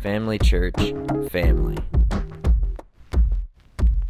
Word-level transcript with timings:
Family 0.00 0.38
Church 0.38 0.76
family. 1.28 1.76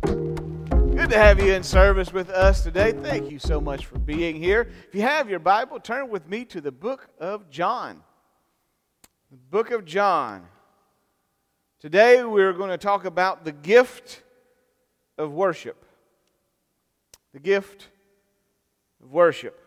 Good 0.02 1.08
to 1.08 1.16
have 1.16 1.40
you 1.42 1.54
in 1.54 1.62
service 1.62 2.12
with 2.12 2.28
us 2.28 2.62
today. 2.62 2.92
Thank 2.92 3.30
you 3.30 3.38
so 3.38 3.58
much 3.58 3.86
for 3.86 3.98
being 3.98 4.36
here. 4.36 4.68
If 4.86 4.94
you 4.94 5.00
have 5.00 5.30
your 5.30 5.38
Bible, 5.38 5.80
turn 5.80 6.10
with 6.10 6.28
me 6.28 6.44
to 6.46 6.60
the 6.60 6.70
book 6.70 7.08
of 7.18 7.48
John. 7.48 8.02
The 9.30 9.38
book 9.38 9.70
of 9.70 9.86
John. 9.86 10.46
Today 11.80 12.22
we're 12.22 12.52
going 12.52 12.68
to 12.68 12.76
talk 12.76 13.06
about 13.06 13.46
the 13.46 13.52
gift 13.52 14.22
of 15.16 15.32
worship. 15.32 15.86
The 17.32 17.40
gift 17.40 17.88
of 19.02 19.10
worship. 19.10 19.58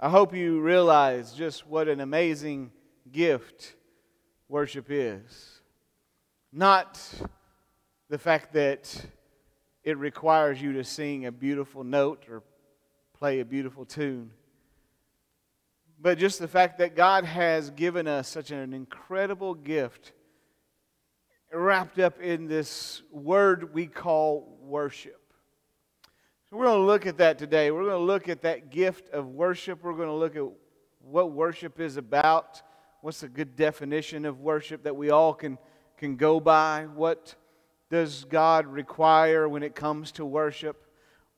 I 0.00 0.08
hope 0.08 0.34
you 0.34 0.60
realize 0.60 1.32
just 1.32 1.64
what 1.64 1.86
an 1.86 2.00
amazing 2.00 2.72
gift 3.12 3.76
worship 4.48 4.86
is. 4.88 5.60
Not 6.52 7.00
the 8.08 8.18
fact 8.18 8.54
that 8.54 9.04
it 9.84 9.98
requires 9.98 10.60
you 10.60 10.72
to 10.74 10.84
sing 10.84 11.26
a 11.26 11.32
beautiful 11.32 11.84
note 11.84 12.26
or 12.30 12.42
play 13.18 13.40
a 13.40 13.44
beautiful 13.44 13.84
tune, 13.84 14.30
but 16.00 16.18
just 16.18 16.38
the 16.38 16.48
fact 16.48 16.78
that 16.78 16.94
God 16.94 17.24
has 17.24 17.70
given 17.70 18.06
us 18.06 18.28
such 18.28 18.50
an 18.50 18.72
incredible 18.72 19.54
gift 19.54 20.12
wrapped 21.52 21.98
up 21.98 22.20
in 22.20 22.46
this 22.46 23.02
word 23.10 23.74
we 23.74 23.86
call 23.86 24.58
worship. 24.62 25.20
So 26.48 26.56
we're 26.56 26.66
going 26.66 26.80
to 26.80 26.86
look 26.86 27.06
at 27.06 27.18
that 27.18 27.38
today. 27.38 27.70
We're 27.70 27.84
going 27.84 27.92
to 27.92 27.98
look 27.98 28.28
at 28.28 28.42
that 28.42 28.70
gift 28.70 29.10
of 29.10 29.26
worship. 29.28 29.82
We're 29.82 29.94
going 29.94 30.08
to 30.08 30.14
look 30.14 30.36
at 30.36 30.44
what 31.00 31.32
worship 31.32 31.80
is 31.80 31.96
about 31.96 32.62
what's 33.08 33.22
a 33.22 33.28
good 33.28 33.56
definition 33.56 34.26
of 34.26 34.40
worship 34.40 34.82
that 34.82 34.94
we 34.94 35.08
all 35.08 35.32
can, 35.32 35.56
can 35.96 36.14
go 36.16 36.38
by? 36.38 36.86
What 36.94 37.36
does 37.88 38.26
God 38.26 38.66
require 38.66 39.48
when 39.48 39.62
it 39.62 39.74
comes 39.74 40.12
to 40.12 40.26
worship? 40.26 40.84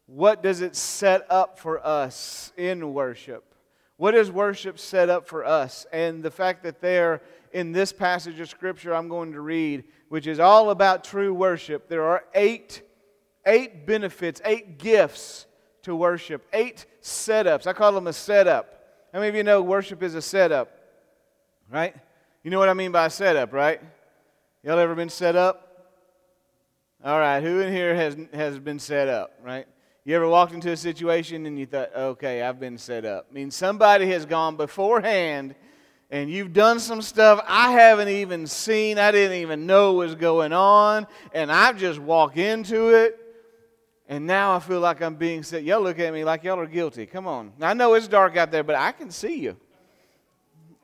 What 0.06 0.42
does 0.42 0.62
it 0.62 0.74
set 0.74 1.24
up 1.30 1.60
for 1.60 1.78
us 1.86 2.52
in 2.56 2.92
worship? 2.92 3.54
What 3.98 4.16
is 4.16 4.32
worship 4.32 4.80
set 4.80 5.08
up 5.08 5.28
for 5.28 5.44
us? 5.44 5.86
And 5.92 6.24
the 6.24 6.30
fact 6.32 6.64
that 6.64 6.80
there 6.80 7.22
in 7.52 7.70
this 7.70 7.92
passage 7.92 8.40
of 8.40 8.48
Scripture 8.48 8.92
I'm 8.92 9.06
going 9.06 9.30
to 9.34 9.40
read, 9.40 9.84
which 10.08 10.26
is 10.26 10.40
all 10.40 10.70
about 10.70 11.04
true 11.04 11.32
worship, 11.32 11.88
there 11.88 12.02
are 12.02 12.24
eight, 12.34 12.82
eight 13.46 13.86
benefits, 13.86 14.40
eight 14.44 14.76
gifts 14.80 15.46
to 15.82 15.94
worship, 15.94 16.48
eight 16.52 16.86
setups. 17.00 17.68
I 17.68 17.74
call 17.74 17.92
them 17.92 18.08
a 18.08 18.12
setup. 18.12 19.06
How 19.12 19.20
many 19.20 19.28
of 19.28 19.36
you 19.36 19.44
know 19.44 19.62
worship 19.62 20.02
is 20.02 20.16
a 20.16 20.22
setup? 20.22 20.79
Right? 21.70 21.94
You 22.42 22.50
know 22.50 22.58
what 22.58 22.68
I 22.68 22.74
mean 22.74 22.92
by 22.92 23.08
setup, 23.08 23.52
right? 23.52 23.80
Y'all 24.62 24.78
ever 24.78 24.94
been 24.94 25.08
set 25.08 25.36
up? 25.36 25.66
All 27.02 27.18
right, 27.18 27.42
who 27.42 27.60
in 27.60 27.72
here 27.72 27.94
has, 27.94 28.16
has 28.34 28.58
been 28.58 28.78
set 28.78 29.08
up, 29.08 29.32
right? 29.42 29.66
You 30.04 30.16
ever 30.16 30.28
walked 30.28 30.52
into 30.52 30.70
a 30.70 30.76
situation 30.76 31.46
and 31.46 31.58
you 31.58 31.66
thought, 31.66 31.94
okay, 31.94 32.42
I've 32.42 32.60
been 32.60 32.76
set 32.76 33.04
up? 33.04 33.26
I 33.30 33.34
mean, 33.34 33.50
somebody 33.50 34.06
has 34.10 34.26
gone 34.26 34.56
beforehand 34.56 35.54
and 36.10 36.28
you've 36.28 36.52
done 36.52 36.80
some 36.80 37.00
stuff 37.00 37.42
I 37.46 37.72
haven't 37.72 38.08
even 38.08 38.46
seen, 38.46 38.98
I 38.98 39.12
didn't 39.12 39.38
even 39.38 39.66
know 39.66 39.94
was 39.94 40.14
going 40.14 40.52
on, 40.52 41.06
and 41.32 41.52
I've 41.52 41.78
just 41.78 42.00
walked 42.00 42.36
into 42.36 42.88
it, 42.88 43.16
and 44.08 44.26
now 44.26 44.56
I 44.56 44.58
feel 44.58 44.80
like 44.80 45.00
I'm 45.00 45.14
being 45.14 45.44
set. 45.44 45.62
Y'all 45.62 45.80
look 45.80 46.00
at 46.00 46.12
me 46.12 46.24
like 46.24 46.42
y'all 46.42 46.58
are 46.58 46.66
guilty. 46.66 47.06
Come 47.06 47.28
on. 47.28 47.52
I 47.60 47.74
know 47.74 47.94
it's 47.94 48.08
dark 48.08 48.36
out 48.36 48.50
there, 48.50 48.64
but 48.64 48.74
I 48.74 48.90
can 48.90 49.10
see 49.10 49.38
you. 49.38 49.56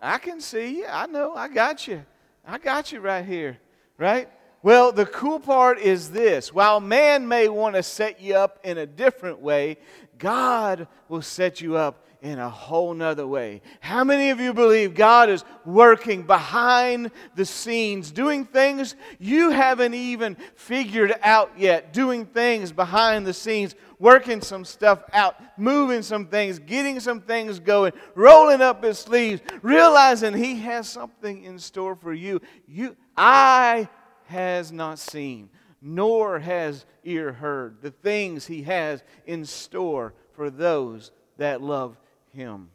I 0.06 0.18
can 0.18 0.40
see 0.40 0.78
you. 0.78 0.86
I 0.88 1.06
know. 1.06 1.34
I 1.34 1.48
got 1.48 1.88
you. 1.88 2.04
I 2.46 2.58
got 2.58 2.92
you 2.92 3.00
right 3.00 3.24
here. 3.24 3.58
Right? 3.98 4.28
Well, 4.62 4.92
the 4.92 5.06
cool 5.06 5.40
part 5.40 5.80
is 5.80 6.10
this 6.10 6.52
while 6.52 6.80
man 6.80 7.26
may 7.26 7.48
want 7.48 7.74
to 7.74 7.82
set 7.82 8.20
you 8.20 8.36
up 8.36 8.60
in 8.62 8.78
a 8.78 8.86
different 8.86 9.40
way, 9.40 9.78
God 10.18 10.86
will 11.08 11.22
set 11.22 11.60
you 11.60 11.76
up 11.76 12.05
in 12.22 12.38
a 12.38 12.48
whole 12.48 12.94
nother 12.94 13.26
way. 13.26 13.62
How 13.80 14.04
many 14.04 14.30
of 14.30 14.40
you 14.40 14.52
believe 14.52 14.94
God 14.94 15.28
is 15.28 15.44
working 15.64 16.22
behind 16.22 17.10
the 17.34 17.44
scenes, 17.44 18.10
doing 18.10 18.44
things 18.44 18.96
you 19.18 19.50
haven't 19.50 19.94
even 19.94 20.36
figured 20.54 21.14
out 21.22 21.52
yet, 21.58 21.92
doing 21.92 22.26
things 22.26 22.72
behind 22.72 23.26
the 23.26 23.34
scenes, 23.34 23.74
working 23.98 24.40
some 24.40 24.64
stuff 24.64 25.02
out, 25.12 25.36
moving 25.58 26.02
some 26.02 26.26
things, 26.26 26.58
getting 26.58 27.00
some 27.00 27.20
things 27.20 27.58
going, 27.58 27.92
rolling 28.14 28.60
up 28.60 28.82
his 28.82 28.98
sleeves, 28.98 29.40
realizing 29.62 30.34
he 30.34 30.56
has 30.60 30.88
something 30.88 31.44
in 31.44 31.58
store 31.58 31.96
for 31.96 32.12
you. 32.12 32.40
You 32.66 32.96
Eye 33.16 33.88
has 34.26 34.72
not 34.72 34.98
seen, 34.98 35.48
nor 35.80 36.38
has 36.38 36.84
ear 37.04 37.32
heard 37.32 37.80
the 37.80 37.90
things 37.90 38.46
he 38.46 38.62
has 38.64 39.02
in 39.26 39.44
store 39.44 40.12
for 40.34 40.50
those 40.50 41.12
that 41.38 41.62
love 41.62 41.96
him. 42.36 42.70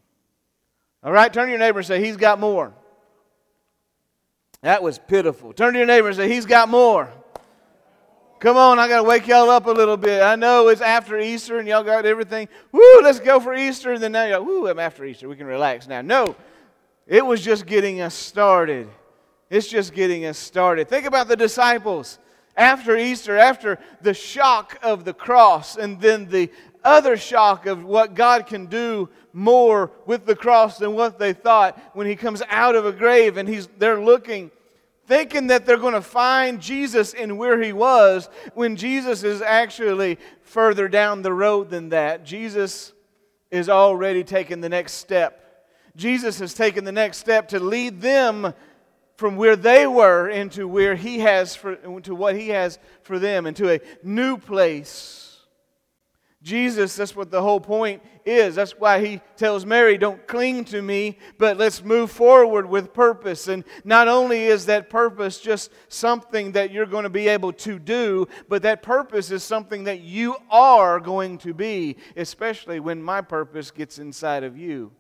All 1.03 1.11
right, 1.11 1.31
turn 1.31 1.45
to 1.45 1.49
your 1.51 1.59
neighbor 1.59 1.79
and 1.79 1.87
say, 1.87 2.03
He's 2.03 2.17
got 2.17 2.39
more. 2.39 2.73
That 4.61 4.83
was 4.83 4.99
pitiful. 4.99 5.53
Turn 5.53 5.73
to 5.73 5.79
your 5.79 5.87
neighbor 5.87 6.07
and 6.07 6.17
say, 6.17 6.27
He's 6.27 6.45
got 6.45 6.67
more. 6.67 7.09
Come 8.39 8.57
on, 8.57 8.79
I 8.79 8.87
got 8.87 8.97
to 8.97 9.03
wake 9.03 9.27
y'all 9.27 9.51
up 9.51 9.67
a 9.67 9.71
little 9.71 9.97
bit. 9.97 10.23
I 10.23 10.35
know 10.35 10.67
it's 10.69 10.81
after 10.81 11.19
Easter 11.19 11.59
and 11.59 11.67
y'all 11.67 11.83
got 11.83 12.07
everything. 12.07 12.49
Woo, 12.71 13.01
let's 13.03 13.19
go 13.19 13.39
for 13.39 13.53
Easter. 13.53 13.93
And 13.93 14.01
then 14.01 14.13
now 14.13 14.25
y'all, 14.25 14.43
woo, 14.43 14.67
I'm 14.67 14.79
after 14.79 15.05
Easter. 15.05 15.29
We 15.29 15.35
can 15.35 15.45
relax 15.45 15.87
now. 15.87 16.01
No, 16.01 16.35
it 17.05 17.23
was 17.23 17.41
just 17.41 17.67
getting 17.67 18.01
us 18.01 18.15
started. 18.15 18.89
It's 19.51 19.67
just 19.67 19.93
getting 19.93 20.25
us 20.25 20.39
started. 20.39 20.89
Think 20.89 21.05
about 21.05 21.27
the 21.27 21.35
disciples 21.35 22.17
after 22.57 22.97
Easter, 22.97 23.37
after 23.37 23.77
the 24.01 24.13
shock 24.13 24.79
of 24.81 25.05
the 25.05 25.13
cross, 25.13 25.77
and 25.77 26.01
then 26.01 26.27
the 26.27 26.49
other 26.83 27.17
shock 27.17 27.65
of 27.65 27.83
what 27.83 28.13
God 28.13 28.47
can 28.47 28.65
do 28.65 29.09
more 29.33 29.91
with 30.05 30.25
the 30.25 30.35
cross 30.35 30.77
than 30.77 30.93
what 30.93 31.19
they 31.19 31.33
thought 31.33 31.79
when 31.93 32.07
he 32.07 32.15
comes 32.15 32.41
out 32.49 32.75
of 32.75 32.85
a 32.85 32.91
grave 32.91 33.37
and 33.37 33.47
he's 33.47 33.67
they're 33.77 34.01
looking 34.01 34.51
thinking 35.07 35.47
that 35.47 35.65
they're 35.65 35.77
going 35.77 35.93
to 35.93 36.01
find 36.01 36.61
Jesus 36.61 37.13
in 37.13 37.37
where 37.37 37.61
he 37.61 37.73
was 37.73 38.29
when 38.53 38.75
Jesus 38.75 39.23
is 39.23 39.41
actually 39.41 40.17
further 40.41 40.87
down 40.87 41.21
the 41.21 41.33
road 41.33 41.69
than 41.69 41.89
that. 41.89 42.23
Jesus 42.23 42.93
is 43.49 43.67
already 43.67 44.23
taking 44.23 44.61
the 44.61 44.69
next 44.69 44.93
step. 44.93 45.67
Jesus 45.97 46.39
has 46.39 46.53
taken 46.53 46.85
the 46.85 46.93
next 46.93 47.17
step 47.17 47.49
to 47.49 47.59
lead 47.59 47.99
them 47.99 48.53
from 49.17 49.35
where 49.35 49.57
they 49.57 49.85
were 49.85 50.29
into 50.29 50.67
where 50.67 50.95
he 50.95 51.19
has 51.19 51.55
for, 51.55 51.75
to 51.75 52.15
what 52.15 52.35
he 52.35 52.49
has 52.49 52.79
for 53.03 53.19
them 53.19 53.45
into 53.45 53.69
a 53.69 53.81
new 54.03 54.37
place 54.37 55.30
Jesus, 56.43 56.95
that's 56.95 57.15
what 57.15 57.29
the 57.29 57.41
whole 57.41 57.59
point 57.59 58.01
is. 58.25 58.55
That's 58.55 58.71
why 58.71 59.05
he 59.05 59.21
tells 59.37 59.63
Mary, 59.63 59.97
Don't 59.97 60.25
cling 60.27 60.65
to 60.65 60.81
me, 60.81 61.19
but 61.37 61.57
let's 61.57 61.83
move 61.83 62.09
forward 62.09 62.67
with 62.67 62.93
purpose. 62.93 63.47
And 63.47 63.63
not 63.83 64.07
only 64.07 64.45
is 64.45 64.65
that 64.65 64.89
purpose 64.89 65.39
just 65.39 65.71
something 65.87 66.53
that 66.53 66.71
you're 66.71 66.87
going 66.87 67.03
to 67.03 67.11
be 67.11 67.27
able 67.27 67.53
to 67.53 67.77
do, 67.77 68.27
but 68.49 68.63
that 68.63 68.81
purpose 68.81 69.29
is 69.29 69.43
something 69.43 69.83
that 69.83 70.01
you 70.01 70.35
are 70.49 70.99
going 70.99 71.37
to 71.39 71.53
be, 71.53 71.97
especially 72.17 72.79
when 72.79 73.03
my 73.03 73.21
purpose 73.21 73.69
gets 73.69 73.99
inside 73.99 74.43
of 74.43 74.57
you. 74.57 74.91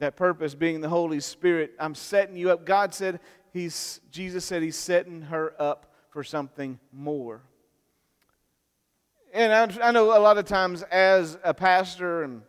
That 0.00 0.16
purpose 0.16 0.56
being 0.56 0.80
the 0.80 0.88
Holy 0.88 1.20
Spirit. 1.20 1.72
I'm 1.78 1.94
setting 1.94 2.36
you 2.36 2.50
up. 2.50 2.66
God 2.66 2.94
said, 2.94 3.20
He's, 3.52 4.00
Jesus 4.10 4.44
said 4.44 4.62
He's 4.62 4.76
setting 4.76 5.22
her 5.22 5.54
up 5.60 5.94
for 6.08 6.24
something 6.24 6.80
more. 6.92 7.42
And 9.32 9.52
I, 9.52 9.88
I 9.88 9.90
know 9.92 10.16
a 10.16 10.18
lot 10.18 10.38
of 10.38 10.44
times 10.44 10.82
as 10.82 11.38
a 11.44 11.54
pastor, 11.54 12.24
and 12.24 12.42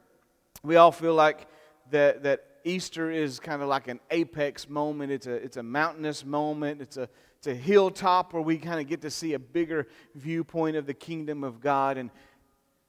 we 0.64 0.78
all 0.78 0.92
feel 0.92 1.14
like 1.14 1.48
that, 1.92 2.24
that 2.24 2.44
Easter 2.64 3.12
is 3.12 3.40
kind 3.40 3.62
of 3.62 3.68
like 3.68 3.88
an 3.88 4.00
apex 4.10 4.68
moment. 4.68 5.12
It's 5.12 5.28
a, 5.28 5.34
it's 5.34 5.58
a 5.58 5.64
mountainous 5.64 6.26
moment. 6.26 6.82
It's 6.82 6.98
a, 6.98 7.08
it's 7.38 7.46
a 7.46 7.54
hilltop 7.54 8.34
where 8.34 8.42
we 8.42 8.58
kind 8.58 8.80
of 8.80 8.88
get 8.88 9.02
to 9.02 9.12
see 9.12 9.34
a 9.34 9.40
bigger 9.40 9.88
viewpoint 10.16 10.76
of 10.76 10.88
the 10.88 10.94
kingdom 10.96 11.44
of 11.44 11.62
God. 11.62 11.98
And, 11.98 12.10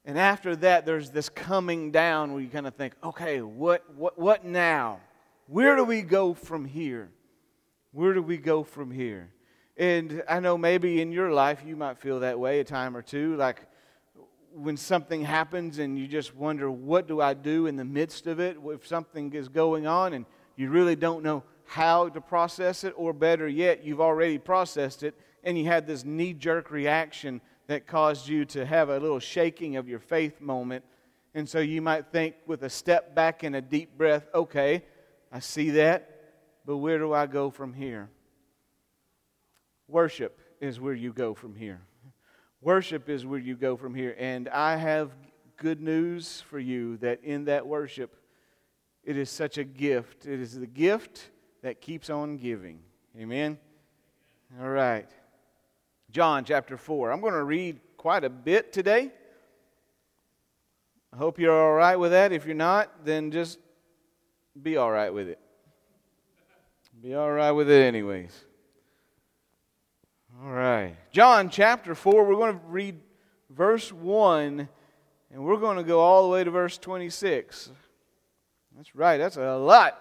and 0.07 0.19
after 0.19 0.57
that, 0.57 0.87
there's 0.87 1.11
this 1.11 1.29
coming 1.29 1.91
down 1.91 2.33
where 2.33 2.41
you 2.41 2.49
kind 2.49 2.67
of 2.67 2.75
think, 2.75 2.95
okay, 3.05 3.43
what, 3.43 3.95
what, 3.95 4.19
what 4.19 4.43
now? 4.43 5.01
Where 5.49 5.77
do 5.77 5.85
we 5.85 6.01
go 6.01 6.33
from 6.33 6.65
here? 6.65 7.11
Where 7.91 8.15
do 8.15 8.23
we 8.23 8.39
go 8.39 8.63
from 8.65 8.91
here? 8.91 9.35
And 9.77 10.23
I 10.27 10.41
know 10.41 10.57
maybe 10.57 11.03
in 11.03 11.13
your 11.13 11.31
life 11.31 11.63
you 11.67 11.77
might 11.77 11.99
feel 11.99 12.21
that 12.21 12.39
way 12.39 12.61
a 12.61 12.65
time 12.65 12.97
or 12.97 13.03
two, 13.03 13.37
like 13.37 13.67
when 14.55 14.77
something 14.77 15.23
happens 15.23 15.79
and 15.79 15.99
you 15.99 16.07
just 16.07 16.35
wonder, 16.35 16.71
what 16.71 17.07
do 17.09 17.21
I 17.21 17.35
do 17.35 17.67
in 17.67 17.77
the 17.77 17.85
midst 17.85 18.27
of 18.27 18.41
it? 18.41 18.57
If 18.67 18.87
something 18.87 19.33
is 19.33 19.49
going 19.49 19.87
on 19.87 20.13
and 20.13 20.27
you 20.57 20.71
really 20.71 20.97
don't 20.97 21.23
know 21.23 21.43
how 21.65 22.09
to 22.09 22.21
process 22.21 22.85
it, 22.85 22.93
or 22.97 23.13
better 23.13 23.49
yet, 23.49 23.85
you've 23.85 24.01
already 24.01 24.39
processed 24.39 25.03
it 25.03 25.15
and 25.45 25.59
you 25.59 25.65
had 25.65 25.87
this 25.87 26.05
knee 26.05 26.35
jerk 26.35 26.71
reaction 26.71 27.41
that 27.67 27.87
caused 27.87 28.29
you 28.29 28.45
to 28.45 28.67
have 28.67 28.89
a 28.89 28.99
little 28.99 29.19
shaking 29.19 29.77
of 29.77 29.89
your 29.89 29.99
faith 29.99 30.41
moment. 30.41 30.85
And 31.35 31.49
so 31.49 31.61
you 31.61 31.81
might 31.81 32.07
think, 32.13 32.35
with 32.47 32.63
a 32.63 32.71
step 32.71 33.15
back 33.15 33.43
and 33.43 33.57
a 33.57 33.61
deep 33.63 33.97
breath, 33.97 34.29
okay, 34.35 34.85
I 35.33 35.39
see 35.39 35.71
that, 35.71 36.35
but 36.67 36.77
where 36.77 36.99
do 36.99 37.13
I 37.13 37.27
go 37.27 37.51
from 37.51 37.73
here? 37.73 38.11
Worship 39.89 40.39
is 40.61 40.79
where 40.79 40.95
you 40.95 41.13
go 41.13 41.33
from 41.35 41.55
here. 41.55 41.81
Worship 42.63 43.09
is 43.09 43.27
where 43.27 43.41
you 43.41 43.57
go 43.57 43.77
from 43.77 43.95
here. 43.95 44.15
And 44.19 44.49
I 44.49 44.77
have 44.77 45.11
good 45.57 45.81
news 45.81 46.43
for 46.49 46.61
you 46.61 46.97
that 46.99 47.23
in 47.25 47.47
that 47.47 47.67
worship, 47.67 48.17
it 49.03 49.17
is 49.17 49.29
such 49.29 49.59
a 49.59 49.65
gift. 49.65 50.27
It 50.27 50.41
is 50.41 50.59
the 50.59 50.67
gift 50.67 51.31
that 51.63 51.81
keeps 51.81 52.09
on 52.09 52.37
giving. 52.37 52.81
Amen? 53.19 53.59
All 54.61 54.69
right. 54.69 55.11
John 56.13 56.45
chapter 56.45 56.77
4. 56.77 57.11
I'm 57.11 57.21
going 57.21 57.33
to 57.33 57.43
read 57.43 57.81
quite 57.97 58.23
a 58.23 58.31
bit 58.31 58.73
today. 58.73 59.11
I 61.13 61.17
hope 61.17 61.39
you're 61.41 61.53
all 61.53 61.75
right 61.75 61.97
with 61.97 62.13
that. 62.13 62.33
If 62.33 62.47
you're 62.47 62.55
not, 62.55 63.05
then 63.05 63.33
just 63.33 63.59
be 64.61 64.77
all 64.77 64.91
right 64.91 65.13
with 65.13 65.29
it. 65.29 65.41
Be 67.03 67.15
all 67.15 67.31
right 67.31 67.51
with 67.51 67.69
it, 67.69 67.83
anyways. 67.83 68.33
All 70.41 70.51
right. 70.51 70.97
John 71.13 71.51
chapter 71.51 71.95
4, 71.95 72.25
we're 72.25 72.37
going 72.37 72.55
to 72.55 72.67
read 72.67 73.01
verse 73.51 73.93
1, 73.93 74.69
and 75.31 75.45
we're 75.45 75.59
going 75.59 75.77
to 75.77 75.83
go 75.83 76.01
all 76.01 76.23
the 76.23 76.29
way 76.31 76.43
to 76.43 76.51
verse 76.51 76.79
26. 76.79 77.71
That's 78.77 78.97
right, 78.97 79.19
that's 79.19 79.37
a 79.37 79.57
lot. 79.57 79.99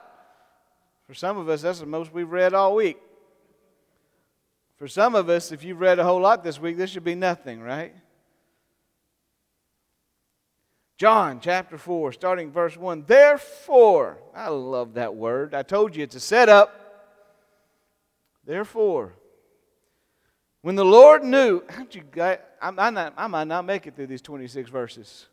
For 1.06 1.14
some 1.14 1.38
of 1.38 1.50
us, 1.50 1.62
that's 1.62 1.80
the 1.80 1.86
most 1.86 2.14
we've 2.14 2.32
read 2.32 2.54
all 2.54 2.76
week. 2.76 2.98
For 4.78 4.88
some 4.88 5.16
of 5.16 5.30
us, 5.30 5.52
if 5.52 5.64
you've 5.64 5.82
read 5.82 6.00
a 6.00 6.04
whole 6.04 6.22
lot 6.22 6.44
this 6.44 6.60
week, 6.60 6.78
this 6.78 6.90
should 6.90 7.04
be 7.04 7.16
nothing, 7.16 7.62
right? 7.62 7.94
John 10.98 11.40
chapter 11.42 11.78
4, 11.78 12.14
starting 12.14 12.52
verse 12.52 12.78
1. 12.78 13.04
Therefore, 13.06 14.18
I 14.34 14.48
love 14.48 14.94
that 14.94 15.14
word. 15.14 15.54
I 15.54 15.64
told 15.64 15.96
you 15.96 16.04
it's 16.04 16.16
a 16.16 16.20
setup. 16.22 16.78
Therefore, 18.46 19.14
when 20.62 20.76
the 20.76 20.86
Lord 20.86 21.24
knew, 21.24 21.64
aren't 21.70 21.96
you 21.96 22.02
glad? 22.02 22.40
I, 22.62 22.72
not, 22.72 23.14
I 23.18 23.28
might 23.28 23.48
not 23.48 23.66
make 23.66 23.88
it 23.88 23.96
through 23.96 24.08
these 24.08 24.22
26 24.22 24.70
verses. 24.70 25.28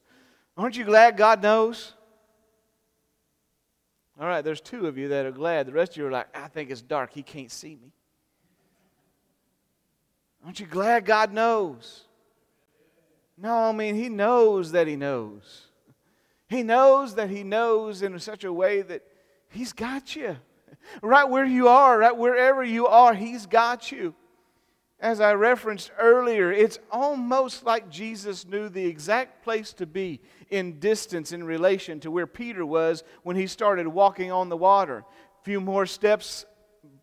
Aren't 0.57 0.77
you 0.77 0.85
glad 0.85 1.17
God 1.17 1.43
knows? 1.43 1.93
All 4.21 4.27
right, 4.27 4.43
there's 4.43 4.61
two 4.61 4.87
of 4.87 4.99
you 4.99 5.09
that 5.09 5.27
are 5.27 5.31
glad. 5.31 5.67
The 5.67 5.73
rest 5.73 5.93
of 5.93 5.99
you 5.99 6.07
are 6.07 6.11
like, 6.11 6.27
I 6.37 6.49
think 6.49 6.71
it's 6.71 6.83
dark. 6.83 7.13
He 7.13 7.23
can't 7.23 7.51
see 7.51 7.77
me. 7.77 7.93
Aren't 10.45 10.61
you 10.61 10.67
glad 10.67 11.05
God 11.05 11.33
knows? 11.33 12.05
No, 13.37 13.55
I 13.55 13.73
mean, 13.73 13.95
He 13.95 14.09
knows 14.09 14.73
that 14.73 14.87
He 14.87 14.97
knows. 14.97 15.67
He 16.49 16.63
knows 16.63 17.15
that 17.15 17.31
He 17.31 17.45
knows 17.45 18.03
in 18.03 18.19
such 18.19 18.45
a 18.45 18.53
way 18.53 18.83
that 18.83 19.03
He's 19.51 19.73
got 19.73 20.17
you. 20.17 20.37
Right 21.03 21.29
where 21.29 21.45
you 21.45 21.69
are, 21.69 21.99
right 21.99 22.17
wherever 22.17 22.65
you 22.65 22.87
are, 22.87 23.13
He's 23.13 23.47
got 23.47 23.93
you. 23.93 24.15
As 25.01 25.21
I 25.21 25.33
referenced 25.35 25.93
earlier, 25.97 26.51
it's 26.51 26.81
almost 26.91 27.65
like 27.65 27.89
Jesus 27.89 28.45
knew 28.45 28.69
the 28.69 28.85
exact 28.85 29.45
place 29.45 29.73
to 29.75 29.87
be 29.87 30.21
in 30.51 30.81
distance 30.81 31.31
in 31.31 31.45
relation 31.45 32.01
to 32.01 32.11
where 32.11 32.27
Peter 32.27 32.67
was 32.67 33.05
when 33.23 33.37
he 33.37 33.47
started 33.47 33.87
walking 33.87 34.33
on 34.33 34.49
the 34.49 34.57
water. 34.57 35.05
A 35.41 35.45
few 35.45 35.61
more 35.61 35.87
steps 35.87 36.47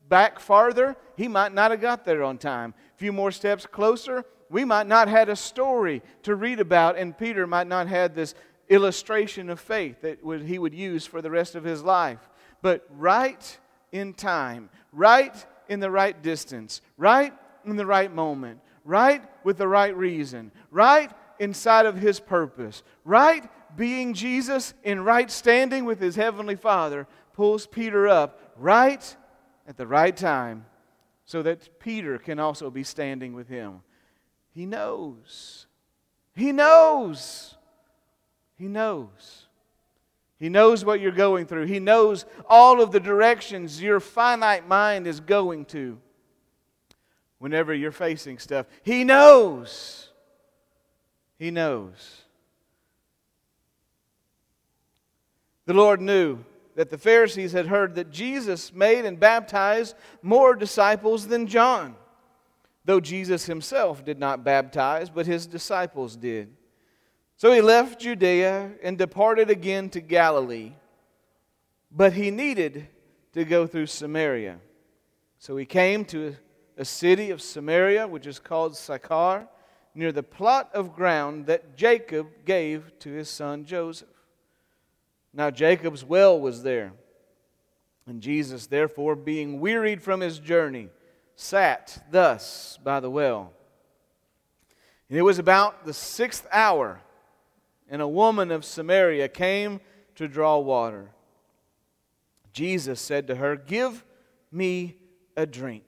back 0.10 0.40
farther, 0.40 0.98
he 1.16 1.30
might 1.30 1.54
not 1.54 1.72
have 1.72 1.80
got 1.80 2.04
there 2.04 2.22
on 2.22 2.38
time. 2.38 2.74
A 2.96 2.98
few 2.98 3.14
more 3.14 3.32
steps 3.32 3.66
closer, 3.66 4.26
we 4.50 4.66
might 4.66 4.88
not 4.88 5.08
had 5.08 5.30
a 5.30 5.36
story 5.36 6.02
to 6.24 6.36
read 6.36 6.60
about, 6.60 6.98
and 6.98 7.18
Peter 7.18 7.48
might 7.48 7.68
not 7.68 7.88
had 7.88 8.14
this 8.14 8.36
illustration 8.68 9.50
of 9.50 9.60
faith 9.60 10.02
that 10.02 10.20
he 10.46 10.60
would 10.60 10.74
use 10.74 11.06
for 11.06 11.22
the 11.22 11.32
rest 11.32 11.56
of 11.56 11.64
his 11.64 11.82
life. 11.82 12.30
But 12.62 12.86
right 12.90 13.58
in 13.94 14.14
time, 14.14 14.70
right 14.92 15.34
in 15.70 15.80
the 15.80 15.92
right 15.92 16.22
distance, 16.22 16.82
right 16.98 17.34
in 17.66 17.76
the 17.76 17.86
right 17.86 18.14
moment, 18.14 18.60
right 18.84 19.24
with 19.44 19.58
the 19.58 19.68
right 19.68 19.96
reason, 19.96 20.52
right 20.72 21.12
inside 21.40 21.86
of 21.86 21.98
his 21.98 22.20
purpose, 22.20 22.84
right 23.04 23.50
being 23.76 24.14
Jesus 24.14 24.74
in 24.84 25.02
right 25.02 25.30
standing 25.30 25.86
with 25.86 26.00
his 26.00 26.16
heavenly 26.16 26.56
Father 26.56 27.08
pulls 27.34 27.68
Peter 27.68 28.08
up 28.08 28.54
right 28.58 29.16
at 29.68 29.78
the 29.78 29.88
right 29.88 30.16
time 30.16 30.66
so 31.26 31.42
that 31.42 31.80
Peter 31.80 32.18
can 32.18 32.40
also 32.40 32.70
be 32.70 32.84
standing 32.84 33.34
with 33.34 33.48
him. 33.48 33.82
He 34.52 34.66
knows. 34.66 35.68
He 36.34 36.52
knows. 36.52 37.56
He 38.58 38.68
knows. 38.68 39.48
He 40.38 40.50
knows 40.50 40.86
what 40.86 41.00
you're 41.00 41.12
going 41.12 41.46
through. 41.46 41.66
He 41.66 41.80
knows 41.80 42.26
all 42.48 42.82
of 42.82 42.92
the 42.92 43.00
directions 43.00 43.82
your 43.82 44.00
finite 44.00 44.68
mind 44.68 45.08
is 45.08 45.20
going 45.20 45.66
to 45.66 45.98
whenever 47.46 47.76
you're 47.76 47.92
facing 47.92 48.40
stuff. 48.40 48.66
He 48.82 49.04
knows. 49.04 50.10
He 51.38 51.52
knows. 51.52 52.24
The 55.68 55.76
Lord 55.76 56.02
knew 56.02 56.40
that 56.74 56.90
the 56.90 56.98
Pharisees 56.98 57.52
had 57.52 57.68
heard 57.68 57.94
that 57.94 58.10
Jesus 58.10 58.74
made 58.74 59.06
and 59.06 59.20
baptized 59.20 59.96
more 60.24 60.56
disciples 60.56 61.28
than 61.28 61.46
John, 61.46 61.96
though 62.84 63.00
Jesus 63.00 63.46
himself 63.46 64.04
did 64.04 64.18
not 64.18 64.44
baptize, 64.44 65.12
but 65.12 65.28
his 65.28 65.46
disciples 65.46 66.16
did. 66.16 66.52
So 67.38 67.52
he 67.52 67.62
left 67.62 68.02
Judea 68.02 68.72
and 68.82 68.98
departed 68.98 69.52
again 69.52 69.92
to 69.92 70.02
Galilee, 70.02 70.72
but 71.92 72.14
he 72.14 72.32
needed 72.32 72.88
to 73.34 73.46
go 73.46 73.68
through 73.68 73.86
Samaria. 73.86 74.58
So 75.38 75.56
he 75.58 75.66
came 75.68 76.06
to 76.06 76.38
a 76.78 76.86
city 76.86 77.32
of 77.32 77.42
Samaria, 77.42 78.08
which 78.08 78.28
is 78.28 78.40
called 78.40 78.76
Sychar, 78.76 79.48
near 79.94 80.12
the 80.12 80.24
plot 80.24 80.70
of 80.74 80.96
ground 80.96 81.46
that 81.46 81.78
Jacob 81.78 82.28
gave 82.46 82.98
to 83.00 83.12
his 83.12 83.30
son 83.30 83.66
Joseph. 83.66 84.10
Now 85.34 85.50
Jacob's 85.50 86.04
well 86.04 86.40
was 86.40 86.64
there. 86.64 86.94
And 88.06 88.22
Jesus, 88.22 88.68
therefore, 88.68 89.16
being 89.16 89.60
wearied 89.60 90.04
from 90.04 90.20
his 90.20 90.38
journey, 90.38 90.90
sat 91.36 92.06
thus 92.12 92.78
by 92.84 93.00
the 93.00 93.10
well. 93.10 93.52
And 95.10 95.18
it 95.18 95.24
was 95.24 95.40
about 95.40 95.86
the 95.86 95.94
sixth 95.94 96.46
hour, 96.52 97.02
and 97.90 98.02
a 98.02 98.08
woman 98.08 98.52
of 98.52 98.66
Samaria 98.66 99.30
came 99.30 99.80
to 100.16 100.28
draw 100.28 100.60
water. 100.60 101.12
Jesus 102.54 103.02
said 103.02 103.28
to 103.28 103.36
her, 103.36 103.56
Give 103.56 104.04
me 104.52 104.98
a 105.36 105.46
drink 105.46 105.85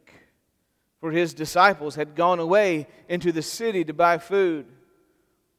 for 1.00 1.12
his 1.12 1.34
disciples 1.34 1.96
had 1.96 2.16
gone 2.16 2.40
away 2.40 2.88
into 3.08 3.32
the 3.32 3.42
city 3.42 3.84
to 3.84 3.94
buy 3.94 4.18
food. 4.18 4.66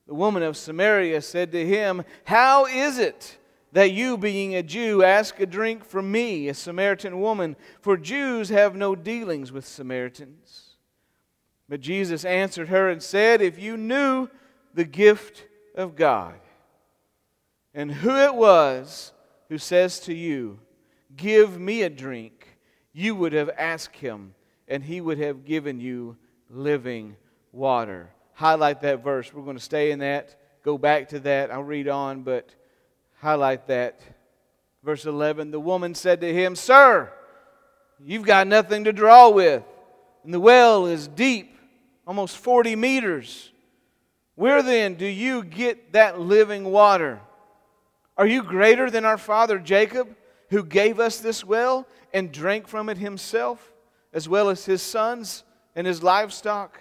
The 0.07 0.15
woman 0.15 0.43
of 0.43 0.57
Samaria 0.57 1.21
said 1.23 1.53
to 1.53 1.67
him, 1.67 2.03
How 2.25 2.67
is 2.67 2.99
it 2.99 3.37
that 3.73 3.93
you, 3.93 4.17
being 4.17 4.55
a 4.55 4.63
Jew, 4.63 5.03
ask 5.03 5.39
a 5.39 5.47
drink 5.47 5.85
from 5.85 6.11
me, 6.11 6.49
a 6.49 6.55
Samaritan 6.55 7.21
woman? 7.21 7.57
For 7.81 7.97
Jews 7.97 8.49
have 8.49 8.75
no 8.75 8.97
dealings 8.97 9.53
with 9.53 9.67
Samaritans. 9.67 10.77
But 11.69 11.81
Jesus 11.81 12.25
answered 12.25 12.69
her 12.69 12.89
and 12.89 13.03
said, 13.03 13.43
If 13.43 13.59
you 13.59 13.77
knew 13.77 14.29
the 14.75 14.87
gift 14.87 15.47
of 15.75 15.95
God, 15.95 16.41
and 17.75 17.93
who 17.93 18.17
it 18.17 18.35
was 18.35 19.13
who 19.49 19.59
says 19.59 20.01
to 20.01 20.15
you, 20.15 20.59
Give 21.15 21.61
me 21.61 21.83
a 21.83 21.91
drink, 21.91 22.59
you 22.93 23.15
would 23.15 23.33
have 23.33 23.51
asked 23.51 23.97
him 23.97 24.35
and 24.69 24.85
he 24.85 25.01
would 25.01 25.19
have 25.19 25.45
given 25.45 25.81
you 25.81 26.17
living 26.51 27.17
water. 27.53 28.11
Highlight 28.35 28.83
that 28.83 29.03
verse. 29.03 29.33
We're 29.33 29.43
going 29.43 29.57
to 29.57 29.63
stay 29.63 29.91
in 29.91 29.99
that, 30.01 30.37
go 30.63 30.79
back 30.79 31.09
to 31.09 31.21
that. 31.21 31.51
I'll 31.51 31.63
read 31.63 31.89
on, 31.89 32.23
but 32.23 32.55
highlight 33.21 33.67
that. 33.69 34.01
Verse 34.85 35.07
11 35.07 35.51
The 35.51 35.61
woman 35.61 35.95
said 35.95 36.21
to 36.21 36.33
him, 36.33 36.55
Sir, 36.55 37.11
you've 37.99 38.27
got 38.27 38.47
nothing 38.47 38.85
to 38.85 38.93
draw 38.93 39.31
with, 39.31 39.65
and 40.25 40.33
the 40.33 40.41
well 40.41 40.87
is 40.87 41.09
deep, 41.09 41.57
almost 42.07 42.37
40 42.37 42.77
meters. 42.77 43.51
Where 44.35 44.63
then 44.63 44.95
do 44.95 45.07
you 45.07 45.43
get 45.43 45.95
that 45.95 46.21
living 46.21 46.65
water? 46.65 47.21
Are 48.17 48.27
you 48.27 48.43
greater 48.43 48.89
than 48.89 49.05
our 49.05 49.19
father 49.19 49.59
Jacob, 49.59 50.15
who 50.51 50.65
gave 50.65 51.01
us 51.01 51.19
this 51.19 51.45
well 51.45 51.87
and 52.13 52.31
drank 52.31 52.69
from 52.69 52.89
it 52.89 52.99
himself? 52.99 53.73
As 54.13 54.29
well 54.29 54.49
as 54.49 54.65
his 54.65 54.83
sons 54.83 55.45
and 55.75 55.87
his 55.87 56.03
livestock? 56.03 56.81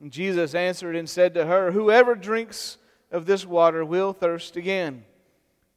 And 0.00 0.12
Jesus 0.12 0.54
answered 0.54 0.96
and 0.96 1.08
said 1.08 1.34
to 1.34 1.46
her, 1.46 1.72
Whoever 1.72 2.14
drinks 2.14 2.78
of 3.10 3.26
this 3.26 3.44
water 3.46 3.84
will 3.84 4.12
thirst 4.12 4.56
again. 4.56 5.04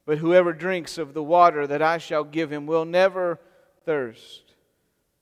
But 0.05 0.17
whoever 0.17 0.53
drinks 0.53 0.97
of 0.97 1.13
the 1.13 1.23
water 1.23 1.67
that 1.67 1.81
I 1.81 1.97
shall 1.97 2.23
give 2.23 2.51
him 2.51 2.65
will 2.65 2.85
never 2.85 3.39
thirst. 3.85 4.55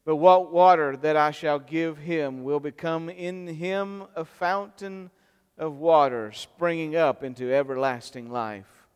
But 0.06 0.15
what 0.15 0.51
water 0.51 0.98
that 0.98 1.15
I 1.15 1.32
shall 1.32 1.60
give 1.60 1.98
him 1.98 2.44
will 2.44 2.60
become 2.60 3.10
in 3.10 3.48
him 3.48 4.03
a 4.15 4.25
fountain 4.25 5.12
of 5.58 5.75
water 5.75 6.32
springing 6.32 6.96
up 6.96 7.24
into 7.24 7.53
everlasting 7.53 8.32
life. 8.32 8.88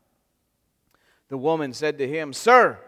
The 1.29 1.37
woman 1.37 1.73
said 1.73 1.97
to 1.97 2.07
him, 2.07 2.33
Sir, 2.33 2.79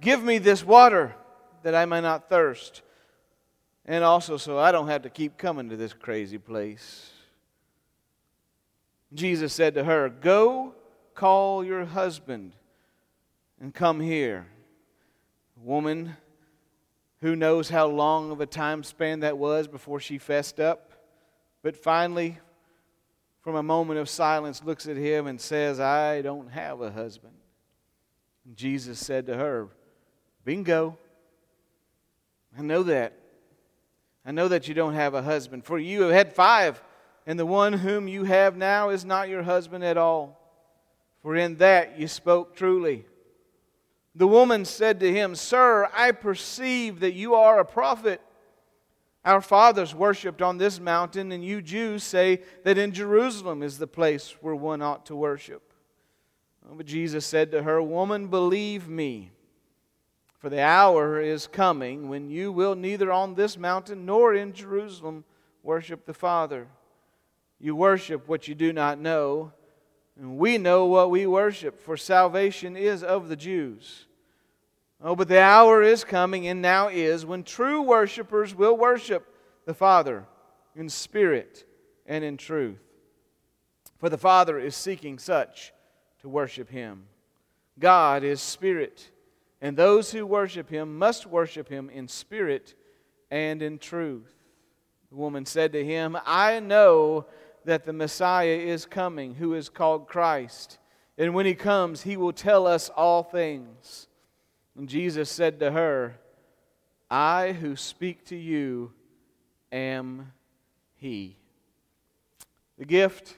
give 0.00 0.22
me 0.22 0.38
this 0.38 0.64
water 0.64 1.14
that 1.62 1.74
I 1.74 1.86
may 1.86 2.00
not 2.00 2.28
thirst, 2.28 2.82
and 3.84 4.04
also 4.04 4.36
so 4.36 4.58
I 4.58 4.72
don't 4.72 4.88
have 4.88 5.02
to 5.02 5.10
keep 5.10 5.36
coming 5.36 5.70
to 5.70 5.76
this 5.76 5.92
crazy 5.92 6.38
place. 6.38 7.10
Jesus 9.14 9.52
said 9.52 9.74
to 9.74 9.84
her, 9.84 10.08
Go 10.08 10.74
call 11.14 11.64
your 11.64 11.84
husband 11.84 12.52
and 13.60 13.74
come 13.74 14.00
here. 14.00 14.46
woman 15.56 16.16
who 17.20 17.36
knows 17.36 17.68
how 17.68 17.86
long 17.86 18.32
of 18.32 18.40
a 18.40 18.46
time 18.46 18.82
span 18.82 19.20
that 19.20 19.38
was 19.38 19.68
before 19.68 20.00
she 20.00 20.18
fessed 20.18 20.58
up, 20.58 20.90
but 21.62 21.76
finally, 21.76 22.38
from 23.42 23.54
a 23.54 23.62
moment 23.62 24.00
of 24.00 24.08
silence, 24.08 24.64
looks 24.64 24.88
at 24.88 24.96
him 24.96 25.28
and 25.28 25.40
says, 25.40 25.78
I 25.78 26.22
don't 26.22 26.48
have 26.48 26.80
a 26.80 26.90
husband. 26.90 27.34
And 28.44 28.56
Jesus 28.56 28.98
said 28.98 29.26
to 29.26 29.36
her, 29.36 29.68
Bingo. 30.44 30.98
I 32.58 32.62
know 32.62 32.82
that. 32.84 33.21
I 34.24 34.32
know 34.32 34.48
that 34.48 34.68
you 34.68 34.74
don't 34.74 34.94
have 34.94 35.14
a 35.14 35.22
husband, 35.22 35.64
for 35.64 35.78
you 35.78 36.02
have 36.02 36.12
had 36.12 36.32
five 36.34 36.82
and 37.26 37.38
the 37.38 37.46
one 37.46 37.72
whom 37.72 38.08
you 38.08 38.24
have 38.24 38.56
now 38.56 38.88
is 38.88 39.04
not 39.04 39.28
your 39.28 39.42
husband 39.42 39.84
at 39.84 39.96
all. 39.96 40.38
For 41.22 41.36
in 41.36 41.56
that 41.56 41.98
you 41.98 42.08
spoke 42.08 42.56
truly. 42.56 43.04
The 44.14 44.26
woman 44.26 44.64
said 44.64 45.00
to 45.00 45.12
him, 45.12 45.34
Sir, 45.34 45.88
I 45.94 46.12
perceive 46.12 47.00
that 47.00 47.14
you 47.14 47.34
are 47.34 47.60
a 47.60 47.64
prophet. 47.64 48.20
Our 49.24 49.40
fathers 49.40 49.94
worshipped 49.94 50.42
on 50.42 50.58
this 50.58 50.80
mountain, 50.80 51.30
and 51.30 51.44
you 51.44 51.62
Jews 51.62 52.02
say 52.02 52.42
that 52.64 52.76
in 52.76 52.92
Jerusalem 52.92 53.62
is 53.62 53.78
the 53.78 53.86
place 53.86 54.34
where 54.40 54.54
one 54.54 54.82
ought 54.82 55.06
to 55.06 55.16
worship. 55.16 55.72
But 56.70 56.86
Jesus 56.86 57.24
said 57.24 57.52
to 57.52 57.62
her, 57.62 57.80
Woman, 57.80 58.26
believe 58.26 58.88
me, 58.88 59.30
for 60.42 60.50
the 60.50 60.60
hour 60.60 61.20
is 61.20 61.46
coming 61.46 62.08
when 62.08 62.28
you 62.28 62.50
will 62.50 62.74
neither 62.74 63.12
on 63.12 63.36
this 63.36 63.56
mountain 63.56 64.04
nor 64.04 64.34
in 64.34 64.52
Jerusalem 64.52 65.22
worship 65.62 66.04
the 66.04 66.12
Father. 66.12 66.66
You 67.60 67.76
worship 67.76 68.26
what 68.26 68.48
you 68.48 68.56
do 68.56 68.72
not 68.72 68.98
know, 68.98 69.52
and 70.18 70.38
we 70.38 70.58
know 70.58 70.86
what 70.86 71.12
we 71.12 71.28
worship, 71.28 71.80
for 71.80 71.96
salvation 71.96 72.76
is 72.76 73.04
of 73.04 73.28
the 73.28 73.36
Jews. 73.36 74.06
Oh, 75.00 75.14
but 75.14 75.28
the 75.28 75.40
hour 75.40 75.80
is 75.80 76.02
coming, 76.02 76.48
and 76.48 76.60
now 76.60 76.88
is, 76.88 77.24
when 77.24 77.44
true 77.44 77.80
worshipers 77.80 78.52
will 78.52 78.76
worship 78.76 79.32
the 79.64 79.74
Father 79.74 80.24
in 80.74 80.88
spirit 80.88 81.64
and 82.04 82.24
in 82.24 82.36
truth. 82.36 82.82
For 84.00 84.08
the 84.08 84.18
Father 84.18 84.58
is 84.58 84.74
seeking 84.74 85.20
such 85.20 85.72
to 86.22 86.28
worship 86.28 86.68
Him. 86.68 87.04
God 87.78 88.24
is 88.24 88.40
spirit, 88.40 89.11
and 89.62 89.74
those 89.74 90.12
who 90.12 90.26
worship 90.26 90.68
Him 90.68 90.98
must 90.98 91.26
worship 91.26 91.70
Him 91.70 91.88
in 91.88 92.06
spirit 92.06 92.74
and 93.30 93.62
in 93.62 93.78
truth. 93.78 94.30
The 95.12 95.18
woman 95.18 95.44
said 95.44 95.72
to 95.72 95.84
him, 95.84 96.16
I 96.24 96.60
know 96.60 97.26
that 97.66 97.84
the 97.84 97.92
Messiah 97.92 98.56
is 98.56 98.86
coming, 98.86 99.34
who 99.34 99.52
is 99.52 99.68
called 99.68 100.08
Christ. 100.08 100.78
And 101.18 101.34
when 101.34 101.44
he 101.44 101.54
comes, 101.54 102.02
he 102.02 102.16
will 102.16 102.32
tell 102.32 102.66
us 102.66 102.88
all 102.88 103.22
things. 103.22 104.08
And 104.74 104.88
Jesus 104.88 105.30
said 105.30 105.60
to 105.60 105.70
her, 105.70 106.18
I 107.10 107.52
who 107.52 107.76
speak 107.76 108.24
to 108.26 108.36
you 108.36 108.92
am 109.70 110.32
he. 110.94 111.36
The 112.78 112.86
gift 112.86 113.36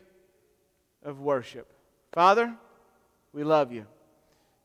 of 1.02 1.21
worship. 1.21 1.73
Father, 2.12 2.54
we 3.33 3.43
love 3.43 3.73
you. 3.73 3.87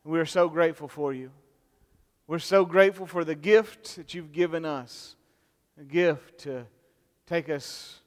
We 0.04 0.20
are 0.20 0.28
so 0.28 0.48
grateful 0.48 0.88
for 0.88 1.12
you. 1.12 1.32
We're 2.30 2.38
so 2.38 2.64
grateful 2.64 3.08
for 3.08 3.26
the 3.26 3.34
gift 3.34 3.96
that 3.96 4.14
you've 4.14 4.32
given 4.32 4.64
us, 4.64 5.16
a 5.82 5.84
gift 5.84 6.42
to 6.42 6.68
take 7.26 7.50
us 7.50 8.02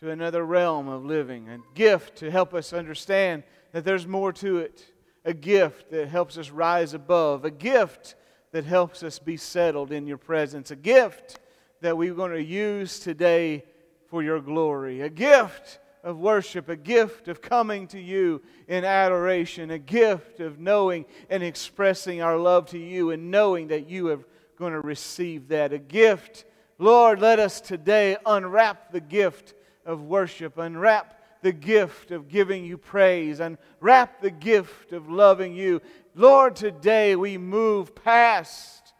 to 0.00 0.10
another 0.10 0.44
realm 0.44 0.88
of 0.88 1.04
living, 1.04 1.48
a 1.48 1.58
gift 1.72 2.16
to 2.16 2.32
help 2.32 2.52
us 2.52 2.72
understand 2.72 3.44
that 3.70 3.84
there's 3.84 4.08
more 4.08 4.32
to 4.32 4.58
it, 4.58 4.84
a 5.24 5.32
gift 5.32 5.92
that 5.92 6.08
helps 6.08 6.36
us 6.36 6.50
rise 6.50 6.94
above, 6.94 7.44
a 7.44 7.50
gift 7.52 8.16
that 8.50 8.64
helps 8.64 9.04
us 9.04 9.20
be 9.20 9.36
settled 9.36 9.92
in 9.92 10.08
your 10.08 10.18
presence, 10.18 10.72
a 10.72 10.76
gift 10.76 11.38
that 11.80 11.96
we're 11.96 12.12
going 12.12 12.32
to 12.32 12.42
use 12.42 12.98
today 12.98 13.62
for 14.08 14.20
your 14.20 14.40
glory, 14.40 15.00
a 15.00 15.08
gift 15.08 15.78
of 16.04 16.18
worship, 16.18 16.68
a 16.68 16.76
gift 16.76 17.26
of 17.28 17.40
coming 17.40 17.88
to 17.88 17.98
you 17.98 18.42
in 18.68 18.84
adoration, 18.84 19.70
a 19.70 19.78
gift 19.78 20.38
of 20.38 20.60
knowing 20.60 21.06
and 21.30 21.42
expressing 21.42 22.22
our 22.22 22.36
love 22.36 22.66
to 22.66 22.78
you 22.78 23.10
and 23.10 23.30
knowing 23.30 23.68
that 23.68 23.88
you 23.88 24.10
are 24.10 24.20
going 24.56 24.74
to 24.74 24.80
receive 24.80 25.48
that, 25.48 25.72
a 25.72 25.78
gift. 25.78 26.44
Lord, 26.78 27.20
let 27.20 27.40
us 27.40 27.60
today 27.60 28.16
unwrap 28.26 28.92
the 28.92 29.00
gift 29.00 29.54
of 29.84 30.02
worship. 30.02 30.58
Unwrap 30.58 31.20
the 31.42 31.52
gift 31.52 32.10
of 32.10 32.28
giving 32.28 32.64
you 32.64 32.78
praise. 32.78 33.40
Unwrap 33.40 34.20
the 34.20 34.30
gift 34.30 34.92
of 34.92 35.08
loving 35.08 35.54
you. 35.54 35.80
Lord, 36.14 36.54
today 36.54 37.16
we 37.16 37.38
move 37.38 37.94
past 37.94 38.92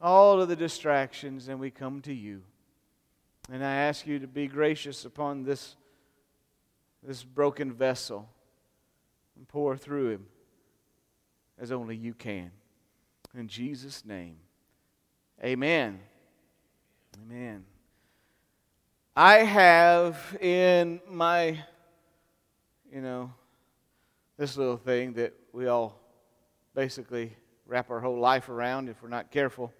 all 0.00 0.40
of 0.40 0.48
the 0.48 0.56
distractions 0.56 1.48
and 1.48 1.60
we 1.60 1.70
come 1.70 2.00
to 2.02 2.14
you. 2.14 2.42
And 3.50 3.64
I 3.64 3.74
ask 3.74 4.06
you 4.06 4.18
to 4.18 4.26
be 4.26 4.46
gracious 4.46 5.04
upon 5.04 5.44
this, 5.44 5.76
this 7.02 7.24
broken 7.24 7.72
vessel 7.72 8.28
and 9.36 9.46
pour 9.46 9.76
through 9.76 10.10
him 10.10 10.26
as 11.58 11.72
only 11.72 11.96
you 11.96 12.14
can. 12.14 12.50
In 13.34 13.48
Jesus' 13.48 14.04
name, 14.04 14.36
amen. 15.42 16.00
Amen. 17.22 17.64
I 19.14 19.38
have 19.38 20.36
in 20.40 21.00
my, 21.08 21.58
you 22.92 23.00
know, 23.00 23.32
this 24.36 24.56
little 24.56 24.76
thing 24.76 25.14
that 25.14 25.34
we 25.52 25.66
all 25.66 25.98
basically 26.74 27.32
wrap 27.66 27.90
our 27.90 28.00
whole 28.00 28.20
life 28.20 28.48
around 28.48 28.88
if 28.88 29.02
we're 29.02 29.08
not 29.08 29.30
careful. 29.30 29.72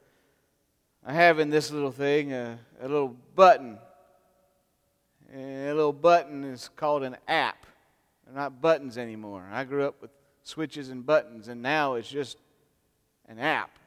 I 1.07 1.13
have 1.13 1.39
in 1.39 1.49
this 1.49 1.71
little 1.71 1.93
thing 1.93 2.33
a, 2.33 2.59
a 2.81 2.89
little 2.89 3.17
button. 3.35 3.79
And 5.33 5.69
a 5.69 5.75
little 5.75 5.93
button 5.93 6.45
is 6.45 6.71
called 6.75 7.03
an 7.03 7.17
app. 7.27 7.67
They're 8.25 8.35
not 8.35 8.61
buttons 8.61 8.97
anymore. 8.97 9.47
I 9.53 9.65
grew 9.65 9.87
up 9.87 10.01
with 10.01 10.11
switches 10.43 10.89
and 10.89 11.05
buttons, 11.05 11.49
and 11.49 11.61
now 11.61 11.95
it's 11.95 12.09
just 12.09 12.39
an 13.29 13.39
app, 13.39 13.79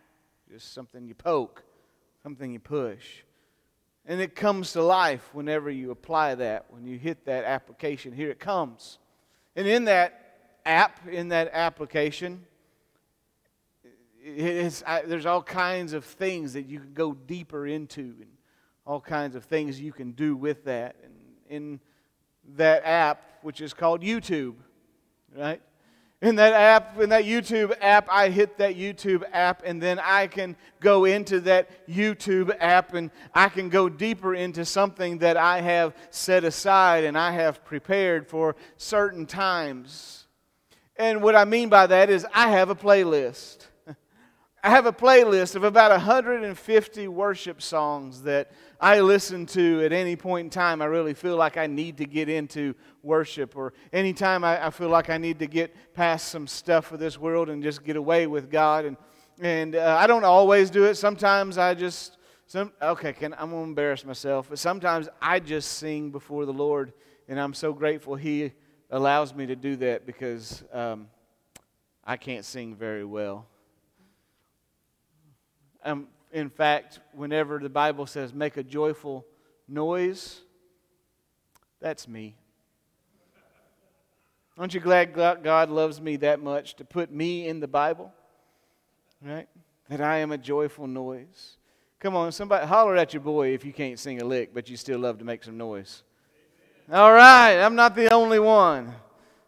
just 0.51 0.73
something 0.73 1.07
you 1.07 1.15
poke, 1.15 1.63
something 2.21 2.51
you 2.51 2.59
push. 2.59 3.23
And 4.05 4.21
it 4.21 4.35
comes 4.35 4.73
to 4.73 4.83
life 4.83 5.29
whenever 5.33 5.69
you 5.69 5.91
apply 5.91 6.35
that, 6.35 6.65
when 6.69 6.85
you 6.85 6.97
hit 6.97 7.25
that 7.25 7.43
application. 7.43 8.13
Here 8.13 8.29
it 8.29 8.39
comes. 8.39 8.99
And 9.55 9.67
in 9.67 9.85
that 9.85 10.57
app, 10.65 11.07
in 11.07 11.29
that 11.29 11.49
application, 11.53 12.45
I, 14.23 15.03
there's 15.05 15.25
all 15.25 15.41
kinds 15.41 15.93
of 15.93 16.05
things 16.05 16.53
that 16.53 16.67
you 16.67 16.79
can 16.79 16.93
go 16.93 17.13
deeper 17.13 17.65
into, 17.65 18.01
and 18.01 18.27
all 18.85 19.01
kinds 19.01 19.35
of 19.35 19.45
things 19.45 19.81
you 19.81 19.91
can 19.91 20.11
do 20.11 20.35
with 20.35 20.65
that. 20.65 20.95
And 21.03 21.13
in 21.51 21.79
that 22.55 22.83
app, 22.83 23.21
which 23.43 23.61
is 23.61 23.73
called 23.73 24.01
YouTube, 24.01 24.55
right? 25.35 25.61
in 26.21 26.35
that 26.35 26.53
app, 26.53 26.99
in 26.99 27.09
that 27.09 27.23
YouTube 27.23 27.75
app, 27.81 28.07
I 28.11 28.29
hit 28.29 28.57
that 28.59 28.75
YouTube 28.75 29.23
app, 29.33 29.63
and 29.65 29.81
then 29.81 29.99
I 29.99 30.27
can 30.27 30.55
go 30.79 31.05
into 31.05 31.39
that 31.41 31.87
YouTube 31.87 32.55
app 32.59 32.93
and 32.93 33.09
I 33.33 33.49
can 33.49 33.69
go 33.69 33.89
deeper 33.89 34.35
into 34.35 34.63
something 34.63 35.17
that 35.19 35.35
I 35.35 35.61
have 35.61 35.95
set 36.11 36.43
aside 36.43 37.05
and 37.05 37.17
I 37.17 37.31
have 37.31 37.65
prepared 37.65 38.27
for 38.27 38.55
certain 38.77 39.25
times. 39.25 40.27
And 40.95 41.23
what 41.23 41.35
I 41.35 41.45
mean 41.45 41.69
by 41.69 41.87
that 41.87 42.11
is 42.11 42.25
I 42.33 42.49
have 42.51 42.69
a 42.69 42.75
playlist. 42.75 43.60
I 44.63 44.69
have 44.69 44.85
a 44.85 44.93
playlist 44.93 45.55
of 45.55 45.63
about 45.63 45.89
150 45.89 47.07
worship 47.07 47.63
songs 47.63 48.21
that 48.21 48.51
I 48.79 48.99
listen 48.99 49.47
to 49.47 49.83
at 49.83 49.91
any 49.91 50.15
point 50.15 50.45
in 50.45 50.49
time. 50.51 50.83
I 50.83 50.85
really 50.85 51.15
feel 51.15 51.35
like 51.35 51.57
I 51.57 51.65
need 51.65 51.97
to 51.97 52.05
get 52.05 52.29
into 52.29 52.75
worship, 53.01 53.55
or 53.55 53.73
anytime 53.91 54.43
I, 54.43 54.67
I 54.67 54.69
feel 54.69 54.89
like 54.89 55.09
I 55.09 55.17
need 55.17 55.39
to 55.39 55.47
get 55.47 55.75
past 55.95 56.27
some 56.27 56.45
stuff 56.45 56.91
of 56.91 56.99
this 56.99 57.17
world 57.17 57.49
and 57.49 57.63
just 57.63 57.83
get 57.83 57.95
away 57.95 58.27
with 58.27 58.51
God. 58.51 58.85
And, 58.85 58.97
and 59.39 59.75
uh, 59.75 59.97
I 59.99 60.05
don't 60.05 60.23
always 60.23 60.69
do 60.69 60.85
it. 60.85 60.93
Sometimes 60.93 61.57
I 61.57 61.73
just 61.73 62.17
Some, 62.45 62.71
okay, 62.79 63.13
can, 63.13 63.33
I'm 63.39 63.49
going 63.49 63.63
to 63.63 63.69
embarrass 63.69 64.05
myself, 64.05 64.45
but 64.47 64.59
sometimes 64.59 65.09
I 65.19 65.39
just 65.39 65.71
sing 65.79 66.11
before 66.11 66.45
the 66.45 66.53
Lord, 66.53 66.93
and 67.27 67.39
I'm 67.39 67.55
so 67.55 67.73
grateful 67.73 68.13
He 68.13 68.51
allows 68.91 69.33
me 69.33 69.47
to 69.47 69.55
do 69.55 69.75
that 69.77 70.05
because 70.05 70.63
um, 70.71 71.07
I 72.05 72.15
can't 72.15 72.45
sing 72.45 72.75
very 72.75 73.05
well. 73.05 73.47
Um, 75.83 76.07
in 76.31 76.49
fact, 76.49 76.99
whenever 77.13 77.59
the 77.59 77.69
Bible 77.69 78.05
says 78.05 78.33
make 78.33 78.57
a 78.57 78.63
joyful 78.63 79.25
noise, 79.67 80.41
that's 81.79 82.07
me. 82.07 82.35
Aren't 84.57 84.73
you 84.73 84.79
glad 84.79 85.13
God 85.13 85.69
loves 85.69 85.99
me 85.99 86.17
that 86.17 86.41
much 86.41 86.75
to 86.75 86.85
put 86.85 87.11
me 87.11 87.47
in 87.47 87.59
the 87.59 87.67
Bible? 87.67 88.13
Right? 89.21 89.47
That 89.89 90.01
I 90.01 90.17
am 90.17 90.31
a 90.31 90.37
joyful 90.37 90.87
noise. 90.87 91.57
Come 91.99 92.15
on, 92.15 92.31
somebody 92.31 92.65
holler 92.65 92.95
at 92.95 93.13
your 93.13 93.21
boy 93.21 93.53
if 93.53 93.63
you 93.65 93.73
can't 93.73 93.97
sing 93.99 94.21
a 94.21 94.25
lick, 94.25 94.53
but 94.53 94.69
you 94.69 94.77
still 94.77 94.99
love 94.99 95.19
to 95.19 95.25
make 95.25 95.43
some 95.43 95.57
noise. 95.57 96.03
All 96.91 97.13
right, 97.13 97.57
I'm 97.57 97.75
not 97.75 97.95
the 97.95 98.11
only 98.13 98.39
one. 98.39 98.93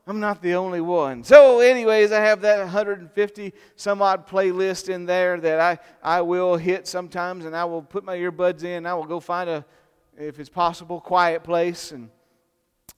I'm 0.06 0.20
not 0.20 0.42
the 0.42 0.56
only 0.56 0.82
one. 0.82 1.24
So, 1.24 1.60
anyways, 1.60 2.12
I 2.12 2.20
have 2.20 2.42
that 2.42 2.60
150 2.60 3.54
some 3.78 4.02
odd 4.02 4.28
playlist 4.28 4.90
in 4.90 5.06
there 5.06 5.40
that 5.40 5.60
I, 5.62 6.18
I 6.18 6.22
will 6.22 6.58
hit 6.58 6.88
sometimes, 6.88 7.46
and 7.46 7.56
I 7.56 7.64
will 7.64 7.82
put 7.82 8.04
my 8.04 8.18
earbuds 8.18 8.66
in. 8.66 8.86
I 8.86 8.94
will 8.96 9.06
go 9.06 9.22
find 9.22 9.50
a, 9.50 9.66
if 10.18 10.40
it's 10.40 10.50
possible, 10.50 11.00
quiet 11.00 11.44
place 11.44 11.94
and 11.94 12.10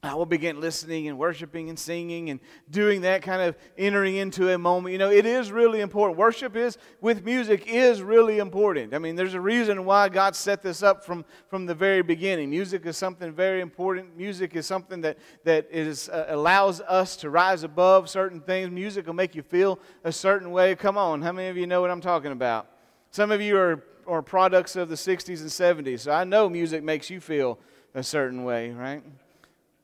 I 0.05 0.13
will 0.13 0.25
begin 0.25 0.62
listening 0.62 1.07
and 1.07 1.17
worshiping 1.17 1.69
and 1.69 1.77
singing 1.77 2.29
and 2.29 2.39
doing 2.69 3.01
that 3.01 3.24
kind 3.24 3.41
of 3.41 3.55
entering 3.77 4.15
into 4.17 4.53
a 4.53 4.57
moment. 4.57 4.93
You 4.93 5.00
know, 5.00 5.09
it 5.09 5.25
is 5.25 5.51
really 5.51 5.81
important. 5.81 6.17
Worship 6.17 6.55
is 6.55 6.77
with 7.01 7.25
music 7.25 7.65
is 7.67 8.01
really 8.01 8.38
important. 8.38 8.93
I 8.93 9.00
mean, 9.00 9.15
there's 9.15 9.33
a 9.33 9.41
reason 9.41 9.83
why 9.83 10.09
God 10.09 10.35
set 10.35 10.62
this 10.62 10.83
up 10.83 11.03
from, 11.03 11.25
from 11.47 11.65
the 11.65 11.74
very 11.74 12.03
beginning. 12.03 12.50
Music 12.50 12.85
is 12.85 12.97
something 12.97 13.31
very 13.33 13.62
important. 13.62 14.15
Music 14.15 14.55
is 14.55 14.65
something 14.65 15.01
that, 15.01 15.17
that 15.43 15.67
is, 15.71 16.07
uh, 16.09 16.25
allows 16.29 16.81
us 16.81 17.15
to 17.17 17.29
rise 17.29 17.63
above 17.63 18.09
certain 18.09 18.41
things. 18.41 18.69
Music 18.69 19.07
will 19.07 19.13
make 19.13 19.33
you 19.33 19.41
feel 19.41 19.79
a 20.03 20.12
certain 20.12 20.51
way. 20.51 20.75
Come 20.75 20.97
on, 20.97 21.21
how 21.21 21.31
many 21.31 21.50
of 21.50 21.57
you 21.57 21.65
know 21.65 21.81
what 21.81 21.89
I'm 21.89 22.01
talking 22.01 22.31
about? 22.31 22.67
Some 23.09 23.31
of 23.31 23.41
you 23.41 23.57
are, 23.57 23.83
are 24.05 24.21
products 24.21 24.75
of 24.75 24.89
the 24.89 24.95
60s 24.95 25.41
and 25.41 25.85
70s, 25.85 26.01
so 26.01 26.12
I 26.12 26.25
know 26.25 26.50
music 26.50 26.83
makes 26.83 27.09
you 27.09 27.19
feel 27.19 27.57
a 27.93 28.03
certain 28.03 28.43
way, 28.43 28.71
right? 28.71 29.01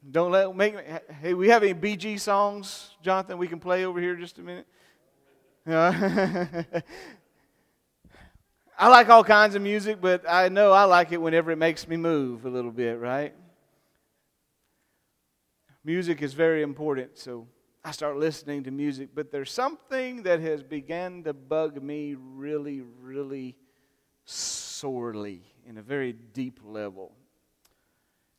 Don't 0.09 0.31
let 0.31 0.55
make. 0.55 0.75
Hey, 1.21 1.35
we 1.35 1.49
have 1.49 1.61
any 1.61 1.73
Bee 1.73 1.95
Gees 1.95 2.23
songs, 2.23 2.95
Jonathan? 3.03 3.37
We 3.37 3.47
can 3.47 3.59
play 3.59 3.85
over 3.85 3.99
here 3.99 4.15
just 4.15 4.39
a 4.39 4.41
minute. 4.41 4.65
Yeah. 5.67 6.63
I 8.79 8.87
like 8.87 9.09
all 9.09 9.23
kinds 9.23 9.53
of 9.53 9.61
music, 9.61 10.01
but 10.01 10.23
I 10.27 10.49
know 10.49 10.71
I 10.71 10.85
like 10.85 11.11
it 11.11 11.21
whenever 11.21 11.51
it 11.51 11.57
makes 11.57 11.87
me 11.87 11.97
move 11.97 12.45
a 12.45 12.49
little 12.49 12.71
bit, 12.71 12.99
right? 12.99 13.35
Music 15.83 16.23
is 16.23 16.33
very 16.33 16.63
important, 16.63 17.19
so 17.19 17.47
I 17.83 17.91
start 17.91 18.17
listening 18.17 18.63
to 18.63 18.71
music. 18.71 19.09
But 19.13 19.31
there's 19.31 19.51
something 19.51 20.23
that 20.23 20.39
has 20.39 20.63
begun 20.63 21.23
to 21.25 21.33
bug 21.33 21.81
me 21.81 22.15
really, 22.17 22.81
really 23.01 23.55
sorely 24.25 25.43
in 25.67 25.77
a 25.77 25.83
very 25.83 26.13
deep 26.13 26.59
level. 26.63 27.11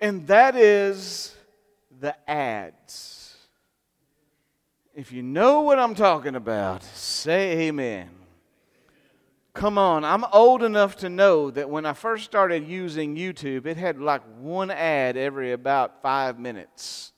And 0.01 0.27
that 0.27 0.57
is 0.57 1.37
the 2.03 2.15
ads. 2.29 3.37
If 4.93 5.13
you 5.13 5.23
know 5.23 5.63
what 5.63 5.79
I'm 5.79 5.95
talking 5.95 6.35
about, 6.35 6.83
say 6.83 7.69
amen. 7.69 8.11
Come 9.55 9.79
on, 9.79 10.05
I'm 10.05 10.25
old 10.33 10.65
enough 10.65 10.97
to 10.97 11.09
know 11.09 11.51
that 11.53 11.71
when 11.71 11.87
I 11.87 11.93
first 11.93 12.25
started 12.25 12.67
using 12.67 13.15
YouTube, 13.15 13.67
it 13.67 13.77
had 13.77 14.01
like 14.01 14.23
one 14.39 14.71
ad 14.71 15.17
every 15.17 15.53
about 15.53 16.03
five 16.03 16.41
minutes. 16.41 17.13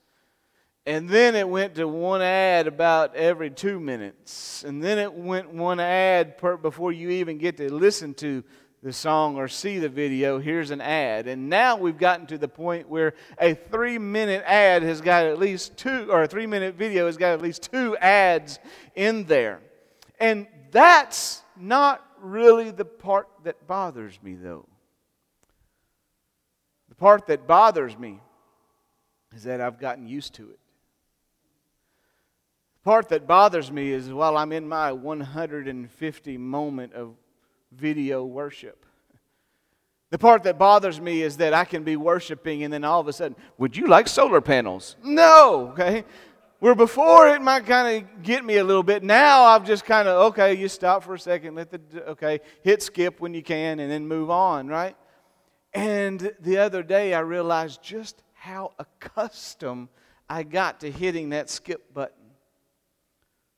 And 0.85 1.09
then 1.09 1.35
it 1.35 1.49
went 1.49 1.75
to 1.75 1.87
one 1.87 2.21
ad 2.21 2.67
about 2.67 3.15
every 3.15 3.49
two 3.49 3.79
minutes. 3.79 4.63
And 4.63 4.83
then 4.83 4.99
it 4.99 5.11
went 5.11 5.51
one 5.51 5.79
ad 5.79 6.37
per, 6.37 6.57
before 6.57 6.91
you 6.91 7.09
even 7.09 7.39
get 7.39 7.57
to 7.57 7.73
listen 7.73 8.13
to 8.15 8.43
the 8.85 8.93
song 8.93 9.35
or 9.35 9.47
see 9.47 9.79
the 9.79 9.89
video, 9.89 10.37
here's 10.37 10.69
an 10.69 10.79
ad. 10.79 11.25
And 11.27 11.49
now 11.49 11.75
we've 11.75 11.97
gotten 11.97 12.27
to 12.27 12.37
the 12.37 12.47
point 12.47 12.87
where 12.87 13.15
a 13.39 13.55
three 13.55 13.97
minute 13.97 14.43
ad 14.45 14.83
has 14.83 15.01
got 15.01 15.25
at 15.25 15.39
least 15.39 15.75
two, 15.75 16.11
or 16.11 16.21
a 16.21 16.27
three 16.27 16.45
minute 16.45 16.75
video 16.75 17.07
has 17.07 17.17
got 17.17 17.33
at 17.33 17.41
least 17.41 17.63
two 17.71 17.97
ads 17.97 18.59
in 18.93 19.23
there. 19.23 19.59
And 20.19 20.45
that's 20.69 21.41
not 21.57 22.05
really 22.21 22.69
the 22.69 22.85
part 22.85 23.27
that 23.43 23.65
bothers 23.65 24.19
me, 24.21 24.35
though. 24.35 24.67
The 26.89 26.95
part 26.95 27.25
that 27.25 27.47
bothers 27.47 27.97
me 27.97 28.21
is 29.35 29.41
that 29.45 29.61
I've 29.61 29.79
gotten 29.79 30.07
used 30.07 30.35
to 30.35 30.51
it. 30.51 30.59
The 32.75 32.83
part 32.83 33.09
that 33.09 33.25
bothers 33.25 33.71
me 33.71 33.89
is 33.89 34.13
while 34.13 34.37
I'm 34.37 34.51
in 34.51 34.67
my 34.69 34.91
150 34.91 36.37
moment 36.37 36.93
of 36.93 37.15
video 37.77 38.23
worship. 38.25 38.85
The 40.11 40.17
part 40.17 40.43
that 40.43 40.57
bothers 40.57 41.01
me 41.01 41.21
is 41.21 41.37
that 41.37 41.53
I 41.53 41.65
can 41.65 41.83
be 41.83 41.95
worshiping 41.95 42.63
and 42.63 42.71
then 42.71 42.83
all 42.83 43.01
of 43.01 43.07
a 43.07 43.13
sudden, 43.13 43.35
would 43.57 43.75
you 43.75 43.87
like 43.87 44.07
solar 44.07 44.39
panels? 44.39 44.95
No, 45.03 45.69
okay? 45.73 46.05
Where 46.59 46.75
before 46.75 47.27
it 47.27 47.41
might 47.41 47.65
kind 47.65 47.97
of 47.97 48.23
get 48.23 48.45
me 48.45 48.57
a 48.57 48.63
little 48.63 48.83
bit. 48.83 49.03
Now 49.03 49.43
I've 49.43 49.65
just 49.65 49.83
kind 49.83 50.07
of, 50.07 50.27
okay, 50.27 50.53
you 50.53 50.67
stop 50.69 51.03
for 51.03 51.15
a 51.15 51.19
second, 51.19 51.55
let 51.55 51.69
the, 51.71 52.09
okay, 52.11 52.39
hit 52.63 52.81
skip 52.81 53.19
when 53.19 53.33
you 53.33 53.43
can 53.43 53.79
and 53.79 53.91
then 53.91 54.07
move 54.07 54.29
on, 54.29 54.67
right? 54.67 54.95
And 55.73 56.33
the 56.39 56.57
other 56.59 56.81
day 56.81 57.13
I 57.13 57.19
realized 57.19 57.83
just 57.83 58.23
how 58.33 58.71
accustomed 58.79 59.89
I 60.29 60.43
got 60.43 60.79
to 60.79 60.91
hitting 60.91 61.29
that 61.29 61.49
skip 61.49 61.93
button 61.93 62.25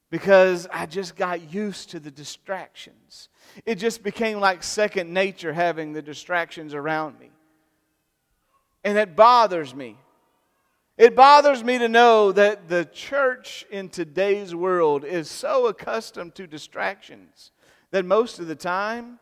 because 0.10 0.67
I 0.71 0.86
just 0.86 1.15
got 1.15 1.53
used 1.53 1.91
to 1.91 1.99
the 1.99 2.12
distractions. 2.12 3.30
It 3.66 3.76
just 3.76 4.04
became 4.04 4.40
like 4.40 4.64
second 4.64 5.14
nature 5.14 5.54
having 5.54 5.94
the 5.94 6.02
distractions 6.02 6.74
around 6.74 7.20
me. 7.20 7.32
And 8.84 8.98
it 8.98 9.16
bothers 9.16 9.74
me. 9.74 9.98
It 10.98 11.16
bothers 11.16 11.64
me 11.64 11.78
to 11.78 11.88
know 11.88 12.32
that 12.32 12.70
the 12.70 12.86
church 12.86 13.66
in 13.70 13.90
today's 13.90 14.56
world 14.56 15.06
is 15.06 15.30
so 15.30 15.68
accustomed 15.68 16.34
to 16.36 16.48
distractions 16.48 17.52
that 17.92 18.04
most 18.04 18.40
of 18.40 18.48
the 18.48 18.56
time, 18.56 19.20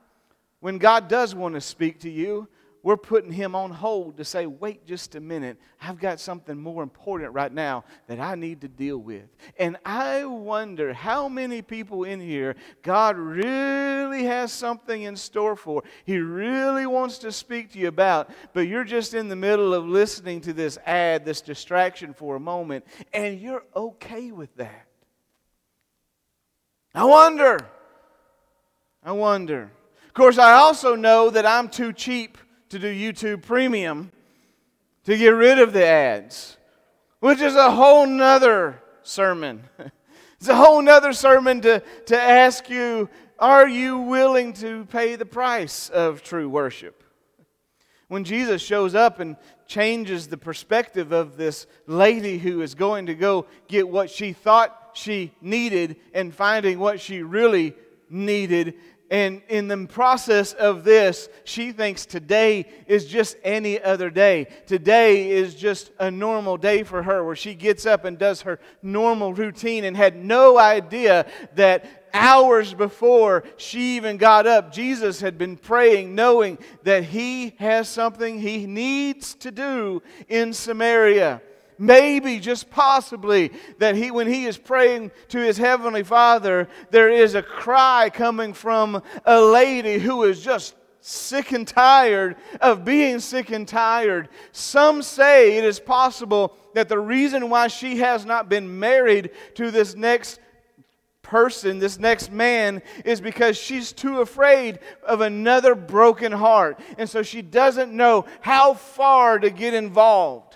when 0.62 0.78
God 0.78 1.08
does 1.08 1.36
want 1.36 1.56
to 1.56 1.62
speak 1.62 2.00
to 2.02 2.10
you, 2.10 2.48
we're 2.86 2.98
putting 2.98 3.32
him 3.32 3.56
on 3.56 3.72
hold 3.72 4.16
to 4.18 4.24
say, 4.24 4.46
wait 4.46 4.86
just 4.86 5.16
a 5.16 5.20
minute. 5.20 5.58
I've 5.82 6.00
got 6.00 6.20
something 6.20 6.56
more 6.56 6.84
important 6.84 7.34
right 7.34 7.52
now 7.52 7.84
that 8.06 8.20
I 8.20 8.36
need 8.36 8.62
to 8.62 8.68
deal 8.68 9.00
with. 9.00 9.24
And 9.58 9.76
I 9.84 10.24
wonder 10.26 10.94
how 10.94 11.28
many 11.28 11.64
people 11.64 12.04
in 12.04 12.20
here 12.20 12.56
God 12.84 13.18
really 13.18 14.26
has 14.26 14.52
something 14.52 15.02
in 15.02 15.16
store 15.16 15.56
for. 15.56 15.82
He 16.06 16.20
really 16.20 16.86
wants 16.86 17.18
to 17.20 17.32
speak 17.32 17.72
to 17.72 17.80
you 17.80 17.88
about, 17.88 18.30
but 18.54 18.68
you're 18.68 18.84
just 18.84 19.16
in 19.16 19.30
the 19.30 19.36
middle 19.36 19.74
of 19.74 19.88
listening 19.88 20.40
to 20.42 20.54
this 20.54 20.78
ad, 20.86 21.26
this 21.26 21.42
distraction 21.42 22.14
for 22.14 22.36
a 22.36 22.40
moment, 22.40 22.86
and 23.12 23.42
you're 23.42 23.64
okay 23.76 24.32
with 24.32 24.56
that. 24.58 24.86
I 26.94 27.04
wonder. 27.04 27.58
I 29.02 29.12
wonder. 29.14 29.72
Of 30.06 30.14
course, 30.14 30.38
I 30.38 30.52
also 30.52 30.94
know 30.94 31.32
that 31.32 31.48
I'm 31.48 31.68
too 31.68 31.92
cheap 31.92 32.38
to 32.76 32.94
do 32.94 33.14
YouTube 33.14 33.42
Premium 33.42 34.12
to 35.06 35.18
get 35.18 35.30
rid 35.30 35.60
of 35.60 35.72
the 35.72 35.86
ads, 35.86 36.58
which 37.22 37.40
is 37.40 37.56
a 37.56 37.72
whole 37.72 38.06
nother 38.06 38.82
sermon. 39.02 39.64
it's 40.40 40.50
a 40.50 40.56
whole 40.56 40.82
nother 40.82 41.14
sermon 41.14 41.62
to, 41.62 41.82
to 42.08 42.20
ask 42.20 42.70
you 42.70 43.10
are 43.40 43.68
you 43.68 44.00
willing 44.00 44.52
to 44.54 44.84
pay 44.88 45.16
the 45.16 45.26
price 45.26 45.88
of 45.90 46.22
true 46.22 46.50
worship? 46.50 47.02
When 48.10 48.26
Jesus 48.26 48.62
shows 48.62 48.94
up 48.94 49.22
and 49.22 49.38
changes 49.68 50.28
the 50.28 50.38
perspective 50.38 51.14
of 51.14 51.38
this 51.38 51.68
lady 51.88 52.38
who 52.38 52.62
is 52.62 52.76
going 52.76 53.06
to 53.06 53.16
go 53.16 53.46
get 53.70 53.88
what 53.88 54.10
she 54.10 54.34
thought 54.34 54.92
she 54.96 55.32
needed 55.42 55.96
and 56.14 56.36
finding 56.36 56.80
what 56.80 57.00
she 57.00 57.24
really 57.24 57.74
needed, 58.10 58.76
and 59.12 59.44
in 59.50 59.68
the 59.68 59.86
process 59.86 60.54
of 60.54 60.84
this, 60.84 61.30
she 61.44 61.72
thinks 61.72 62.08
today 62.08 62.66
is 62.88 63.06
just 63.06 63.38
any 63.44 63.82
other 63.82 64.10
day. 64.10 64.48
Today 64.66 65.30
is 65.30 65.54
just 65.54 65.92
a 66.00 66.10
normal 66.10 66.58
day 66.58 66.82
for 66.82 67.04
her 67.04 67.24
where 67.24 67.36
she 67.36 67.54
gets 67.54 67.86
up 67.86 68.04
and 68.06 68.18
does 68.18 68.42
her 68.42 68.60
normal 68.82 69.34
routine 69.34 69.84
and 69.84 69.96
had 69.96 70.16
no 70.16 70.58
idea 70.58 71.28
that 71.54 72.06
hours 72.16 72.74
before 72.74 73.44
she 73.58 73.98
even 73.98 74.18
got 74.18 74.48
up, 74.48 74.74
Jesus 74.74 75.20
had 75.20 75.38
been 75.38 75.58
praying, 75.58 76.16
knowing 76.16 76.58
that 76.84 77.04
he 77.04 77.56
has 77.60 77.88
something 77.88 78.40
he 78.40 78.66
needs 78.66 79.36
to 79.36 79.52
do 79.52 80.02
in 80.28 80.52
Samaria 80.52 81.42
maybe, 81.78 82.40
just 82.40 82.70
possibly, 82.70 83.52
that 83.80 83.96
he, 83.96 84.12
when 84.12 84.28
he 84.28 84.46
is 84.46 84.58
praying 84.58 85.12
to 85.30 85.40
his 85.40 85.58
heavenly 85.58 86.04
Father, 86.04 86.68
there 86.92 87.10
is 87.10 87.36
a 87.36 87.44
cry 87.44 88.10
coming 88.14 88.54
from 88.54 89.02
a 89.26 89.42
lady 89.42 90.00
who 90.00 90.24
is 90.24 90.42
just 90.42 90.76
sick 91.02 91.52
and 91.52 91.68
tired 91.68 92.36
of 92.62 92.84
being 92.84 93.20
sick 93.20 93.52
and 93.52 93.68
tired. 93.68 94.28
Some 94.52 95.04
say 95.04 95.58
it 95.58 95.64
is 95.64 95.80
possible 95.80 96.58
that 96.74 96.90
the 96.90 96.98
reason 96.98 97.50
why 97.50 97.68
she 97.68 97.98
has 97.98 98.26
not 98.26 98.50
been 98.50 98.80
married 98.80 99.30
to 99.54 99.70
this 99.70 99.96
next 99.96 100.40
person, 101.22 101.80
this 101.80 102.00
next 102.00 102.32
man, 102.32 102.82
is 103.04 103.22
because 103.22 103.58
she's 103.58 103.92
too 103.92 104.22
afraid 104.22 104.80
of 105.04 105.22
another 105.22 105.76
broken 105.76 106.32
heart. 106.32 106.80
And 106.98 107.10
so 107.10 107.22
she 107.24 107.42
doesn't 107.42 107.92
know 107.92 108.26
how 108.42 108.74
far 108.74 109.38
to 109.40 109.50
get 109.50 109.74
involved. 109.74 110.55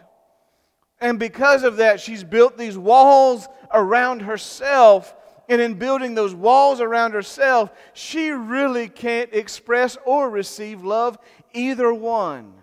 And 1.02 1.18
because 1.18 1.64
of 1.64 1.78
that, 1.78 2.00
she's 2.00 2.24
built 2.24 2.58
these 2.58 2.78
walls 2.78 3.48
around 3.74 4.22
herself. 4.22 5.16
And 5.48 5.62
in 5.62 5.76
building 5.76 6.14
those 6.14 6.36
walls 6.36 6.82
around 6.82 7.14
herself, 7.14 7.72
she 7.94 8.32
really 8.32 8.88
can't 8.88 9.34
express 9.34 9.98
or 10.06 10.30
receive 10.30 10.84
love, 10.84 11.18
either 11.54 11.94
one. 11.94 12.54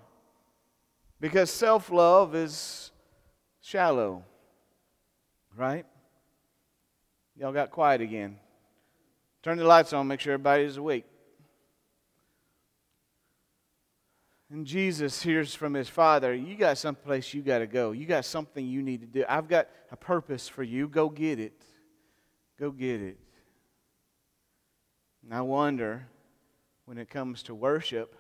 Because 1.21 1.51
self 1.51 1.91
love 1.91 2.35
is 2.35 2.93
shallow, 3.61 4.23
right? 5.57 5.87
Y'all 7.37 7.53
got 7.53 7.71
quiet 7.71 8.01
again. 8.01 8.39
Turn 9.43 9.59
the 9.59 9.65
lights 9.65 9.93
on, 9.93 10.07
make 10.07 10.21
sure 10.21 10.35
everybody's 10.35 10.77
awake. 10.77 11.05
And 14.51 14.65
Jesus 14.65 15.23
hears 15.23 15.55
from 15.55 15.75
his 15.75 15.89
father, 15.89 16.33
You 16.35 16.57
got 16.57 16.79
someplace 16.79 17.35
you 17.35 17.43
got 17.43 17.59
to 17.59 17.67
go. 17.67 17.93
You 17.93 18.07
got 18.07 18.25
something 18.25 18.65
you 18.65 18.83
need 18.83 19.01
to 19.01 19.07
do. 19.07 19.25
I've 19.29 19.49
got 19.49 19.69
a 19.91 19.97
purpose 19.97 20.49
for 20.49 20.63
you. 20.63 20.89
Go 20.89 21.09
get 21.09 21.41
it. 21.41 21.61
Go 22.59 22.71
get 22.71 23.01
it. 23.01 23.19
And 25.25 25.35
I 25.35 25.41
wonder 25.41 26.07
when 26.85 26.99
it 26.99 27.11
comes 27.11 27.43
to 27.45 27.55
worship, 27.55 28.15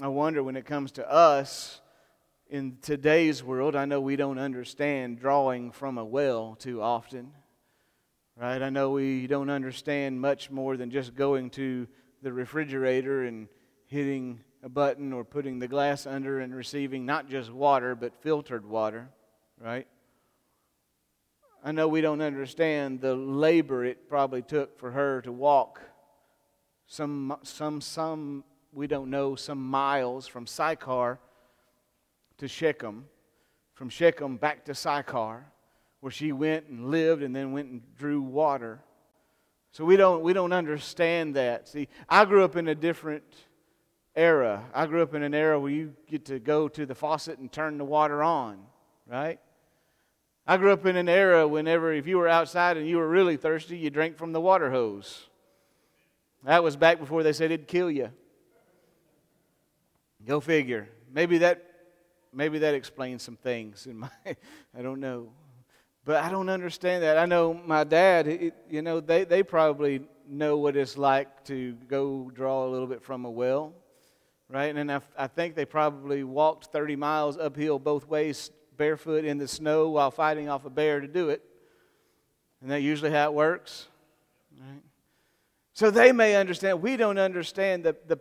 I 0.00 0.08
wonder 0.08 0.42
when 0.42 0.56
it 0.56 0.64
comes 0.64 0.92
to 0.92 1.10
us 1.10 1.82
in 2.48 2.78
today's 2.80 3.42
world, 3.42 3.76
I 3.76 3.84
know 3.84 4.00
we 4.00 4.16
don't 4.16 4.38
understand 4.38 5.20
drawing 5.20 5.70
from 5.70 5.98
a 5.98 6.04
well 6.04 6.54
too 6.58 6.82
often. 6.82 7.32
Right? 8.36 8.62
I 8.62 8.70
know 8.70 8.90
we 8.90 9.26
don't 9.26 9.50
understand 9.50 10.20
much 10.20 10.50
more 10.50 10.76
than 10.76 10.90
just 10.90 11.14
going 11.14 11.50
to 11.50 11.86
the 12.22 12.32
refrigerator 12.32 13.24
and 13.24 13.48
hitting 13.86 14.40
a 14.62 14.68
button 14.68 15.12
or 15.12 15.24
putting 15.24 15.58
the 15.58 15.68
glass 15.68 16.06
under 16.06 16.40
and 16.40 16.54
receiving 16.54 17.04
not 17.04 17.28
just 17.28 17.50
water, 17.50 17.94
but 17.94 18.14
filtered 18.22 18.64
water. 18.64 19.08
Right? 19.60 19.86
I 21.64 21.72
know 21.72 21.88
we 21.88 22.00
don't 22.00 22.20
understand 22.20 23.00
the 23.00 23.14
labor 23.14 23.84
it 23.84 24.08
probably 24.08 24.42
took 24.42 24.78
for 24.78 24.90
her 24.90 25.22
to 25.22 25.32
walk 25.32 25.80
some, 26.86 27.36
some, 27.42 27.80
some, 27.80 28.44
we 28.72 28.86
don't 28.86 29.08
know, 29.08 29.34
some 29.34 29.62
miles 29.62 30.26
from 30.26 30.46
Sychar 30.46 31.18
to 32.38 32.48
Shechem, 32.48 33.06
from 33.74 33.88
Shechem 33.88 34.36
back 34.36 34.66
to 34.66 34.74
Sychar 34.74 35.46
where 36.00 36.10
she 36.10 36.32
went 36.32 36.66
and 36.66 36.90
lived 36.90 37.22
and 37.22 37.34
then 37.34 37.52
went 37.52 37.70
and 37.70 37.80
drew 37.96 38.20
water. 38.20 38.80
So 39.70 39.84
we 39.84 39.96
don't, 39.96 40.22
we 40.22 40.32
don't 40.32 40.52
understand 40.52 41.36
that. 41.36 41.68
See, 41.68 41.88
I 42.08 42.24
grew 42.24 42.44
up 42.44 42.56
in 42.56 42.66
a 42.68 42.74
different 42.74 43.22
era. 44.14 44.64
I 44.74 44.86
grew 44.86 45.02
up 45.02 45.14
in 45.14 45.22
an 45.22 45.34
era 45.34 45.58
where 45.58 45.70
you 45.70 45.94
get 46.08 46.26
to 46.26 46.38
go 46.38 46.68
to 46.68 46.86
the 46.86 46.94
faucet 46.94 47.38
and 47.38 47.50
turn 47.50 47.78
the 47.78 47.84
water 47.84 48.22
on, 48.22 48.58
right? 49.06 49.40
I 50.46 50.56
grew 50.56 50.72
up 50.72 50.84
in 50.86 50.96
an 50.96 51.08
era 51.08 51.46
whenever, 51.46 51.92
if 51.92 52.06
you 52.06 52.18
were 52.18 52.28
outside 52.28 52.76
and 52.76 52.86
you 52.86 52.96
were 52.96 53.08
really 53.08 53.36
thirsty, 53.36 53.78
you 53.78 53.90
drank 53.90 54.18
from 54.18 54.32
the 54.32 54.40
water 54.40 54.70
hose. 54.70 55.28
That 56.44 56.64
was 56.64 56.76
back 56.76 56.98
before 56.98 57.22
they 57.22 57.32
said 57.32 57.52
it'd 57.52 57.68
kill 57.68 57.90
you. 57.90 58.10
Go 60.26 60.40
figure. 60.40 60.88
Maybe 61.12 61.38
that, 61.38 61.64
maybe 62.32 62.58
that 62.60 62.74
explains 62.74 63.22
some 63.22 63.36
things 63.36 63.86
in 63.86 63.98
my, 64.00 64.10
I 64.26 64.82
don't 64.82 65.00
know. 65.00 65.28
But 66.04 66.16
I 66.24 66.30
don't 66.30 66.48
understand 66.48 67.04
that. 67.04 67.16
I 67.16 67.26
know 67.26 67.54
my 67.54 67.84
dad, 67.84 68.26
it, 68.26 68.54
you 68.68 68.82
know, 68.82 68.98
they, 68.98 69.24
they 69.24 69.44
probably 69.44 70.02
know 70.28 70.56
what 70.56 70.76
it's 70.76 70.98
like 70.98 71.44
to 71.44 71.74
go 71.86 72.30
draw 72.34 72.66
a 72.66 72.68
little 72.68 72.88
bit 72.88 73.02
from 73.02 73.24
a 73.24 73.30
well, 73.30 73.72
right? 74.52 74.76
And 74.76 74.92
I, 74.92 75.00
I 75.16 75.26
think 75.26 75.54
they 75.54 75.64
probably 75.64 76.22
walked 76.22 76.66
30 76.66 76.96
miles 76.96 77.38
uphill 77.38 77.78
both 77.78 78.06
ways, 78.06 78.50
barefoot 78.76 79.24
in 79.24 79.38
the 79.38 79.48
snow 79.48 79.88
while 79.90 80.10
fighting 80.10 80.48
off 80.48 80.64
a 80.64 80.70
bear 80.70 81.00
to 81.00 81.08
do 81.08 81.30
it. 81.30 81.42
And 82.60 82.70
that's 82.70 82.82
usually 82.82 83.10
how 83.10 83.24
it 83.30 83.34
works, 83.34 83.88
right? 84.60 84.82
So 85.72 85.90
they 85.90 86.12
may 86.12 86.36
understand. 86.36 86.82
We 86.82 86.96
don't 86.96 87.18
understand 87.18 87.84
the, 87.84 87.96
the, 88.06 88.18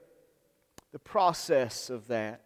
the 0.93 0.99
process 0.99 1.89
of 1.89 2.07
that, 2.07 2.41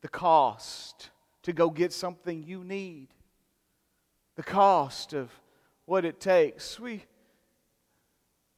the 0.00 0.08
cost 0.08 1.10
to 1.42 1.52
go 1.52 1.68
get 1.68 1.92
something 1.92 2.44
you 2.44 2.62
need 2.62 3.08
the 4.38 4.44
cost 4.44 5.14
of 5.14 5.32
what 5.84 6.04
it 6.04 6.20
takes. 6.20 6.78
We, 6.78 7.02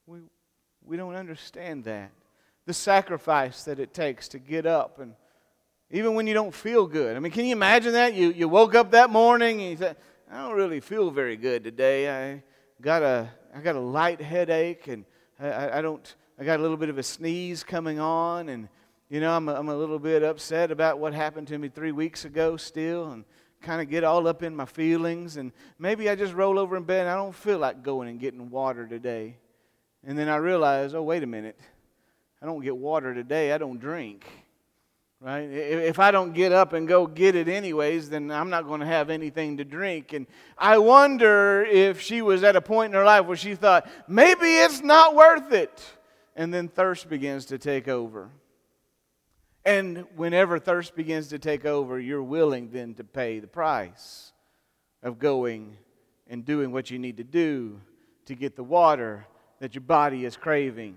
we, 0.05 0.19
we 0.85 0.99
don't 0.99 1.15
understand 1.15 1.85
that. 1.85 2.11
The 2.71 2.75
sacrifice 2.75 3.65
that 3.65 3.81
it 3.81 3.93
takes 3.93 4.29
to 4.29 4.39
get 4.39 4.65
up 4.65 5.01
and 5.01 5.15
even 5.91 6.15
when 6.15 6.29
you 6.29 6.35
don't 6.35 6.55
feel 6.55 6.87
good. 6.87 7.17
I 7.17 7.19
mean, 7.19 7.33
can 7.33 7.45
you 7.45 7.51
imagine 7.51 7.95
that? 7.95 8.15
You, 8.15 8.31
you 8.31 8.49
woke 8.49 8.77
up 8.77 8.93
that 8.93 9.11
morning 9.11 9.61
and 9.61 9.71
you 9.73 9.77
said, 9.77 9.97
I 10.31 10.45
don't 10.45 10.55
really 10.55 10.79
feel 10.79 11.11
very 11.11 11.37
good 11.37 11.65
today. 11.65 12.09
I 12.09 12.45
got 12.81 13.03
a, 13.03 13.29
I 13.53 13.59
got 13.59 13.75
a 13.75 13.81
light 13.81 14.21
headache 14.21 14.87
and 14.87 15.05
I, 15.41 15.79
I 15.79 15.83
don't, 15.83 16.15
I 16.39 16.45
got 16.45 16.61
a 16.61 16.63
little 16.63 16.77
bit 16.77 16.91
of 16.91 16.99
a 16.99 17.03
sneeze 17.03 17.65
coming 17.65 17.99
on 17.99 18.51
and, 18.51 18.69
you 19.09 19.19
know, 19.19 19.33
I'm 19.33 19.49
a, 19.49 19.55
I'm 19.55 19.69
a 19.69 19.77
little 19.77 19.99
bit 19.99 20.23
upset 20.23 20.71
about 20.71 21.01
what 21.01 21.13
happened 21.13 21.49
to 21.49 21.59
me 21.59 21.71
three 21.71 21.91
weeks 21.91 22.25
ago 22.25 22.57
still. 22.57 23.11
And 23.11 23.25
kind 23.63 23.81
of 23.81 23.91
get 23.91 24.05
all 24.05 24.29
up 24.29 24.45
in 24.45 24.55
my 24.55 24.65
feelings, 24.65 25.39
and 25.39 25.51
maybe 25.77 26.09
I 26.09 26.15
just 26.15 26.35
roll 26.35 26.57
over 26.57 26.77
in 26.77 26.85
bed 26.85 27.01
and 27.01 27.11
I 27.11 27.17
don't 27.17 27.35
feel 27.35 27.59
like 27.59 27.83
going 27.83 28.09
and 28.09 28.21
getting 28.21 28.49
water 28.49 28.87
today. 28.87 29.39
And 30.07 30.17
then 30.17 30.29
I 30.29 30.37
realize, 30.37 30.95
oh, 30.95 31.03
wait 31.03 31.25
a 31.25 31.27
minute. 31.27 31.59
I 32.43 32.47
don't 32.47 32.63
get 32.63 32.77
water 32.77 33.15
today, 33.15 33.53
I 33.53 33.59
don't 33.59 33.79
drink. 33.79 34.27
Right? 35.23 35.51
If 35.51 35.99
I 35.99 36.13
don't 36.13 36.33
get 36.33 36.51
up 36.51 36.73
and 36.73 36.89
go 36.89 37.07
get 37.07 37.35
it 37.35 37.47
anyways, 37.47 38.09
then 38.09 38.31
I'm 38.31 38.49
not 38.49 38.67
going 38.67 38.81
to 38.81 38.87
have 38.87 39.11
anything 39.11 39.59
to 39.59 39.65
drink. 39.65 40.15
And 40.15 40.27
I 40.57 40.79
wonder 40.79 41.63
if 41.63 42.01
she 42.01 42.23
was 42.23 42.43
at 42.43 42.57
a 42.57 42.63
point 42.63 42.95
in 42.95 42.99
her 42.99 43.05
life 43.05 43.27
where 43.27 43.37
she 43.37 43.55
thought, 43.55 43.87
maybe 44.09 44.47
it's 44.47 44.81
not 44.81 45.15
worth 45.15 45.53
it. 45.53 45.83
And 46.37 46.55
then 46.55 46.69
thirst 46.69 47.11
begins 47.11 47.45
to 47.47 47.59
take 47.59 47.87
over. 47.87 48.31
And 49.67 50.07
whenever 50.17 50.59
thirst 50.59 50.97
begins 50.97 51.29
to 51.29 51.39
take 51.39 51.67
over, 51.67 52.01
you're 52.01 52.23
willing 52.23 52.71
then 52.71 52.95
to 52.95 53.05
pay 53.05 53.41
the 53.41 53.47
price 53.47 54.33
of 55.03 55.19
going 55.19 55.77
and 56.29 56.47
doing 56.47 56.73
what 56.73 56.91
you 56.91 56.99
need 56.99 57.19
to 57.19 57.25
do 57.25 57.79
to 58.25 58.35
get 58.35 58.57
the 58.57 58.65
water 58.65 59.27
that 59.59 59.75
your 59.75 59.83
body 59.83 60.25
is 60.25 60.37
craving, 60.37 60.97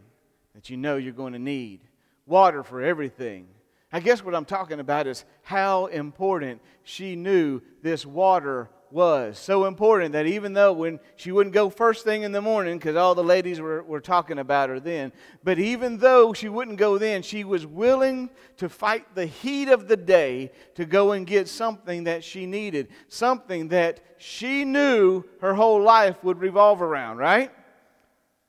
that 0.54 0.70
you 0.70 0.78
know 0.78 0.98
you're 0.98 1.14
going 1.14 1.34
to 1.34 1.40
need. 1.40 1.82
Water 2.26 2.64
for 2.64 2.82
everything. 2.82 3.48
I 3.92 4.00
guess 4.00 4.24
what 4.24 4.34
I'm 4.34 4.46
talking 4.46 4.80
about 4.80 5.08
is 5.08 5.26
how 5.44 5.88
important 5.88 6.62
she 6.84 7.16
knew 7.16 7.62
this 7.82 8.06
water 8.06 8.70
was 8.94 9.40
so 9.40 9.66
important 9.66 10.14
that 10.14 10.28
even 10.28 10.54
though 10.54 10.72
when 10.72 11.00
she 11.16 11.32
wouldn't 11.32 11.54
go 11.54 11.68
first 11.68 12.04
thing 12.04 12.22
in 12.22 12.32
the 12.32 12.42
morning 12.42 12.78
because 12.78 12.96
all 12.96 13.16
the 13.16 13.24
ladies 13.24 13.60
were, 13.60 13.82
were 13.84 14.00
talking 14.00 14.38
about 14.38 14.70
her 14.70 14.80
then 14.80 15.12
but 15.44 15.58
even 15.58 15.98
though 15.98 16.32
she 16.32 16.48
wouldn't 16.48 16.78
go 16.78 17.00
then 17.00 17.24
she 17.24 17.44
was 17.44 17.66
willing 17.66 18.30
to 18.56 18.70
fight 18.70 19.04
the 19.16 19.26
heat 19.26 19.68
of 19.68 19.88
the 19.88 19.98
day 19.98 20.52
to 20.76 20.86
go 20.86 21.14
and 21.14 21.26
get 21.26 21.48
something 21.48 22.04
that 22.04 22.24
she 22.24 22.46
needed 22.46 22.88
something 23.08 23.68
that 23.68 24.00
she 24.20 24.64
knew 24.64 25.24
her 25.42 25.56
whole 25.56 25.82
life 25.82 26.24
would 26.24 26.40
revolve 26.40 26.80
around 26.80 27.18
right 27.18 27.52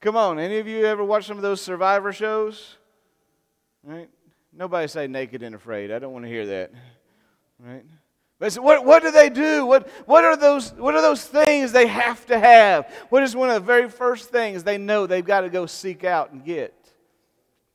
come 0.04 0.16
on 0.18 0.38
any 0.38 0.58
of 0.58 0.68
you 0.68 0.84
ever 0.84 1.02
watch 1.02 1.26
some 1.26 1.38
of 1.38 1.42
those 1.42 1.62
survivor 1.62 2.12
shows 2.12 2.76
right 3.82 4.10
nobody 4.52 4.86
say 4.86 5.06
naked 5.06 5.42
and 5.42 5.54
afraid 5.54 5.90
i 5.90 5.98
don't 5.98 6.12
want 6.12 6.26
to 6.26 6.28
hear 6.28 6.44
that 6.44 6.70
right 7.58 7.84
but 8.40 8.52
what, 8.56 8.84
what 8.84 9.02
do 9.02 9.10
they 9.10 9.30
do? 9.30 9.64
What, 9.64 9.88
what, 10.06 10.24
are 10.24 10.36
those, 10.36 10.72
what 10.74 10.94
are 10.94 11.00
those 11.00 11.24
things 11.24 11.72
they 11.72 11.86
have 11.86 12.26
to 12.26 12.38
have? 12.38 12.92
What 13.08 13.22
is 13.22 13.34
one 13.34 13.48
of 13.48 13.54
the 13.54 13.66
very 13.66 13.88
first 13.88 14.30
things 14.30 14.64
they 14.64 14.76
know 14.76 15.06
they've 15.06 15.24
got 15.24 15.42
to 15.42 15.48
go 15.48 15.64
seek 15.64 16.04
out 16.04 16.32
and 16.32 16.44
get? 16.44 16.74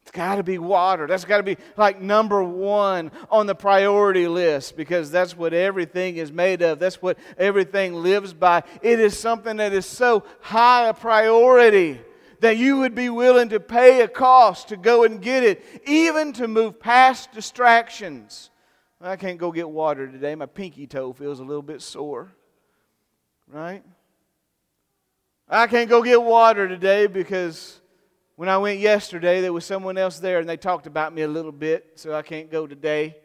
It's 0.04 0.12
got 0.12 0.36
to 0.36 0.44
be 0.44 0.60
water. 0.60 1.08
That's 1.08 1.26
got 1.26 1.38
to 1.38 1.44
be 1.44 1.58
like 1.78 2.02
number 2.02 2.44
one 2.44 3.12
on 3.32 3.48
the 3.48 3.56
priority 3.56 4.28
list 4.28 4.76
because 4.76 5.10
that's 5.10 5.36
what 5.36 5.54
everything 5.54 6.18
is 6.18 6.32
made 6.32 6.62
of. 6.62 6.78
That's 6.78 7.02
what 7.02 7.18
everything 7.38 7.96
lives 7.96 8.34
by. 8.34 8.62
It 8.84 9.00
is 9.00 9.18
something 9.18 9.58
that 9.58 9.72
is 9.74 9.88
so 9.88 10.24
high 10.42 10.90
a 10.90 10.94
priority 10.94 12.02
that 12.42 12.58
you 12.58 12.78
would 12.78 12.96
be 12.96 13.10
willing 13.10 13.50
to 13.50 13.60
pay 13.60 14.02
a 14.02 14.08
cost 14.08 14.70
to 14.70 14.78
go 14.78 15.04
and 15.04 15.22
get 15.22 15.44
it, 15.44 15.64
even 15.86 16.34
to 16.34 16.48
move 16.48 16.80
past 16.80 17.32
distractions 17.32 18.50
I 19.02 19.16
can't 19.16 19.38
go 19.38 19.52
get 19.52 19.70
water 19.70 20.08
today. 20.08 20.36
My 20.36 20.46
pinky 20.46 20.86
toe 20.86 21.14
feels 21.14 21.40
a 21.40 21.44
little 21.44 21.62
bit 21.62 21.82
sore. 21.82 22.34
Right? 23.48 23.82
I 25.48 25.68
can't 25.68 25.90
go 25.90 26.04
get 26.04 26.22
water 26.22 26.68
today 26.68 27.08
because, 27.08 27.80
When 28.36 28.50
I 28.50 28.58
went 28.58 28.80
yesterday, 28.80 29.42
there 29.42 29.54
was 29.54 29.66
someone 29.66 29.98
else 29.98 30.20
there 30.20 30.40
and 30.40 30.48
they 30.48 30.58
talked 30.58 30.86
about 30.88 31.14
me 31.14 31.24
a 31.24 31.28
little 31.28 31.52
bit, 31.52 31.92
so 31.96 32.14
I 32.14 32.22
can't 32.22 32.52
go 32.52 32.68
today. 32.68 33.18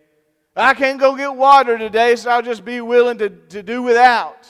I 0.57 0.74
can't 0.74 0.98
go 1.00 1.16
get 1.16 1.35
water 1.35 1.77
today, 1.77 2.14
so 2.16 2.31
I'll 2.31 2.42
just 2.42 2.64
be 2.64 2.81
willing 2.81 3.18
to, 3.18 3.29
to 3.29 3.62
do 3.62 3.83
without. 3.83 4.48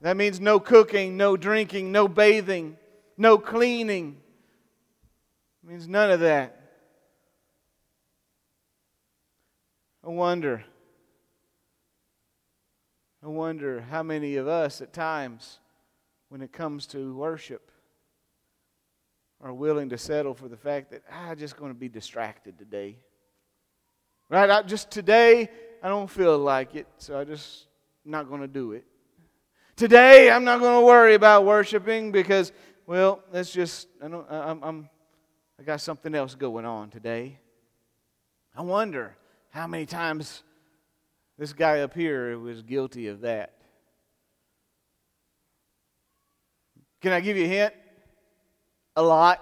That 0.00 0.16
means 0.16 0.40
no 0.40 0.58
cooking, 0.58 1.16
no 1.16 1.36
drinking, 1.36 1.92
no 1.92 2.08
bathing, 2.08 2.76
no 3.22 3.38
cleaning. 3.38 4.16
It 5.62 5.70
means 5.70 5.88
none 5.88 6.10
of 6.10 6.20
that. 6.20 6.60
I 10.04 10.08
wonder. 10.10 10.64
I 13.22 13.28
wonder 13.28 13.80
how 13.80 14.02
many 14.02 14.34
of 14.34 14.48
us 14.48 14.80
at 14.80 14.92
times, 14.92 15.60
when 16.30 16.42
it 16.42 16.52
comes 16.52 16.88
to 16.88 17.14
worship, 17.14 17.70
are 19.40 19.54
willing 19.54 19.88
to 19.90 19.98
settle 19.98 20.34
for 20.34 20.48
the 20.48 20.56
fact 20.56 20.90
that 20.90 21.02
ah, 21.08 21.30
I'm 21.30 21.38
just 21.38 21.56
going 21.56 21.72
to 21.72 21.78
be 21.78 21.88
distracted 21.88 22.58
today. 22.58 22.96
Right? 24.28 24.50
I 24.50 24.62
just 24.62 24.90
today 24.90 25.48
I 25.80 25.88
don't 25.88 26.10
feel 26.10 26.38
like 26.38 26.74
it, 26.74 26.88
so 26.96 27.20
I'm 27.20 27.26
just 27.28 27.66
not 28.04 28.28
going 28.28 28.40
to 28.40 28.48
do 28.48 28.72
it. 28.72 28.84
Today 29.76 30.28
I'm 30.28 30.42
not 30.42 30.58
going 30.58 30.80
to 30.80 30.86
worry 30.86 31.14
about 31.14 31.44
worshiping 31.44 32.10
because 32.10 32.50
well, 32.92 33.22
that's 33.32 33.50
just 33.50 33.88
I 34.04 34.08
don't 34.08 34.30
I'm, 34.30 34.62
I'm 34.62 34.90
I 35.58 35.62
got 35.62 35.80
something 35.80 36.14
else 36.14 36.34
going 36.34 36.66
on 36.66 36.90
today. 36.90 37.38
I 38.54 38.60
wonder 38.60 39.16
how 39.48 39.66
many 39.66 39.86
times 39.86 40.42
this 41.38 41.54
guy 41.54 41.80
up 41.80 41.94
here 41.94 42.38
was 42.38 42.60
guilty 42.60 43.08
of 43.08 43.22
that. 43.22 43.54
Can 47.00 47.12
I 47.12 47.20
give 47.20 47.38
you 47.38 47.46
a 47.46 47.48
hint? 47.48 47.72
A 48.94 49.02
lot. 49.02 49.40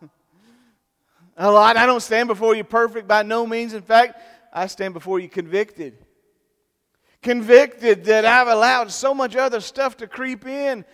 a 1.36 1.50
lot. 1.50 1.76
I 1.76 1.86
don't 1.86 2.02
stand 2.02 2.28
before 2.28 2.54
you 2.54 2.62
perfect 2.62 3.08
by 3.08 3.24
no 3.24 3.48
means. 3.48 3.74
In 3.74 3.82
fact, 3.82 4.22
I 4.52 4.68
stand 4.68 4.94
before 4.94 5.18
you 5.18 5.28
convicted. 5.28 6.06
Convicted 7.20 8.04
that 8.04 8.24
I've 8.24 8.46
allowed 8.46 8.92
so 8.92 9.12
much 9.12 9.34
other 9.34 9.58
stuff 9.58 9.96
to 9.96 10.06
creep 10.06 10.46
in. 10.46 10.84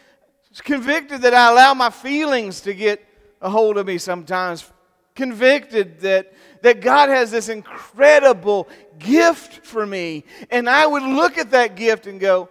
Convicted 0.62 1.22
that 1.22 1.34
I 1.34 1.50
allow 1.50 1.74
my 1.74 1.90
feelings 1.90 2.62
to 2.62 2.74
get 2.74 3.04
a 3.40 3.50
hold 3.50 3.76
of 3.76 3.86
me 3.86 3.98
sometimes. 3.98 4.70
Convicted 5.14 6.00
that, 6.00 6.32
that 6.62 6.80
God 6.80 7.08
has 7.08 7.30
this 7.30 7.48
incredible 7.48 8.68
gift 8.98 9.64
for 9.66 9.86
me. 9.86 10.24
And 10.50 10.68
I 10.68 10.86
would 10.86 11.02
look 11.02 11.38
at 11.38 11.50
that 11.52 11.76
gift 11.76 12.06
and 12.06 12.18
go, 12.18 12.48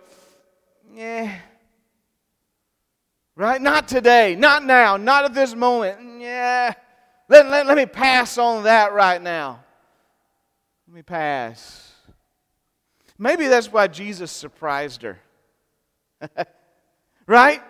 yeah. 0.93 1.37
Right? 3.35 3.61
Not 3.61 3.87
today. 3.87 4.35
Not 4.35 4.63
now. 4.63 4.97
Not 4.97 5.25
at 5.25 5.33
this 5.33 5.55
moment. 5.55 6.21
Yeah. 6.21 6.73
Let, 7.29 7.49
let, 7.49 7.67
let 7.67 7.77
me 7.77 7.85
pass 7.85 8.37
on 8.37 8.63
that 8.63 8.93
right 8.93 9.21
now. 9.21 9.63
Let 10.87 10.95
me 10.95 11.01
pass. 11.01 11.91
Maybe 13.17 13.47
that's 13.47 13.71
why 13.71 13.87
Jesus 13.87 14.31
surprised 14.31 15.01
her. 15.01 15.19
right? 17.27 17.61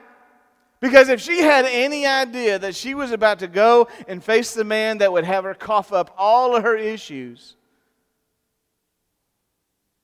Because 0.79 1.09
if 1.09 1.19
she 1.21 1.39
had 1.39 1.65
any 1.65 2.05
idea 2.05 2.59
that 2.59 2.75
she 2.75 2.93
was 2.93 3.11
about 3.11 3.39
to 3.39 3.47
go 3.47 3.87
and 4.07 4.23
face 4.23 4.53
the 4.53 4.63
man 4.63 4.99
that 4.99 5.11
would 5.11 5.23
have 5.23 5.43
her 5.43 5.55
cough 5.55 5.91
up 5.91 6.13
all 6.17 6.55
of 6.55 6.63
her 6.63 6.75
issues, 6.75 7.55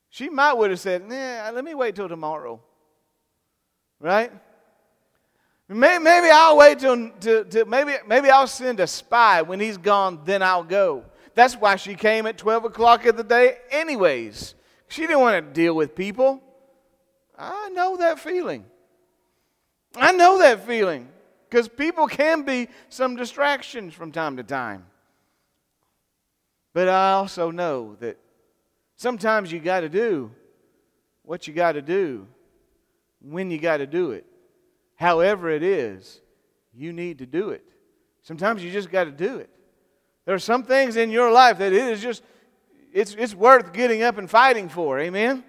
she 0.09 0.29
might 0.29 0.53
would 0.53 0.71
have 0.71 0.79
said, 0.79 1.07
nah, 1.07 1.51
let 1.53 1.63
me 1.63 1.75
wait 1.75 1.95
till 1.95 2.09
tomorrow. 2.09 2.59
Right? 3.99 4.31
Maybe, 5.69 6.03
maybe 6.03 6.27
I'll 6.31 6.57
wait 6.57 6.79
till, 6.79 7.09
to, 7.09 7.43
to, 7.45 7.65
maybe, 7.65 7.93
maybe 8.07 8.29
I'll 8.29 8.47
send 8.47 8.79
a 8.79 8.87
spy. 8.87 9.41
When 9.41 9.59
he's 9.59 9.77
gone, 9.77 10.21
then 10.25 10.41
I'll 10.41 10.63
go. 10.63 11.05
That's 11.35 11.55
why 11.55 11.77
she 11.77 11.95
came 11.95 12.25
at 12.27 12.37
12 12.37 12.65
o'clock 12.65 13.05
of 13.05 13.17
the 13.17 13.23
day, 13.23 13.57
anyways. 13.71 14.55
She 14.87 15.01
didn't 15.01 15.21
want 15.21 15.47
to 15.47 15.53
deal 15.53 15.75
with 15.75 15.95
people. 15.95 16.41
I 17.37 17.69
know 17.69 17.97
that 17.97 18.19
feeling. 18.19 18.65
I 19.95 20.11
know 20.11 20.39
that 20.39 20.65
feeling 20.65 21.07
because 21.49 21.67
people 21.67 22.07
can 22.07 22.43
be 22.43 22.67
some 22.89 23.15
distractions 23.15 23.93
from 23.93 24.11
time 24.11 24.37
to 24.37 24.43
time. 24.43 24.85
But 26.73 26.89
I 26.89 27.11
also 27.11 27.51
know 27.51 27.95
that 27.99 28.17
sometimes 28.95 29.51
you 29.51 29.59
got 29.59 29.81
to 29.81 29.89
do 29.89 30.31
what 31.21 31.47
you 31.47 31.53
got 31.53 31.73
to 31.73 31.81
do 31.81 32.27
when 33.21 33.51
you 33.51 33.59
got 33.59 33.77
to 33.77 33.87
do 33.87 34.11
it. 34.11 34.25
However, 34.95 35.49
it 35.49 35.63
is, 35.63 36.21
you 36.73 36.91
need 36.91 37.19
to 37.19 37.25
do 37.25 37.49
it. 37.49 37.63
Sometimes 38.23 38.63
you 38.63 38.71
just 38.71 38.89
got 38.89 39.03
to 39.03 39.11
do 39.11 39.37
it. 39.37 39.49
There 40.25 40.33
are 40.33 40.39
some 40.39 40.63
things 40.63 40.95
in 40.95 41.11
your 41.11 41.31
life 41.31 41.57
that 41.59 41.73
it 41.73 41.87
is 41.87 42.01
just, 42.01 42.23
it's, 42.91 43.13
it's 43.17 43.35
worth 43.35 43.73
getting 43.73 44.01
up 44.01 44.17
and 44.17 44.29
fighting 44.29 44.69
for. 44.69 44.99
Amen? 44.99 45.43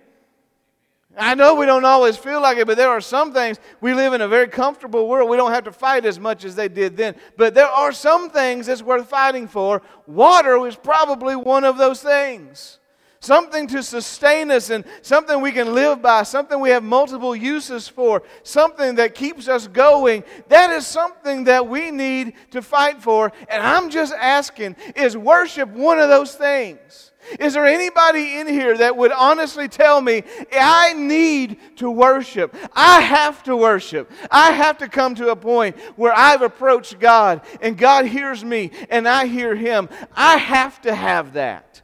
I 1.17 1.35
know 1.35 1.55
we 1.55 1.67
don't 1.67 1.85
always 1.85 2.17
feel 2.17 2.41
like 2.41 2.59
it, 2.59 2.67
but 2.67 2.77
there 2.77 2.89
are 2.91 3.01
some 3.01 3.33
things. 3.33 3.59
We 3.81 3.95
live 3.95 4.13
in 4.13 4.21
a 4.21 4.29
very 4.29 4.49
comfortable 4.49 5.07
world. 5.07 5.31
We 5.31 5.37
don't 5.37 5.53
have 5.53 5.65
to 5.65 5.73
fight 5.73 6.05
as 6.05 6.19
much 6.19 6.45
as 6.45 6.57
they 6.57 6.69
did 6.69 6.97
then. 6.97 7.15
But 7.37 7.55
there 7.55 7.69
are 7.69 7.93
some 7.93 8.31
things 8.31 8.67
that's 8.67 8.83
worth 8.83 9.09
fighting 9.09 9.47
for. 9.47 9.83
Water 10.07 10.67
is 10.67 10.77
probably 10.77 11.37
one 11.37 11.65
of 11.65 11.79
those 11.79 12.03
things. 12.03 12.79
Something 13.21 13.67
to 13.69 13.83
sustain 13.83 14.51
us 14.51 14.69
and 14.69 14.85
something 15.01 15.41
we 15.41 15.53
can 15.53 15.73
live 15.73 16.03
by, 16.03 16.25
something 16.25 16.61
we 16.61 16.69
have 16.69 16.83
multiple 16.83 17.35
uses 17.35 17.89
for, 17.89 18.23
something 18.43 18.97
that 18.97 19.15
keeps 19.15 19.49
us 19.49 19.67
going. 19.67 20.25
That 20.49 20.69
is 20.69 20.87
something 20.87 21.45
that 21.45 21.67
we 21.67 21.91
need 21.91 22.35
to 22.51 22.61
fight 22.61 23.01
for. 23.01 23.33
And 23.49 23.63
I'm 23.63 23.89
just 23.89 24.13
asking 24.13 24.77
is 24.95 25.17
worship 25.17 25.71
one 25.71 25.99
of 26.01 26.11
those 26.11 26.35
things? 26.35 27.13
Is 27.39 27.55
there 27.55 27.67
anybody 27.67 28.39
in 28.39 28.47
here 28.47 28.77
that 28.79 28.97
would 28.97 29.13
honestly 29.13 29.69
tell 29.69 30.01
me, 30.01 30.23
I 30.53 30.93
need 30.93 31.59
to 31.77 31.91
worship? 31.91 32.55
I 32.73 33.01
have 33.01 33.43
to 33.45 33.57
worship. 33.57 34.11
I 34.31 34.53
have 34.53 34.79
to 34.79 34.89
come 34.89 35.15
to 35.17 35.29
a 35.29 35.37
point 35.37 35.77
where 35.97 36.13
I've 36.15 36.43
approached 36.43 36.99
God 36.99 37.43
and 37.61 37.77
God 37.77 38.07
hears 38.07 38.45
me 38.45 38.71
and 38.91 39.09
I 39.09 39.27
hear 39.27 39.55
Him. 39.55 39.89
I 40.15 40.37
have 40.37 40.81
to 40.83 40.95
have 40.95 41.35
that. 41.35 41.83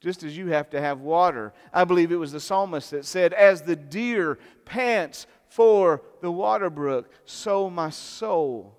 Just 0.00 0.24
as 0.24 0.36
you 0.36 0.48
have 0.48 0.70
to 0.70 0.80
have 0.80 1.00
water. 1.00 1.52
I 1.72 1.84
believe 1.84 2.10
it 2.10 2.16
was 2.16 2.32
the 2.32 2.40
psalmist 2.40 2.90
that 2.90 3.04
said, 3.04 3.32
As 3.32 3.62
the 3.62 3.76
deer 3.76 4.38
pants 4.64 5.26
for 5.48 6.02
the 6.20 6.30
water 6.30 6.70
brook, 6.70 7.10
so 7.24 7.70
my 7.70 7.90
soul. 7.90 8.76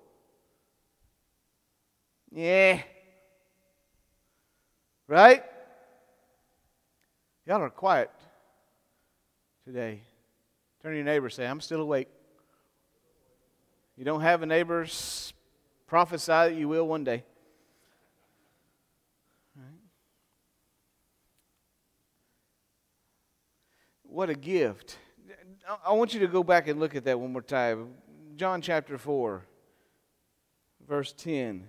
Yeah. 2.30 2.82
Right? 5.06 5.44
Y'all 7.46 7.60
are 7.60 7.68
quiet 7.68 8.10
today. 9.66 10.00
Turn 10.82 10.92
to 10.92 10.96
your 10.96 11.04
neighbor 11.04 11.28
say, 11.28 11.46
I'm 11.46 11.60
still 11.60 11.82
awake. 11.82 12.08
You 13.96 14.04
don't 14.04 14.22
have 14.22 14.42
a 14.42 14.46
neighbor, 14.46 14.86
prophesy 15.86 16.32
that 16.32 16.54
you 16.54 16.68
will 16.68 16.88
one 16.88 17.04
day. 17.04 17.22
What 24.04 24.30
a 24.30 24.34
gift. 24.34 24.96
I 25.84 25.92
want 25.92 26.14
you 26.14 26.20
to 26.20 26.28
go 26.28 26.42
back 26.42 26.68
and 26.68 26.80
look 26.80 26.94
at 26.94 27.04
that 27.04 27.18
one 27.18 27.32
more 27.32 27.42
time. 27.42 27.94
John 28.36 28.62
chapter 28.62 28.96
4, 28.96 29.44
verse 30.88 31.12
10. 31.12 31.66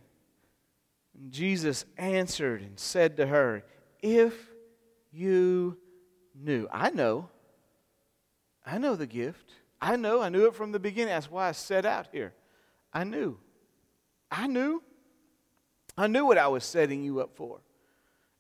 Jesus 1.30 1.86
answered 1.98 2.62
and 2.62 2.80
said 2.80 3.18
to 3.18 3.28
her, 3.28 3.64
If 4.02 4.55
you 5.16 5.78
knew. 6.34 6.68
I 6.72 6.90
know. 6.90 7.30
I 8.66 8.78
know 8.78 8.96
the 8.96 9.08
gift. 9.08 9.52
I 9.82 9.96
know. 9.96 10.22
I 10.22 10.30
knew 10.30 10.48
it 10.48 10.56
from 10.56 10.72
the 10.72 10.80
beginning. 10.80 11.14
That's 11.14 11.30
why 11.30 11.50
I 11.50 11.52
set 11.52 11.86
out 11.86 12.08
here. 12.12 12.34
I 12.92 13.04
knew. 13.04 13.38
I 14.32 14.48
knew. 14.48 14.82
I 15.98 16.08
knew 16.08 16.26
what 16.26 16.38
I 16.38 16.48
was 16.48 16.64
setting 16.64 17.04
you 17.04 17.20
up 17.20 17.36
for. 17.36 17.60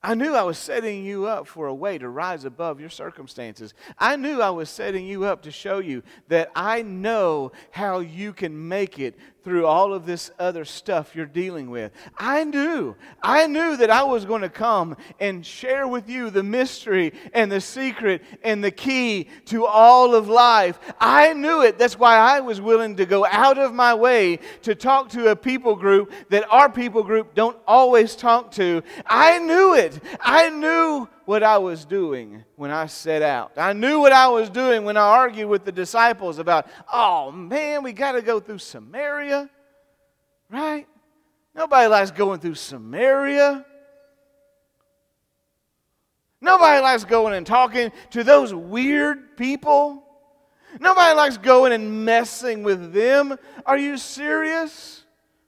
I 0.06 0.13
knew 0.13 0.36
I 0.36 0.44
was 0.44 0.60
setting 0.60 1.04
you 1.04 1.26
up 1.26 1.48
for 1.48 1.65
a 1.65 1.74
way 1.74 1.98
to 1.98 2.08
rise 2.08 2.46
above 2.46 2.80
your 2.80 2.91
circumstances. 2.91 3.74
I 3.98 4.18
knew 4.18 4.39
I 4.39 4.52
was 4.52 4.70
setting 4.70 5.08
you 5.08 5.24
up 5.24 5.41
to 5.41 5.52
show 5.52 5.80
you 5.80 6.04
that 6.28 6.52
I 6.56 6.84
know 6.84 7.54
how 7.72 8.02
you 8.02 8.32
can 8.32 8.68
make 8.68 9.00
it 9.00 9.18
through 9.46 9.68
all 9.68 9.94
of 9.94 10.08
this 10.08 10.32
other 10.39 10.65
stuff 10.65 11.15
you're 11.15 11.28
dealing 11.28 11.70
with. 11.70 11.91
I 12.18 12.44
knew, 12.46 12.96
I 13.22 13.46
knew 13.46 13.78
that 13.78 13.91
I 13.91 14.04
was 14.04 14.26
going 14.26 14.41
to 14.41 14.50
come 14.50 14.98
and 15.20 15.46
share 15.46 15.88
with 15.88 16.10
you 16.10 16.32
the 16.32 16.41
mystery 16.41 17.13
and 17.32 17.52
the 17.52 17.62
secret 17.62 18.24
and 18.44 18.63
the 18.63 18.72
key 18.72 19.28
to 19.46 19.68
all 19.68 20.15
of 20.15 20.28
life. 20.28 20.80
I 21.00 21.34
knew 21.34 21.62
it. 21.62 21.78
That's 21.78 21.98
why 21.98 22.18
I 22.18 22.39
was 22.39 22.60
willing 22.60 22.96
to 22.96 23.06
go 23.06 23.24
out 23.28 23.60
of 23.60 23.72
my 23.72 23.94
way 23.94 24.39
to 24.63 24.74
talk 24.74 25.10
to 25.10 25.30
a 25.30 25.36
people 25.36 25.76
group 25.76 26.12
that 26.30 26.50
our 26.50 26.68
people 26.68 27.04
group 27.04 27.36
don't 27.36 27.58
always 27.68 28.15
talk 28.15 28.50
to. 28.54 28.82
I 29.06 29.38
knew 29.38 29.76
it. 29.76 29.94
I 30.19 30.49
knew 30.49 31.08
what 31.25 31.43
I 31.43 31.58
was 31.58 31.86
doing 31.86 32.43
when 32.55 32.71
I 32.71 32.88
set 32.88 33.21
out. 33.21 33.53
I 33.58 33.73
knew 33.73 33.99
what 33.99 34.12
I 34.12 34.27
was 34.27 34.49
doing 34.49 34.84
when 34.84 34.97
I 34.97 35.01
argued 35.01 35.49
with 35.49 35.65
the 35.65 35.71
disciples 35.71 36.39
about, 36.39 36.67
oh 36.91 37.31
man, 37.31 37.84
we 37.84 37.93
got 37.93 38.13
to 38.13 38.21
go 38.21 38.39
through 38.39 38.60
Samaria, 38.60 39.49
right? 40.49 40.88
Nobody 41.53 41.88
likes 41.88 42.12
going 42.12 42.39
through 42.39 42.55
Samaria. 42.55 43.65
Nobody 46.41 46.81
likes 46.81 47.05
going 47.05 47.34
and 47.34 47.47
talking 47.47 47.91
to 48.12 48.23
those 48.23 48.53
weird 48.53 49.36
people. 49.38 50.03
Nobody 50.79 51.15
likes 51.15 51.38
going 51.38 51.71
and 51.71 52.05
messing 52.05 52.63
with 52.63 52.93
them. 52.93 53.38
Are 53.65 53.77
you 53.77 53.97
serious? 53.97 55.03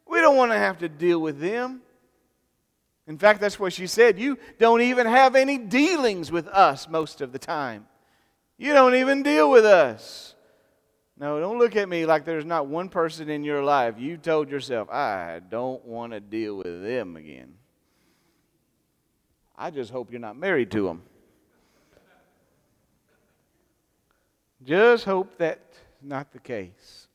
We 0.08 0.22
don't 0.22 0.38
want 0.38 0.54
to 0.54 0.58
have 0.58 0.80
to 0.80 0.90
deal 0.90 1.20
with 1.20 1.40
them. 1.40 1.82
In 3.08 3.18
fact, 3.18 3.40
that's 3.40 3.58
what 3.58 3.72
she 3.72 3.88
said. 3.88 4.20
You 4.20 4.38
don't 4.60 4.82
even 4.82 5.08
have 5.08 5.36
any 5.36 5.58
dealings 5.58 6.32
with 6.32 6.48
us 6.50 6.90
most 6.90 7.22
of 7.22 7.32
the 7.32 7.40
time. 7.40 7.88
You 8.58 8.74
don't 8.74 8.96
even 8.96 9.24
deal 9.24 9.50
with 9.50 9.66
us. 9.66 10.36
No, 11.20 11.40
don't 11.40 11.58
look 11.58 11.76
at 11.76 11.88
me 11.90 12.06
like 12.06 12.26
there's 12.26 12.46
not 12.46 12.68
one 12.68 12.90
person 12.90 13.30
in 13.30 13.44
your 13.44 13.64
life 13.64 13.96
you 13.98 14.18
told 14.18 14.52
yourself, 14.52 14.90
I 14.90 15.42
don't 15.50 15.84
want 15.86 16.14
to 16.14 16.20
deal 16.20 16.58
with 16.58 16.84
them 16.84 17.16
again. 17.16 17.54
I 19.58 19.72
just 19.72 19.90
hope 19.90 20.12
you're 20.12 20.20
not 20.20 20.38
married 20.38 20.70
to 20.72 20.84
them. 20.84 21.02
Just 24.64 25.06
hope 25.06 25.38
that's 25.38 25.80
not 26.02 26.32
the 26.34 26.40
case. 26.40 27.08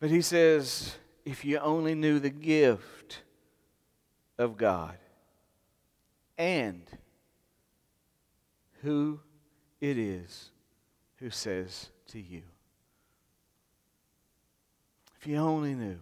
But 0.00 0.10
he 0.10 0.20
says, 0.22 0.96
if 1.24 1.44
you 1.44 1.58
only 1.58 1.94
knew 1.94 2.18
the 2.18 2.30
gift 2.30 3.22
of 4.38 4.56
God 4.56 4.96
and 6.38 6.82
who 8.82 9.20
it 9.80 9.98
is 9.98 10.50
who 11.16 11.30
says 11.30 11.90
to 12.08 12.20
you. 12.20 12.42
If 15.20 15.26
you 15.26 15.36
only 15.36 15.74
knew. 15.74 15.98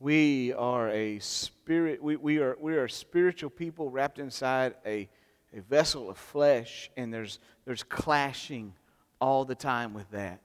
We 0.00 0.52
are 0.54 0.88
a 0.88 1.18
spirit, 1.18 2.02
we, 2.02 2.16
we, 2.16 2.38
are, 2.38 2.56
we 2.60 2.76
are 2.76 2.88
spiritual 2.88 3.50
people 3.50 3.90
wrapped 3.90 4.18
inside 4.18 4.74
a, 4.86 5.08
a 5.52 5.60
vessel 5.68 6.08
of 6.08 6.16
flesh, 6.16 6.88
and 6.96 7.12
there's, 7.12 7.40
there's 7.64 7.82
clashing 7.82 8.72
all 9.20 9.44
the 9.44 9.56
time 9.56 9.92
with 9.92 10.08
that 10.12 10.40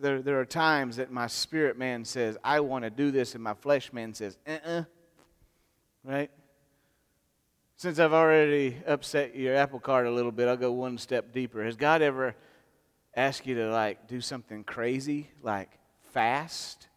there, 0.00 0.22
there 0.22 0.40
are 0.40 0.44
times 0.44 0.96
that 0.96 1.10
my 1.10 1.26
spirit 1.26 1.78
man 1.78 2.04
says, 2.04 2.36
I 2.42 2.60
want 2.60 2.84
to 2.84 2.90
do 2.90 3.10
this, 3.10 3.34
and 3.34 3.44
my 3.44 3.54
flesh 3.54 3.92
man 3.92 4.14
says, 4.14 4.38
uh 4.46 4.50
uh-uh. 4.50 4.70
uh. 4.80 4.84
Right? 6.04 6.30
Since 7.76 7.98
I've 7.98 8.12
already 8.12 8.76
upset 8.86 9.34
your 9.34 9.56
apple 9.56 9.80
cart 9.80 10.06
a 10.06 10.10
little 10.10 10.32
bit, 10.32 10.48
I'll 10.48 10.56
go 10.56 10.72
one 10.72 10.98
step 10.98 11.32
deeper. 11.32 11.64
Has 11.64 11.76
God 11.76 12.02
ever 12.02 12.34
asked 13.14 13.46
you 13.46 13.54
to 13.56 13.70
like 13.70 14.06
do 14.06 14.20
something 14.20 14.64
crazy, 14.64 15.30
like 15.42 15.70
fast, 16.12 16.88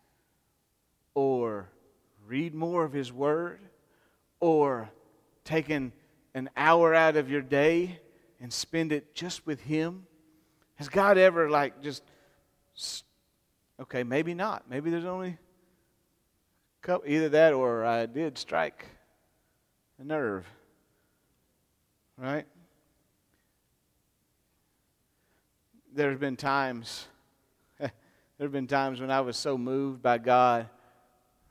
or 1.14 1.70
read 2.28 2.54
more 2.54 2.84
of 2.84 2.94
His 2.94 3.14
Word, 3.14 3.60
or 4.40 4.90
taking 5.46 5.94
an 6.34 6.50
hour 6.58 6.94
out 6.94 7.16
of 7.16 7.30
your 7.30 7.42
day 7.42 8.00
and 8.42 8.52
spend 8.52 8.92
it 8.92 9.16
just 9.16 9.46
with 9.46 9.62
Him? 9.62 10.06
Has 10.76 10.90
God 10.90 11.18
ever 11.18 11.50
like 11.50 11.82
just 11.82 12.04
Okay, 13.80 14.04
maybe 14.04 14.34
not. 14.34 14.70
Maybe 14.70 14.90
there's 14.90 15.06
only 15.06 15.38
couple, 16.84 17.10
either 17.10 17.30
that 17.30 17.54
or 17.54 17.86
I 17.86 18.06
did 18.06 18.38
strike 18.38 18.86
a 20.00 20.04
nerve. 20.04 20.46
Right? 22.18 22.46
There's 25.96 26.20
been 26.20 26.36
times 26.36 27.08
there 27.80 27.92
have 28.40 28.52
been 28.52 28.68
times 28.68 29.00
when 29.00 29.10
I 29.12 29.22
was 29.22 29.38
so 29.38 29.58
moved 29.58 30.02
by 30.02 30.18
God. 30.18 30.68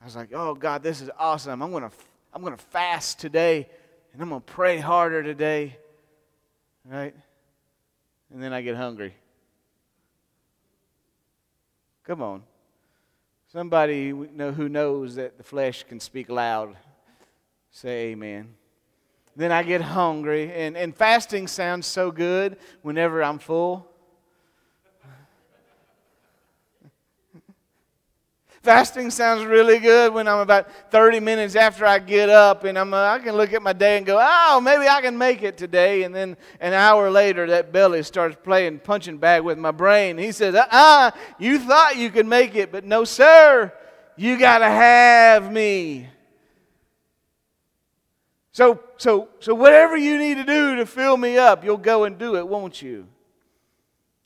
I 0.01 0.05
was 0.05 0.15
like, 0.15 0.29
"Oh 0.33 0.53
God, 0.53 0.83
this 0.83 1.01
is 1.01 1.09
awesome. 1.17 1.61
I'm 1.61 1.71
going 1.71 1.89
to 1.89 1.95
I'm 2.33 2.41
going 2.41 2.55
to 2.55 2.63
fast 2.63 3.19
today 3.19 3.67
and 4.13 4.21
I'm 4.21 4.29
going 4.29 4.41
to 4.41 4.53
pray 4.53 4.77
harder 4.77 5.23
today." 5.23 5.77
Right? 6.85 7.15
And 8.31 8.43
then 8.43 8.53
I 8.53 8.61
get 8.61 8.75
hungry. 8.75 9.13
Come 12.03 12.21
on. 12.21 12.43
Somebody 13.51 14.09
who 14.09 14.69
knows 14.69 15.15
that 15.15 15.37
the 15.37 15.43
flesh 15.43 15.83
can 15.83 15.99
speak 15.99 16.29
loud, 16.29 16.75
say 17.71 18.07
amen. 18.07 18.55
Then 19.35 19.51
I 19.51 19.63
get 19.63 19.81
hungry, 19.81 20.51
and, 20.51 20.75
and 20.75 20.95
fasting 20.95 21.47
sounds 21.47 21.87
so 21.87 22.11
good 22.11 22.57
whenever 22.81 23.23
I'm 23.23 23.39
full. 23.39 23.87
Fasting 28.63 29.11
sounds 29.11 29.43
really 29.43 29.77
good 29.77 30.13
when 30.13 30.25
I'm 30.25 30.39
about 30.39 30.71
30 30.89 31.19
minutes 31.19 31.53
after 31.57 31.85
I 31.85 31.99
get 31.99 32.29
up 32.29 32.63
and 32.63 32.79
I'm, 32.79 32.93
uh, 32.93 32.97
I 32.97 33.19
can 33.19 33.35
look 33.35 33.51
at 33.51 33.61
my 33.61 33.73
day 33.73 33.97
and 33.97 34.05
go, 34.05 34.17
oh, 34.21 34.61
maybe 34.61 34.87
I 34.87 35.01
can 35.01 35.17
make 35.17 35.43
it 35.43 35.57
today. 35.57 36.03
And 36.03 36.15
then 36.15 36.37
an 36.61 36.71
hour 36.71 37.11
later, 37.11 37.45
that 37.47 37.73
belly 37.73 38.03
starts 38.03 38.37
playing 38.41 38.79
punching 38.79 39.17
bag 39.17 39.43
with 39.43 39.57
my 39.57 39.71
brain. 39.71 40.17
He 40.17 40.31
says, 40.31 40.55
uh 40.55 40.65
uh 40.71 41.11
you 41.37 41.59
thought 41.59 41.97
you 41.97 42.09
could 42.09 42.25
make 42.25 42.55
it, 42.55 42.71
but 42.71 42.85
no, 42.85 43.03
sir, 43.03 43.73
you 44.15 44.39
got 44.39 44.59
to 44.59 44.69
have 44.69 45.51
me. 45.51 46.07
So, 48.53 48.81
so, 48.95 49.27
so 49.41 49.53
whatever 49.53 49.97
you 49.97 50.17
need 50.17 50.35
to 50.35 50.45
do 50.45 50.77
to 50.77 50.85
fill 50.85 51.17
me 51.17 51.37
up, 51.37 51.65
you'll 51.65 51.75
go 51.75 52.05
and 52.05 52.17
do 52.17 52.37
it, 52.37 52.47
won't 52.47 52.81
you? 52.81 53.09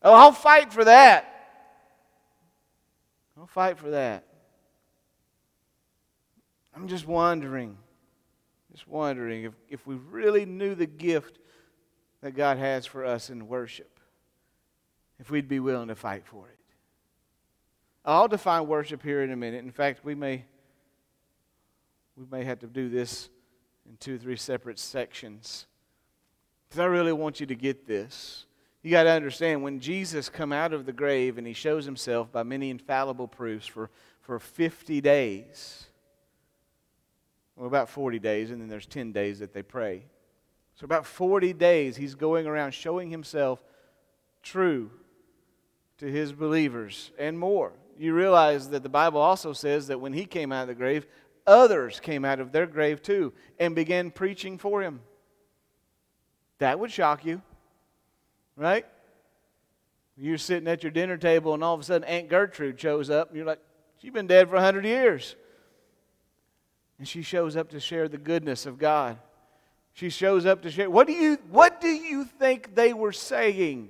Oh, 0.03 0.13
I'll 0.13 0.31
fight 0.31 0.71
for 0.71 0.85
that. 0.85 1.33
I'll 3.35 3.47
fight 3.47 3.79
for 3.79 3.89
that. 3.91 4.26
I'm 6.77 6.87
just 6.87 7.07
wondering, 7.07 7.75
just 8.71 8.87
wondering 8.87 9.45
if, 9.45 9.53
if 9.67 9.87
we 9.87 9.95
really 9.95 10.45
knew 10.45 10.75
the 10.75 10.85
gift 10.85 11.39
that 12.21 12.35
God 12.35 12.59
has 12.59 12.85
for 12.85 13.03
us 13.03 13.31
in 13.31 13.47
worship, 13.47 13.99
if 15.19 15.31
we'd 15.31 15.47
be 15.47 15.59
willing 15.59 15.87
to 15.87 15.95
fight 15.95 16.27
for 16.27 16.47
it. 16.49 16.59
I'll 18.05 18.27
define 18.27 18.67
worship 18.67 19.01
here 19.01 19.23
in 19.23 19.31
a 19.31 19.35
minute. 19.35 19.63
In 19.63 19.71
fact, 19.71 20.05
we 20.05 20.13
may 20.13 20.45
we 22.15 22.25
may 22.29 22.43
have 22.43 22.59
to 22.59 22.67
do 22.67 22.89
this 22.89 23.29
in 23.89 23.97
two 23.97 24.15
or 24.15 24.17
three 24.19 24.35
separate 24.35 24.77
sections. 24.77 25.65
Because 26.69 26.79
I 26.79 26.85
really 26.85 27.11
want 27.11 27.39
you 27.39 27.47
to 27.47 27.55
get 27.55 27.87
this. 27.87 28.45
You 28.83 28.91
got 28.91 29.03
to 29.03 29.09
understand 29.09 29.63
when 29.63 29.79
Jesus 29.79 30.29
come 30.29 30.53
out 30.53 30.73
of 30.73 30.85
the 30.85 30.93
grave 30.93 31.39
and 31.39 31.47
he 31.47 31.53
shows 31.53 31.85
himself 31.85 32.31
by 32.31 32.43
many 32.43 32.69
infallible 32.69 33.27
proofs 33.27 33.65
for, 33.65 33.89
for 34.21 34.37
50 34.37 35.01
days 35.01 35.86
well, 37.57 37.67
about 37.67 37.89
40 37.89 38.19
days, 38.19 38.51
and 38.51 38.61
then 38.61 38.69
there's 38.69 38.85
10 38.85 39.11
days 39.11 39.39
that 39.39 39.53
they 39.53 39.63
pray. 39.63 40.05
So, 40.75 40.85
about 40.85 41.05
40 41.05 41.53
days, 41.53 41.97
he's 41.97 42.15
going 42.15 42.45
around 42.45 42.71
showing 42.71 43.09
himself 43.09 43.63
true 44.43 44.91
to 45.97 46.05
his 46.05 46.31
believers 46.31 47.11
and 47.17 47.37
more. 47.37 47.73
You 47.97 48.13
realize 48.13 48.69
that 48.69 48.83
the 48.83 48.89
Bible 48.89 49.19
also 49.19 49.53
says 49.53 49.87
that 49.87 49.99
when 49.99 50.13
he 50.13 50.25
came 50.25 50.51
out 50.51 50.61
of 50.61 50.67
the 50.67 50.75
grave, 50.75 51.07
others 51.47 51.99
came 51.99 52.23
out 52.23 52.39
of 52.39 52.51
their 52.51 52.67
grave 52.67 53.01
too 53.01 53.33
and 53.59 53.73
began 53.73 54.11
preaching 54.11 54.59
for 54.59 54.83
him. 54.83 55.01
That 56.59 56.79
would 56.79 56.91
shock 56.91 57.25
you, 57.25 57.41
right? 58.55 58.85
You're 60.15 60.37
sitting 60.37 60.67
at 60.67 60.83
your 60.83 60.91
dinner 60.91 61.17
table, 61.17 61.55
and 61.55 61.63
all 61.63 61.73
of 61.73 61.79
a 61.79 61.83
sudden, 61.83 62.07
Aunt 62.07 62.29
Gertrude 62.29 62.79
shows 62.79 63.09
up, 63.09 63.29
and 63.29 63.37
you're 63.37 63.45
like, 63.45 63.61
She's 63.99 64.11
been 64.11 64.27
dead 64.27 64.47
for 64.47 64.55
100 64.55 64.85
years. 64.85 65.35
And 66.99 67.07
she 67.07 67.21
shows 67.21 67.55
up 67.55 67.69
to 67.69 67.79
share 67.79 68.07
the 68.07 68.17
goodness 68.17 68.65
of 68.65 68.77
God. 68.77 69.17
She 69.93 70.09
shows 70.09 70.45
up 70.45 70.61
to 70.63 70.71
share. 70.71 70.89
What 70.89 71.07
do 71.07 71.13
you, 71.13 71.37
what 71.49 71.81
do 71.81 71.89
you 71.89 72.25
think 72.25 72.75
they 72.75 72.93
were 72.93 73.11
saying? 73.11 73.89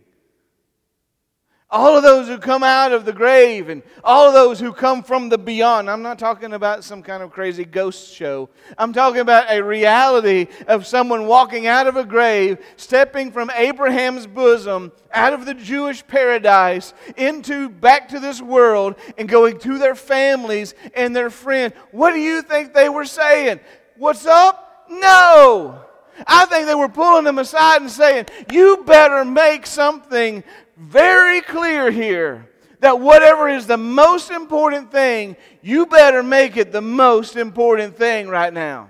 All 1.70 1.97
of 1.97 2.03
those 2.03 2.30
who 2.30 2.38
come 2.38 2.63
out 2.63 2.93
of 2.93 3.03
the 3.03 3.11
grave 3.11 3.68
and 3.68 3.84
all 4.01 4.30
of 4.30 4.34
those 4.34 4.57
who 4.57 4.72
come 4.72 5.03
from 5.03 5.28
the 5.28 5.38
beyond. 5.38 5.89
I'm 5.89 6.01
not 6.01 6.18
talking 6.18 6.53
about 6.53 6.86
some 6.86 7.03
kind 7.03 7.22
of 7.22 7.30
crazy 7.32 7.65
ghost 7.65 8.13
show. 8.13 8.47
I'm 8.78 8.93
talking 8.93 9.20
about 9.20 9.51
a 9.51 9.61
reality 9.61 10.47
of 10.70 10.88
someone 10.88 11.28
walking 11.28 11.68
out 11.68 11.86
of 11.86 11.97
a 11.97 12.05
grave, 12.05 12.59
stepping 12.78 13.34
from 13.34 13.51
Abraham's 13.53 14.26
bosom, 14.26 14.93
out 15.11 15.34
of 15.34 15.45
the 15.45 15.53
Jewish 15.53 16.07
paradise, 16.07 16.93
into 17.18 17.68
back 17.68 18.07
to 18.09 18.22
this 18.22 18.41
world, 18.41 18.95
and 19.18 19.28
going 19.28 19.59
to 19.59 19.78
their 19.78 19.95
families 19.95 20.74
and 20.95 21.13
their 21.13 21.30
friends. 21.30 21.74
What 21.91 22.13
do 22.13 22.20
you 22.20 22.43
think 22.43 22.74
they 22.74 22.88
were 22.88 23.03
saying? 23.03 23.59
What's 23.97 24.26
up? 24.26 24.86
No. 24.89 25.84
I 26.26 26.45
think 26.45 26.65
they 26.65 26.76
were 26.76 26.89
pulling 26.89 27.26
them 27.26 27.39
aside 27.39 27.82
and 27.82 27.91
saying, 27.91 28.28
You 28.51 28.84
better 28.86 29.26
make 29.26 29.68
something 29.68 30.43
very 30.78 31.41
clear 31.41 31.91
here 31.91 32.49
that 32.80 32.99
whatever 32.99 33.49
is 33.49 33.65
the 33.65 33.78
most 33.78 34.30
important 34.30 34.91
thing, 34.91 35.36
you 35.61 35.86
better 35.86 36.21
make 36.21 36.57
it 36.57 36.71
the 36.71 36.82
most 36.82 37.36
important 37.36 37.97
thing 37.97 38.28
right 38.28 38.53
now. 38.53 38.89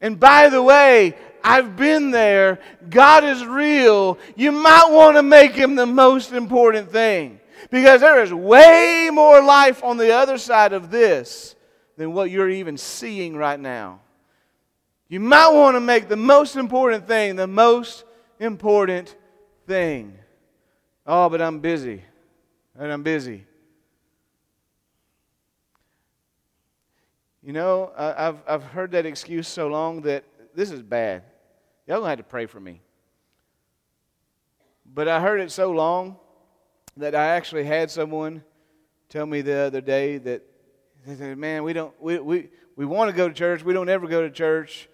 And 0.00 0.20
by 0.20 0.50
the 0.50 0.62
way, 0.62 1.16
I've 1.42 1.76
been 1.76 2.10
there. 2.10 2.58
God 2.90 3.24
is 3.24 3.44
real. 3.44 4.18
You 4.36 4.52
might 4.52 4.88
want 4.90 5.16
to 5.16 5.22
make 5.22 5.52
him 5.52 5.74
the 5.74 5.86
most 5.86 6.32
important 6.32 6.90
thing. 6.90 7.40
Because 7.70 8.02
there 8.02 8.22
is 8.22 8.32
way 8.32 9.10
more 9.12 9.42
life 9.42 9.82
on 9.82 9.96
the 9.96 10.12
other 10.12 10.36
side 10.36 10.72
of 10.72 10.90
this 10.90 11.54
than 11.96 12.12
what 12.12 12.30
you're 12.30 12.50
even 12.50 12.76
seeing 12.76 13.36
right 13.36 13.58
now. 13.58 14.00
You 15.08 15.20
might 15.20 15.48
want 15.48 15.76
to 15.76 15.80
make 15.80 16.08
the 16.08 16.16
most 16.16 16.56
important 16.56 17.06
thing 17.06 17.36
the 17.36 17.46
most 17.46 18.04
important 18.40 19.14
thing. 19.66 20.18
Oh, 21.06 21.28
but 21.28 21.42
I'm 21.42 21.60
busy. 21.60 22.02
And 22.78 22.92
I'm 22.92 23.02
busy. 23.02 23.44
You 27.42 27.52
know, 27.52 27.92
I've, 27.96 28.38
I've 28.48 28.62
heard 28.62 28.92
that 28.92 29.04
excuse 29.04 29.46
so 29.46 29.68
long 29.68 30.00
that 30.02 30.24
this 30.54 30.70
is 30.70 30.80
bad. 30.82 31.22
Y'all 31.86 31.98
gonna 31.98 32.08
have 32.08 32.18
to 32.18 32.24
pray 32.24 32.46
for 32.46 32.58
me. 32.58 32.80
But 34.86 35.08
I 35.08 35.20
heard 35.20 35.40
it 35.40 35.52
so 35.52 35.70
long 35.70 36.16
that 36.96 37.14
I 37.14 37.26
actually 37.26 37.64
had 37.64 37.90
someone 37.90 38.42
tell 39.08 39.26
me 39.26 39.42
the 39.42 39.56
other 39.58 39.80
day 39.82 40.18
that 40.18 40.42
they 41.06 41.16
said, 41.16 41.36
man, 41.36 41.64
we 41.64 41.74
don't 41.74 41.92
we, 42.00 42.18
we, 42.18 42.48
we 42.76 42.86
want 42.86 43.10
to 43.10 43.16
go 43.16 43.28
to 43.28 43.34
church, 43.34 43.62
we 43.62 43.74
don't 43.74 43.90
ever 43.90 44.06
go 44.06 44.22
to 44.22 44.30
church. 44.30 44.88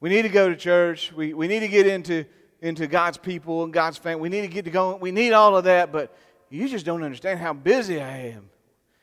We 0.00 0.10
need 0.10 0.22
to 0.22 0.28
go 0.28 0.48
to 0.48 0.56
church. 0.56 1.12
We, 1.12 1.34
we 1.34 1.48
need 1.48 1.60
to 1.60 1.68
get 1.68 1.86
into, 1.86 2.24
into 2.60 2.86
God's 2.86 3.18
people 3.18 3.64
and 3.64 3.72
God's 3.72 3.98
family. 3.98 4.22
We 4.22 4.28
need 4.28 4.42
to 4.42 4.48
get 4.48 4.64
to 4.64 4.70
go. 4.70 4.96
We 4.96 5.12
need 5.12 5.32
all 5.32 5.56
of 5.56 5.64
that, 5.64 5.92
but 5.92 6.14
you 6.50 6.68
just 6.68 6.84
don't 6.84 7.02
understand 7.02 7.40
how 7.40 7.52
busy 7.52 8.00
I 8.00 8.18
am. 8.28 8.50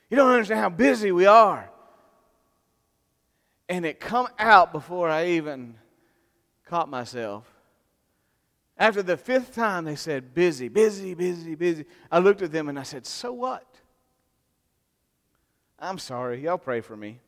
You 0.09 0.17
don't 0.17 0.31
understand 0.31 0.59
how 0.59 0.69
busy 0.69 1.11
we 1.11 1.25
are 1.25 1.69
and 3.67 3.85
it 3.85 3.99
come 3.99 4.27
out 4.37 4.71
before 4.71 5.09
I 5.09 5.27
even 5.29 5.75
caught 6.65 6.89
myself. 6.89 7.45
After 8.77 9.01
the 9.01 9.17
fifth 9.17 9.55
time, 9.55 9.85
they 9.85 9.95
said, 9.95 10.33
busy, 10.33 10.67
busy, 10.67 11.13
busy, 11.13 11.55
busy. 11.55 11.85
I 12.11 12.19
looked 12.19 12.41
at 12.41 12.51
them 12.51 12.69
and 12.69 12.77
I 12.77 12.83
said, 12.83 13.05
so 13.05 13.31
what? 13.31 13.65
I'm 15.79 15.97
sorry. 15.97 16.41
Y'all 16.43 16.57
pray 16.57 16.81
for 16.81 16.95
me. 16.95 17.19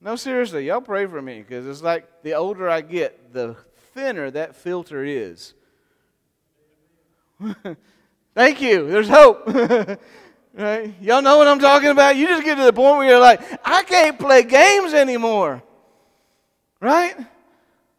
No, 0.00 0.16
seriously, 0.16 0.66
y'all 0.66 0.80
pray 0.80 1.06
for 1.06 1.22
me 1.22 1.42
because 1.42 1.66
it's 1.66 1.82
like 1.82 2.22
the 2.22 2.34
older 2.34 2.68
I 2.68 2.80
get, 2.80 3.32
the 3.32 3.54
thinner 3.94 4.30
that 4.30 4.56
filter 4.56 5.04
is. 5.04 5.54
Thank 8.34 8.60
you. 8.60 8.88
There's 8.88 9.08
hope. 9.08 9.48
Right? 10.54 10.94
Y'all 11.00 11.22
know 11.22 11.38
what 11.38 11.48
I'm 11.48 11.58
talking 11.58 11.88
about? 11.88 12.16
You 12.16 12.26
just 12.26 12.44
get 12.44 12.56
to 12.56 12.64
the 12.64 12.72
point 12.72 12.98
where 12.98 13.08
you're 13.08 13.20
like, 13.20 13.40
I 13.64 13.82
can't 13.84 14.18
play 14.18 14.42
games 14.42 14.92
anymore. 14.92 15.62
Right? 16.78 17.16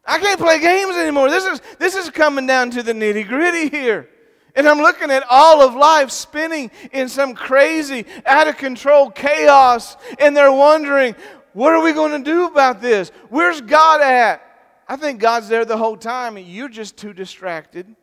I 0.04 0.18
can't 0.18 0.38
play 0.38 0.60
games 0.60 0.94
anymore. 0.94 1.30
This 1.30 1.44
is, 1.46 1.60
this 1.78 1.96
is 1.96 2.10
coming 2.10 2.46
down 2.46 2.70
to 2.72 2.82
the 2.82 2.92
nitty 2.92 3.26
gritty 3.26 3.68
here. 3.70 4.08
And 4.54 4.68
I'm 4.68 4.78
looking 4.78 5.10
at 5.10 5.24
all 5.28 5.62
of 5.62 5.74
life 5.74 6.10
spinning 6.10 6.70
in 6.92 7.08
some 7.08 7.34
crazy, 7.34 8.06
out 8.24 8.46
of 8.46 8.56
control 8.56 9.10
chaos. 9.10 9.96
And 10.20 10.36
they're 10.36 10.52
wondering, 10.52 11.16
what 11.54 11.72
are 11.72 11.82
we 11.82 11.92
going 11.92 12.12
to 12.22 12.30
do 12.30 12.46
about 12.46 12.80
this? 12.80 13.10
Where's 13.30 13.60
God 13.60 14.00
at? 14.00 14.43
I 14.86 14.96
think 14.96 15.20
God's 15.20 15.48
there 15.48 15.64
the 15.64 15.76
whole 15.76 15.96
time, 15.96 16.36
and 16.36 16.46
you're 16.46 16.68
just 16.68 16.96
too 16.96 17.12
distracted. 17.12 17.94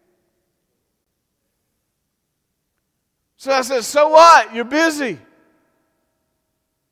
So 3.38 3.51
I 3.51 3.61
said, 3.61 3.84
So 3.84 4.09
what? 4.09 4.53
You're 4.53 4.65
busy. 4.65 5.19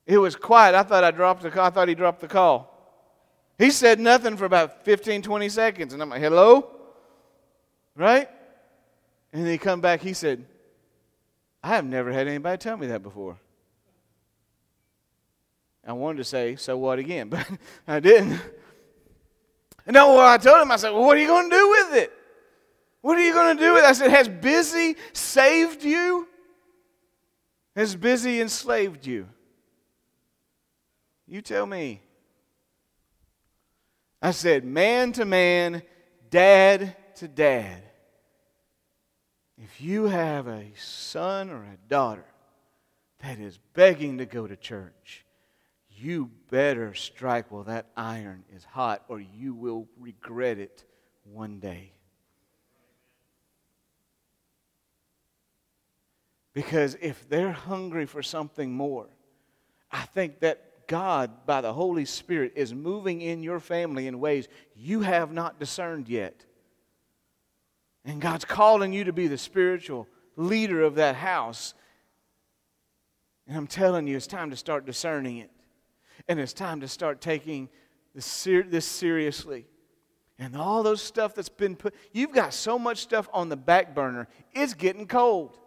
It 0.05 0.17
was 0.17 0.35
quiet. 0.35 0.73
I 0.73 0.83
thought 0.83 1.03
I 1.03 1.11
dropped 1.11 1.43
the 1.43 1.51
call. 1.51 1.65
I 1.65 1.69
thought 1.69 1.87
he 1.87 1.93
dropped 1.93 2.21
the 2.21 2.27
call. 2.27 2.75
He 3.59 3.69
said 3.71 3.99
nothing 3.99 4.37
for 4.37 4.45
about 4.45 4.83
15, 4.83 5.21
20 5.21 5.49
seconds. 5.49 5.93
And 5.93 6.01
I'm 6.01 6.09
like, 6.09 6.21
hello? 6.21 6.71
Right? 7.95 8.27
And 9.31 9.45
he 9.47 9.57
come 9.57 9.81
back, 9.81 10.01
he 10.01 10.13
said, 10.13 10.45
I 11.61 11.75
have 11.75 11.85
never 11.85 12.11
had 12.11 12.27
anybody 12.27 12.57
tell 12.57 12.77
me 12.77 12.87
that 12.87 13.03
before. 13.03 13.37
I 15.85 15.93
wanted 15.93 16.17
to 16.17 16.23
say, 16.23 16.55
so 16.55 16.77
what 16.77 16.99
again? 16.99 17.29
But 17.29 17.47
I 17.87 17.99
didn't. 17.99 18.39
And 19.86 19.93
no, 19.93 20.15
well, 20.15 20.27
I 20.27 20.38
told 20.38 20.61
him, 20.61 20.71
I 20.71 20.75
said, 20.75 20.91
well, 20.91 21.03
what 21.03 21.17
are 21.17 21.21
you 21.21 21.27
going 21.27 21.49
to 21.49 21.55
do 21.55 21.69
with 21.69 21.93
it? 21.95 22.13
What 23.01 23.17
are 23.17 23.23
you 23.23 23.34
going 23.34 23.57
to 23.57 23.63
do 23.63 23.73
with 23.73 23.84
it? 23.84 23.88
I 23.88 23.93
said, 23.93 24.11
has 24.11 24.27
busy 24.27 24.95
saved 25.13 25.84
you? 25.84 26.27
has 27.80 27.95
busy 27.95 28.41
enslaved 28.41 29.05
you? 29.05 29.27
You 31.27 31.41
tell 31.41 31.65
me. 31.65 32.01
I 34.21 34.32
said, 34.32 34.65
man 34.65 35.13
to 35.13 35.23
man, 35.23 35.82
dad 36.30 36.97
to 37.15 37.27
dad. 37.30 37.82
If 39.57 39.80
you 39.80 40.05
have 40.05 40.47
a 40.47 40.73
son 40.75 41.49
or 41.49 41.63
a 41.63 41.77
daughter 41.88 42.25
that 43.19 43.39
is 43.39 43.59
begging 43.73 44.17
to 44.17 44.25
go 44.25 44.45
to 44.45 44.57
church, 44.57 45.23
you 46.02 46.32
better 46.50 46.93
strike 46.93 47.52
while 47.52 47.64
that 47.64 47.88
iron 47.95 48.43
is 48.56 48.64
hot, 48.64 49.04
or 49.08 49.20
you 49.20 49.54
will 49.54 49.88
regret 50.00 50.58
it 50.58 50.84
one 51.24 51.60
day. 51.60 51.93
Because 56.54 56.97
if 57.02 57.30
they're 57.30 57.52
hungry 57.52 58.06
for 58.06 58.24
something 58.24 58.72
more, 58.72 59.08
I 59.91 60.02
think 60.02 60.39
that 60.41 60.88
God, 60.88 61.45
by 61.45 61.62
the 61.62 61.72
Holy 61.72 62.06
Spirit, 62.06 62.54
is 62.56 62.74
moving 62.74 63.22
in 63.22 63.43
your 63.43 63.60
family 63.60 64.08
in 64.08 64.20
ways 64.20 64.47
you 64.76 65.02
have 65.02 65.32
not 65.32 65.60
discerned 65.60 66.10
yet. 66.10 66.45
And 68.04 68.20
God's 68.20 68.45
calling 68.45 68.91
you 68.91 69.04
to 69.04 69.14
be 69.14 69.28
the 69.28 69.38
spiritual 69.38 70.08
leader 70.36 70.82
of 70.82 70.95
that 70.95 71.16
house. 71.16 71.76
And 73.47 73.56
I'm 73.56 73.68
telling 73.68 74.08
you, 74.08 74.18
it's 74.18 74.26
time 74.26 74.50
to 74.50 74.56
start 74.56 74.86
discerning 74.86 75.38
it. 75.38 75.52
And 76.30 76.39
it's 76.39 76.53
time 76.53 76.80
to 76.80 76.88
start 76.88 77.19
taking 77.19 77.67
this, 78.15 78.86
seriously. 78.86 79.65
And 80.38 80.55
all 80.55 80.84
those 80.84 81.01
stuff 81.01 81.36
that's 81.36 81.49
been 81.49 81.75
put, 81.75 81.93
you've 82.13 82.32
got 82.32 82.53
so 82.53 82.80
much 82.80 82.99
stuff 82.99 83.27
on 83.34 83.49
the 83.49 83.57
back 83.57 83.93
burner, 83.93 84.30
it's 84.53 84.73
getting 84.73 85.07
cold. 85.07 85.57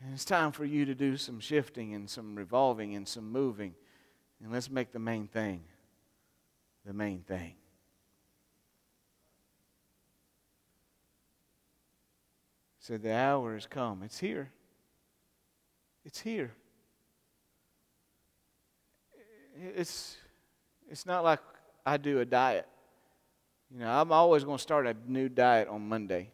And 0.00 0.14
it's 0.14 0.24
time 0.24 0.50
for 0.50 0.64
you 0.64 0.86
to 0.86 0.94
do 0.94 1.18
some 1.18 1.38
shifting 1.38 1.94
and 1.94 2.08
some 2.08 2.34
revolving 2.34 2.94
and 2.94 3.06
some 3.06 3.30
moving. 3.30 3.74
And 4.42 4.50
let's 4.50 4.70
make 4.70 4.92
the 4.92 4.98
main 4.98 5.28
thing 5.28 5.64
the 6.84 6.92
main 6.92 7.20
thing. 7.20 7.54
So 12.80 12.98
the 12.98 13.14
hour 13.14 13.54
has 13.54 13.66
come. 13.66 14.02
It's 14.02 14.18
here. 14.18 14.50
It's 16.04 16.18
here. 16.18 16.52
It's, 19.62 20.16
it's 20.90 21.06
not 21.06 21.22
like 21.22 21.40
I 21.86 21.96
do 21.96 22.20
a 22.20 22.24
diet. 22.24 22.66
You 23.70 23.80
know, 23.80 23.88
I'm 23.90 24.10
always 24.10 24.44
going 24.44 24.58
to 24.58 24.62
start 24.62 24.86
a 24.86 24.96
new 25.06 25.28
diet 25.28 25.68
on 25.68 25.88
Monday. 25.88 26.30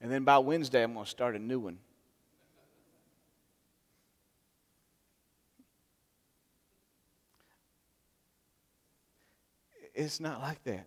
And 0.00 0.10
then 0.10 0.24
by 0.24 0.38
Wednesday, 0.38 0.82
I'm 0.82 0.92
going 0.92 1.04
to 1.04 1.10
start 1.10 1.34
a 1.34 1.38
new 1.38 1.60
one. 1.60 1.78
It's 9.94 10.20
not 10.20 10.40
like 10.40 10.62
that 10.64 10.86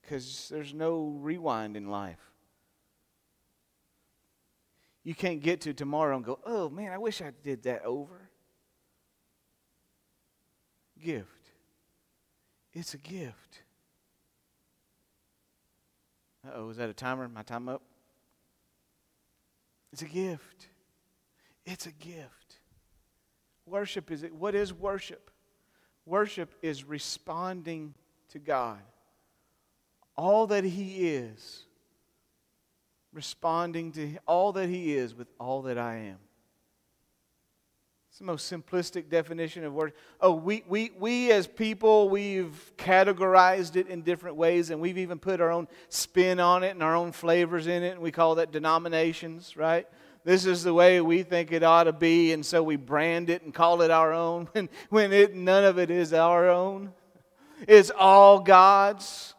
because 0.00 0.48
there's 0.50 0.72
no 0.72 1.16
rewind 1.20 1.76
in 1.76 1.88
life. 1.90 2.18
You 5.02 5.14
can't 5.14 5.40
get 5.42 5.62
to 5.62 5.72
tomorrow 5.72 6.16
and 6.16 6.24
go, 6.24 6.38
oh 6.44 6.68
man, 6.68 6.92
I 6.92 6.98
wish 6.98 7.22
I 7.22 7.32
did 7.42 7.62
that 7.64 7.84
over. 7.84 8.19
Gift. 11.02 11.50
It's 12.72 12.94
a 12.94 12.98
gift. 12.98 13.62
oh, 16.54 16.70
is 16.70 16.76
that 16.76 16.88
a 16.88 16.94
timer? 16.94 17.28
My 17.28 17.42
time 17.42 17.68
up? 17.68 17.82
It's 19.92 20.02
a 20.02 20.06
gift. 20.06 20.68
It's 21.66 21.86
a 21.86 21.92
gift. 21.92 22.60
Worship 23.66 24.10
is 24.10 24.22
it? 24.22 24.34
What 24.34 24.54
is 24.54 24.72
worship? 24.72 25.30
Worship 26.06 26.54
is 26.62 26.84
responding 26.84 27.94
to 28.30 28.38
God. 28.38 28.80
All 30.16 30.46
that 30.48 30.64
He 30.64 31.08
is, 31.08 31.64
responding 33.12 33.92
to 33.92 34.18
all 34.26 34.52
that 34.52 34.68
He 34.68 34.94
is 34.94 35.14
with 35.14 35.28
all 35.38 35.62
that 35.62 35.78
I 35.78 35.96
am. 35.96 36.18
The 38.20 38.26
most 38.26 38.52
simplistic 38.52 39.08
definition 39.08 39.64
of 39.64 39.72
worship. 39.72 39.96
Oh, 40.20 40.34
we, 40.34 40.62
we, 40.68 40.92
we 40.98 41.32
as 41.32 41.46
people, 41.46 42.10
we've 42.10 42.70
categorized 42.76 43.76
it 43.76 43.88
in 43.88 44.02
different 44.02 44.36
ways, 44.36 44.68
and 44.68 44.78
we've 44.78 44.98
even 44.98 45.18
put 45.18 45.40
our 45.40 45.50
own 45.50 45.68
spin 45.88 46.38
on 46.38 46.62
it 46.62 46.72
and 46.72 46.82
our 46.82 46.94
own 46.94 47.12
flavors 47.12 47.66
in 47.66 47.82
it, 47.82 47.92
and 47.92 48.00
we 48.00 48.12
call 48.12 48.34
that 48.34 48.52
denominations, 48.52 49.56
right? 49.56 49.88
This 50.22 50.44
is 50.44 50.62
the 50.62 50.74
way 50.74 51.00
we 51.00 51.22
think 51.22 51.50
it 51.50 51.62
ought 51.62 51.84
to 51.84 51.94
be, 51.94 52.32
and 52.34 52.44
so 52.44 52.62
we 52.62 52.76
brand 52.76 53.30
it 53.30 53.40
and 53.40 53.54
call 53.54 53.80
it 53.80 53.90
our 53.90 54.12
own 54.12 54.50
when, 54.52 54.68
when 54.90 55.12
it, 55.14 55.34
none 55.34 55.64
of 55.64 55.78
it 55.78 55.90
is 55.90 56.12
our 56.12 56.50
own. 56.50 56.92
It's 57.66 57.90
all 57.90 58.40
God's. 58.40 59.32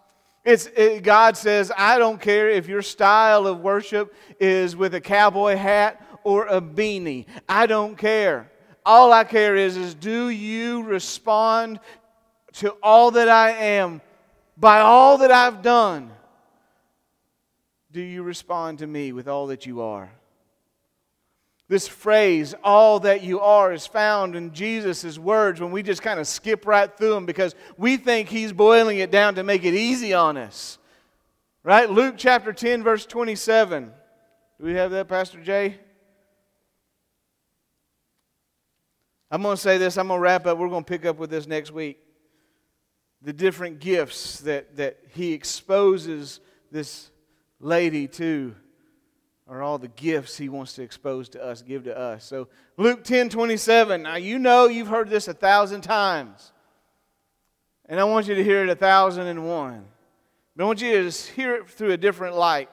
It's, 0.44 0.66
it, 0.76 1.04
God 1.04 1.38
says, 1.38 1.72
I 1.78 2.00
don't 2.00 2.20
care 2.20 2.50
if 2.50 2.68
your 2.68 2.82
style 2.82 3.46
of 3.46 3.60
worship 3.60 4.12
is 4.40 4.76
with 4.76 4.96
a 4.96 5.02
cowboy 5.02 5.56
hat 5.56 6.04
or 6.24 6.48
a 6.48 6.60
beanie. 6.60 7.28
I 7.48 7.68
don't 7.68 7.96
care. 7.96 8.48
All 8.86 9.14
I 9.14 9.24
care 9.24 9.56
is, 9.56 9.78
is 9.78 9.94
do 9.94 10.30
you 10.30 10.84
respond 10.84 11.80
to 12.54 12.72
all 12.84 13.12
that 13.12 13.30
I 13.30 13.52
am 13.52 14.02
by 14.58 14.80
all 14.80 15.20
that 15.20 15.32
I've 15.32 15.62
done? 15.62 16.12
Do 17.92 18.02
you 18.02 18.24
respond 18.24 18.80
to 18.80 18.88
me 18.88 19.12
with 19.12 19.28
all 19.28 19.48
that 19.48 19.66
you 19.66 19.82
are? 19.82 20.10
This 21.68 21.88
phrase, 21.88 22.54
all 22.64 23.00
that 23.02 23.24
you 23.24 23.40
are, 23.40 23.72
is 23.72 23.88
found 23.88 24.36
in 24.36 24.54
Jesus' 24.54 25.18
words 25.18 25.62
when 25.62 25.72
we 25.72 25.84
just 25.84 26.02
kind 26.02 26.20
of 26.20 26.28
skip 26.28 26.66
right 26.66 26.92
through 26.98 27.14
them 27.14 27.26
because 27.26 27.56
we 27.78 27.96
think 27.96 28.28
he's 28.28 28.52
boiling 28.52 28.98
it 28.98 29.10
down 29.10 29.36
to 29.36 29.44
make 29.44 29.64
it 29.64 29.74
easy 29.74 30.14
on 30.14 30.36
us. 30.36 30.78
Right? 31.64 31.90
Luke 31.90 32.16
chapter 32.18 32.52
10, 32.52 32.84
verse 32.84 33.06
27. 33.06 33.92
Do 34.60 34.66
we 34.66 34.74
have 34.74 34.92
that, 34.92 35.08
Pastor 35.08 35.42
Jay? 35.42 35.80
I'm 39.32 39.42
going 39.42 39.56
to 39.56 39.62
say 39.62 39.78
this, 39.78 39.98
I'm 39.98 40.10
going 40.10 40.18
to 40.18 40.22
wrap 40.22 40.46
up. 40.46 40.58
We're 40.58 40.68
going 40.68 40.84
to 40.84 40.90
pick 40.90 41.06
up 41.06 41.18
with 41.18 41.30
this 41.30 41.48
next 41.48 41.72
week. 41.72 41.98
The 43.22 43.32
different 43.32 43.80
gifts 43.80 44.42
that, 44.42 44.76
that 44.76 45.00
he 45.14 45.32
exposes 45.32 46.42
this 46.70 47.10
lady 47.62 48.08
to 48.10 48.56
are 49.48 49.62
all 49.62 49.78
the 49.78 49.88
gifts 49.88 50.38
he 50.38 50.50
wants 50.50 50.74
to 50.74 50.82
expose 50.82 51.30
to 51.30 51.44
us, 51.44 51.62
give 51.62 51.86
to 51.86 51.98
us. 51.98 52.26
So, 52.26 52.50
Luke 52.78 53.04
10 53.04 53.30
27. 53.30 54.04
Now, 54.04 54.16
you 54.16 54.38
know 54.38 54.68
you've 54.68 54.88
heard 54.88 55.10
this 55.10 55.28
a 55.28 55.34
thousand 55.34 55.82
times. 55.82 56.52
And 57.86 58.00
I 58.00 58.06
want 58.06 58.28
you 58.28 58.36
to 58.36 58.44
hear 58.44 58.64
it 58.64 58.70
a 58.70 58.76
thousand 58.76 59.28
and 59.28 59.48
one. 59.48 59.86
But 60.56 60.64
I 60.64 60.68
want 60.68 60.82
you 60.82 61.10
to 61.10 61.32
hear 61.34 61.56
it 61.56 61.70
through 61.70 61.92
a 61.92 61.98
different 61.98 62.36
light. 62.36 62.70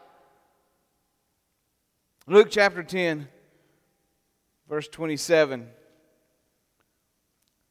Luke 2.26 2.48
chapter 2.50 2.82
10, 2.82 3.28
verse 4.68 4.88
27. 4.88 5.68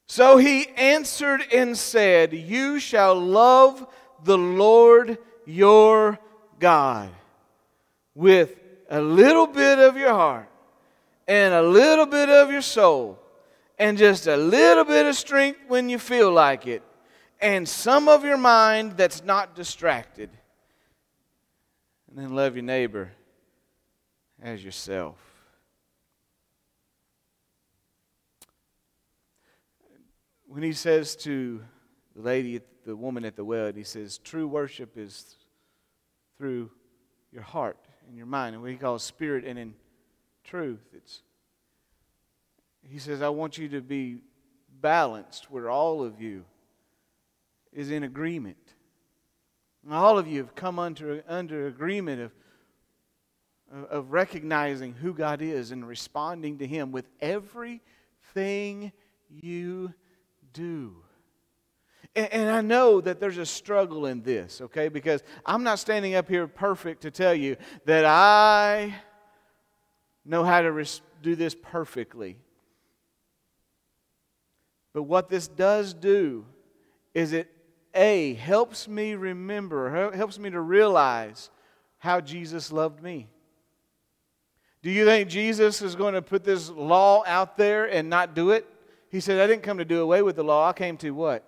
So 0.07 0.37
he 0.37 0.67
answered 0.69 1.41
and 1.53 1.77
said, 1.77 2.33
You 2.33 2.79
shall 2.79 3.15
love 3.15 3.85
the 4.23 4.37
Lord 4.37 5.17
your 5.45 6.17
God 6.59 7.09
with 8.15 8.55
a 8.89 9.01
little 9.01 9.47
bit 9.47 9.79
of 9.79 9.97
your 9.97 10.13
heart 10.13 10.49
and 11.27 11.53
a 11.53 11.61
little 11.61 12.05
bit 12.05 12.29
of 12.29 12.49
your 12.49 12.61
soul 12.61 13.19
and 13.77 13.97
just 13.97 14.27
a 14.27 14.37
little 14.37 14.85
bit 14.85 15.05
of 15.05 15.15
strength 15.15 15.59
when 15.67 15.89
you 15.89 15.99
feel 15.99 16.31
like 16.31 16.65
it 16.65 16.81
and 17.39 17.67
some 17.67 18.07
of 18.07 18.23
your 18.23 18.37
mind 18.37 18.97
that's 18.97 19.23
not 19.23 19.55
distracted. 19.55 20.29
And 22.09 22.17
then 22.17 22.35
love 22.35 22.55
your 22.55 22.63
neighbor 22.63 23.11
as 24.41 24.63
yourself. 24.63 25.26
When 30.47 30.63
he 30.63 30.71
says 30.71 31.15
to 31.17 31.61
the 32.15 32.21
lady, 32.21 32.61
the 32.85 32.95
woman 32.95 33.25
at 33.25 33.35
the 33.35 33.43
well, 33.43 33.71
he 33.73 33.83
says, 33.83 34.17
True 34.17 34.47
worship 34.47 34.97
is 34.97 35.35
through 36.37 36.71
your 37.33 37.41
heart 37.41 37.77
and 38.07 38.15
your 38.15 38.25
mind, 38.25 38.55
and 38.55 38.63
what 38.63 38.71
he 38.71 38.77
calls 38.77 39.03
spirit 39.03 39.43
and 39.43 39.59
in 39.59 39.73
truth. 40.45 40.79
It's, 40.93 41.21
he 42.81 42.97
says, 42.97 43.21
I 43.21 43.27
want 43.27 43.57
you 43.57 43.67
to 43.69 43.81
be 43.81 44.19
balanced 44.79 45.51
where 45.51 45.69
all 45.69 46.01
of 46.01 46.21
you 46.21 46.45
is 47.73 47.91
in 47.91 48.03
agreement. 48.03 48.57
And 49.83 49.93
all 49.93 50.17
of 50.17 50.27
you 50.27 50.39
have 50.39 50.55
come 50.55 50.79
under, 50.79 51.23
under 51.27 51.67
agreement 51.67 52.21
of, 52.21 52.31
of 53.89 54.11
recognizing 54.11 54.93
who 54.93 55.13
God 55.13 55.41
is 55.41 55.71
and 55.71 55.85
responding 55.85 56.59
to 56.59 56.67
Him 56.67 56.93
with 56.93 57.09
everything 57.19 58.93
you 59.29 59.93
do. 60.57 60.95
And, 62.15 62.33
and 62.33 62.49
I 62.49 62.61
know 62.61 62.99
that 62.99 63.19
there's 63.19 63.37
a 63.37 63.45
struggle 63.45 64.07
in 64.07 64.23
this, 64.23 64.59
okay? 64.59 64.89
Because 64.89 65.23
I'm 65.45 65.63
not 65.63 65.77
standing 65.79 66.15
up 66.15 66.27
here 66.27 66.47
perfect 66.47 67.03
to 67.03 67.11
tell 67.11 67.33
you 67.33 67.57
that 67.85 68.05
I 68.05 68.95
know 70.25 70.43
how 70.43 70.61
to 70.61 70.71
res- 70.71 71.01
do 71.21 71.35
this 71.35 71.55
perfectly. 71.55 72.37
But 74.93 75.03
what 75.03 75.29
this 75.29 75.47
does 75.47 75.93
do 75.93 76.45
is 77.13 77.33
it, 77.33 77.49
A, 77.93 78.33
helps 78.33 78.87
me 78.87 79.13
remember, 79.13 80.11
helps 80.15 80.39
me 80.39 80.49
to 80.49 80.59
realize 80.59 81.51
how 81.99 82.19
Jesus 82.19 82.71
loved 82.71 83.01
me. 83.01 83.29
Do 84.81 84.89
you 84.89 85.05
think 85.05 85.29
Jesus 85.29 85.81
is 85.81 85.95
going 85.95 86.15
to 86.15 86.21
put 86.21 86.43
this 86.43 86.69
law 86.69 87.23
out 87.27 87.57
there 87.57 87.85
and 87.85 88.09
not 88.09 88.33
do 88.33 88.51
it? 88.51 88.67
He 89.09 89.19
said, 89.19 89.39
I 89.39 89.47
didn't 89.47 89.63
come 89.63 89.77
to 89.77 89.85
do 89.85 90.01
away 90.01 90.21
with 90.21 90.35
the 90.35 90.43
law. 90.43 90.69
I 90.69 90.73
came 90.73 90.97
to 90.97 91.11
what? 91.11 91.43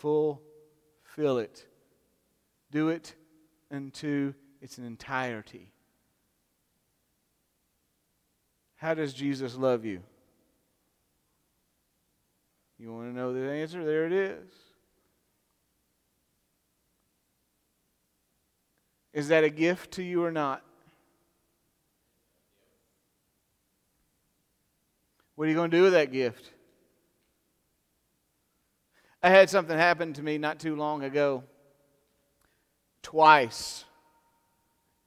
fulfill 0.00 1.38
it. 1.38 1.66
Do 2.70 2.88
it 2.88 3.14
into 3.70 4.34
its 4.60 4.78
entirety. 4.78 5.72
How 8.76 8.94
does 8.94 9.12
Jesus 9.12 9.56
love 9.56 9.84
you? 9.84 10.02
You 12.78 12.94
want 12.94 13.10
to 13.10 13.14
know 13.14 13.34
the 13.34 13.50
answer? 13.50 13.84
There 13.84 14.06
it 14.06 14.12
is. 14.12 14.48
Is 19.12 19.28
that 19.28 19.44
a 19.44 19.50
gift 19.50 19.90
to 19.92 20.02
you 20.02 20.24
or 20.24 20.30
not? 20.30 20.64
What 25.40 25.46
are 25.46 25.48
you 25.52 25.56
going 25.56 25.70
to 25.70 25.76
do 25.78 25.84
with 25.84 25.94
that 25.94 26.12
gift? 26.12 26.50
I 29.22 29.30
had 29.30 29.48
something 29.48 29.74
happen 29.74 30.12
to 30.12 30.22
me 30.22 30.36
not 30.36 30.58
too 30.58 30.76
long 30.76 31.02
ago. 31.02 31.44
Twice. 33.02 33.86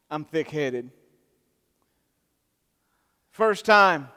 I'm 0.10 0.26
thick 0.26 0.50
headed. 0.50 0.90
First 3.30 3.64
time. 3.64 4.10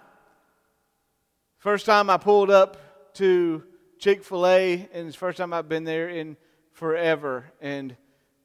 First 1.58 1.84
time 1.84 2.08
I 2.08 2.16
pulled 2.16 2.48
up 2.48 3.12
to 3.16 3.62
Chick 3.98 4.24
fil 4.24 4.46
A, 4.46 4.88
and 4.94 5.08
it's 5.08 5.16
first 5.16 5.36
time 5.36 5.52
I've 5.52 5.68
been 5.68 5.84
there 5.84 6.08
in 6.08 6.38
forever. 6.72 7.44
And, 7.60 7.94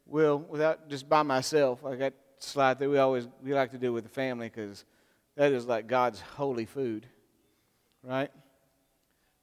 well, 0.05 0.39
without 0.39 0.89
just 0.89 1.07
by 1.07 1.23
myself, 1.23 1.85
I 1.85 1.95
got 1.95 2.11
slide 2.37 2.79
that 2.79 2.89
We 2.89 2.97
always 2.97 3.29
we 3.41 3.53
like 3.53 3.71
to 3.71 3.77
do 3.77 3.93
with 3.93 4.03
the 4.03 4.09
family 4.09 4.49
because 4.49 4.83
that 5.37 5.53
is 5.53 5.65
like 5.65 5.87
God's 5.87 6.19
holy 6.19 6.65
food, 6.65 7.07
right? 8.03 8.31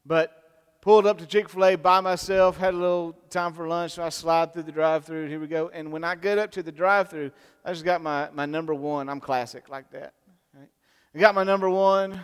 But 0.04 0.32
pulled 0.80 1.06
up 1.06 1.18
to 1.18 1.26
Chick 1.26 1.48
fil 1.48 1.64
A 1.64 1.74
by 1.76 2.00
myself, 2.00 2.56
had 2.56 2.74
a 2.74 2.76
little 2.76 3.12
time 3.30 3.52
for 3.52 3.68
lunch, 3.68 3.92
so 3.92 4.04
I 4.04 4.08
slide 4.08 4.52
through 4.52 4.64
the 4.64 4.72
drive 4.72 5.04
through. 5.04 5.28
Here 5.28 5.40
we 5.40 5.46
go. 5.46 5.70
And 5.72 5.92
when 5.92 6.04
I 6.04 6.14
get 6.14 6.38
up 6.38 6.50
to 6.52 6.62
the 6.62 6.72
drive 6.72 7.10
through, 7.10 7.30
I 7.64 7.72
just 7.72 7.84
got 7.84 8.00
my, 8.00 8.28
my 8.32 8.46
number 8.46 8.74
one. 8.74 9.08
I'm 9.08 9.20
classic 9.20 9.68
like 9.68 9.90
that. 9.90 10.14
Right? 10.54 10.68
I 11.14 11.18
got 11.18 11.34
my 11.34 11.44
number 11.44 11.68
one, 11.68 12.20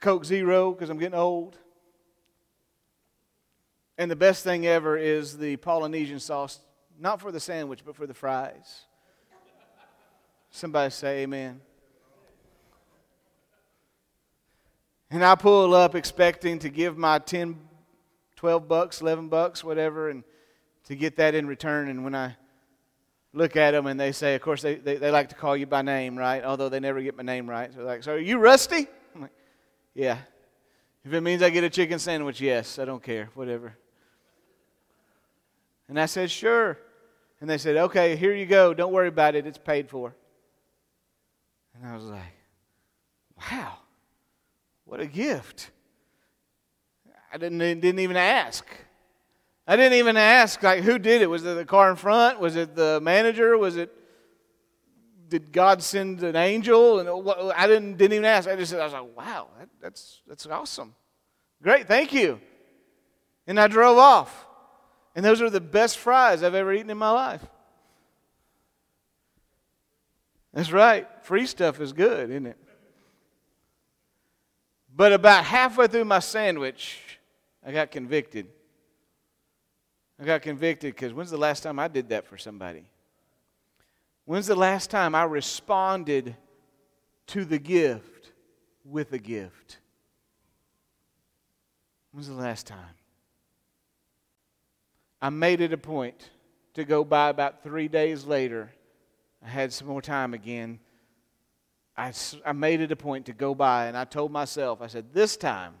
Coke 0.00 0.24
Zero, 0.24 0.72
because 0.72 0.88
I'm 0.90 0.98
getting 0.98 1.18
old. 1.18 1.58
And 3.98 4.10
the 4.10 4.16
best 4.16 4.42
thing 4.42 4.66
ever 4.66 4.96
is 4.96 5.36
the 5.36 5.56
Polynesian 5.56 6.18
sauce, 6.18 6.58
not 6.98 7.20
for 7.20 7.30
the 7.30 7.40
sandwich, 7.40 7.80
but 7.84 7.94
for 7.94 8.06
the 8.06 8.14
fries. 8.14 8.86
Somebody 10.50 10.90
say 10.90 11.22
amen. 11.22 11.60
And 15.12 15.22
I 15.22 15.34
pull 15.34 15.74
up 15.74 15.94
expecting 15.94 16.58
to 16.60 16.70
give 16.70 16.96
my 16.96 17.18
10, 17.18 17.58
12 18.36 18.66
bucks, 18.66 19.02
11 19.02 19.28
bucks, 19.28 19.62
whatever, 19.62 20.08
and 20.08 20.24
to 20.84 20.96
get 20.96 21.16
that 21.16 21.34
in 21.34 21.46
return. 21.46 21.90
And 21.90 22.02
when 22.02 22.14
I 22.14 22.34
look 23.34 23.54
at 23.54 23.72
them 23.72 23.86
and 23.86 24.00
they 24.00 24.12
say, 24.12 24.34
of 24.34 24.40
course, 24.40 24.62
they, 24.62 24.76
they, 24.76 24.96
they 24.96 25.10
like 25.10 25.28
to 25.28 25.34
call 25.34 25.54
you 25.54 25.66
by 25.66 25.82
name, 25.82 26.16
right? 26.16 26.42
Although 26.42 26.70
they 26.70 26.80
never 26.80 27.02
get 27.02 27.14
my 27.14 27.22
name 27.22 27.46
right. 27.48 27.70
So 27.70 27.80
they're 27.80 27.86
like, 27.86 28.02
so 28.02 28.14
are 28.14 28.18
you 28.18 28.38
Rusty? 28.38 28.86
I'm 29.14 29.20
like, 29.20 29.32
yeah. 29.92 30.16
If 31.04 31.12
it 31.12 31.20
means 31.20 31.42
I 31.42 31.50
get 31.50 31.62
a 31.62 31.70
chicken 31.70 31.98
sandwich, 31.98 32.40
yes. 32.40 32.78
I 32.78 32.86
don't 32.86 33.02
care, 33.02 33.28
whatever. 33.34 33.76
And 35.90 36.00
I 36.00 36.06
said, 36.06 36.30
sure. 36.30 36.78
And 37.42 37.50
they 37.50 37.58
said, 37.58 37.76
okay, 37.76 38.16
here 38.16 38.34
you 38.34 38.46
go. 38.46 38.72
Don't 38.72 38.94
worry 38.94 39.08
about 39.08 39.34
it. 39.34 39.46
It's 39.46 39.58
paid 39.58 39.90
for. 39.90 40.14
And 41.74 41.86
I 41.86 41.94
was 41.94 42.04
like, 42.04 42.32
wow. 43.50 43.74
What 44.92 45.00
a 45.00 45.06
gift. 45.06 45.70
I 47.32 47.38
didn't, 47.38 47.60
didn't 47.80 48.00
even 48.00 48.18
ask. 48.18 48.66
I 49.66 49.74
didn't 49.74 49.94
even 49.94 50.18
ask, 50.18 50.62
like, 50.62 50.82
who 50.82 50.98
did 50.98 51.22
it? 51.22 51.28
Was 51.28 51.46
it 51.46 51.54
the 51.54 51.64
car 51.64 51.88
in 51.88 51.96
front? 51.96 52.38
Was 52.38 52.56
it 52.56 52.76
the 52.76 53.00
manager? 53.02 53.56
Was 53.56 53.78
it, 53.78 53.90
did 55.28 55.50
God 55.50 55.82
send 55.82 56.22
an 56.22 56.36
angel? 56.36 56.98
And 56.98 57.08
I 57.56 57.66
didn't, 57.66 57.96
didn't 57.96 58.12
even 58.12 58.26
ask. 58.26 58.46
I 58.46 58.54
just 58.54 58.70
said, 58.70 58.80
I 58.80 58.84
was 58.84 58.92
like, 58.92 59.16
wow, 59.16 59.48
that, 59.58 59.70
that's, 59.80 60.20
that's 60.26 60.44
awesome. 60.44 60.94
Great, 61.62 61.88
thank 61.88 62.12
you. 62.12 62.38
And 63.46 63.58
I 63.58 63.68
drove 63.68 63.96
off. 63.96 64.46
And 65.16 65.24
those 65.24 65.40
are 65.40 65.48
the 65.48 65.58
best 65.58 65.96
fries 65.96 66.42
I've 66.42 66.54
ever 66.54 66.70
eaten 66.70 66.90
in 66.90 66.98
my 66.98 67.12
life. 67.12 67.42
That's 70.52 70.70
right. 70.70 71.08
Free 71.22 71.46
stuff 71.46 71.80
is 71.80 71.94
good, 71.94 72.28
isn't 72.28 72.44
it? 72.44 72.58
But 74.94 75.12
about 75.12 75.44
halfway 75.44 75.86
through 75.86 76.04
my 76.04 76.18
sandwich, 76.18 77.18
I 77.64 77.72
got 77.72 77.90
convicted. 77.90 78.48
I 80.20 80.24
got 80.24 80.42
convicted 80.42 80.94
because 80.94 81.12
when's 81.12 81.30
the 81.30 81.38
last 81.38 81.62
time 81.62 81.78
I 81.78 81.88
did 81.88 82.10
that 82.10 82.26
for 82.26 82.36
somebody? 82.36 82.84
When's 84.24 84.46
the 84.46 84.54
last 84.54 84.90
time 84.90 85.14
I 85.14 85.24
responded 85.24 86.36
to 87.28 87.44
the 87.44 87.58
gift 87.58 88.32
with 88.84 89.12
a 89.12 89.18
gift? 89.18 89.78
When's 92.12 92.28
the 92.28 92.34
last 92.34 92.66
time? 92.66 92.94
I 95.20 95.30
made 95.30 95.60
it 95.60 95.72
a 95.72 95.78
point 95.78 96.30
to 96.74 96.84
go 96.84 97.04
by 97.04 97.30
about 97.30 97.62
three 97.62 97.88
days 97.88 98.24
later. 98.24 98.70
I 99.44 99.48
had 99.48 99.72
some 99.72 99.88
more 99.88 100.02
time 100.02 100.34
again. 100.34 100.78
I, 101.96 102.12
I 102.44 102.52
made 102.52 102.80
it 102.80 102.90
a 102.90 102.96
point 102.96 103.26
to 103.26 103.32
go 103.32 103.54
by 103.54 103.86
and 103.86 103.96
I 103.96 104.04
told 104.04 104.32
myself, 104.32 104.80
I 104.80 104.86
said, 104.86 105.12
this 105.12 105.36
time 105.36 105.74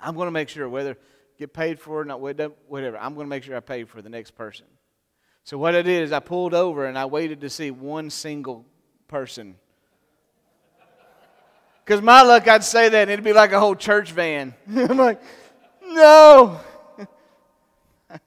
I'm 0.00 0.14
going 0.16 0.26
to 0.26 0.32
make 0.32 0.48
sure 0.48 0.68
whether 0.68 0.96
get 1.38 1.52
paid 1.52 1.78
for 1.78 2.02
it, 2.02 2.06
not 2.06 2.20
whatever, 2.20 2.98
I'm 2.98 3.14
going 3.14 3.26
to 3.26 3.30
make 3.30 3.44
sure 3.44 3.56
I 3.56 3.60
pay 3.60 3.84
for 3.84 4.02
the 4.02 4.08
next 4.08 4.32
person. 4.32 4.66
So 5.44 5.58
what 5.58 5.74
I 5.74 5.82
did 5.82 6.04
is 6.04 6.12
I 6.12 6.20
pulled 6.20 6.54
over 6.54 6.86
and 6.86 6.96
I 6.98 7.04
waited 7.06 7.40
to 7.40 7.50
see 7.50 7.70
one 7.70 8.10
single 8.10 8.64
person. 9.08 9.56
Because 11.84 12.00
my 12.00 12.22
luck, 12.22 12.46
I'd 12.46 12.62
say 12.62 12.88
that 12.88 13.02
and 13.02 13.10
it'd 13.10 13.24
be 13.24 13.32
like 13.32 13.52
a 13.52 13.58
whole 13.58 13.74
church 13.74 14.12
van. 14.12 14.54
I'm 14.68 14.96
like, 14.96 15.20
no. 15.84 16.60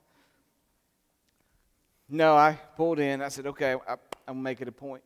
no, 2.09 2.35
I 2.35 2.59
pulled 2.75 2.99
in. 2.99 3.21
I 3.21 3.29
said, 3.29 3.47
okay, 3.47 3.75
I, 3.87 3.95
I'm 4.27 4.43
make 4.43 4.59
it 4.61 4.67
a 4.67 4.73
point. 4.73 5.03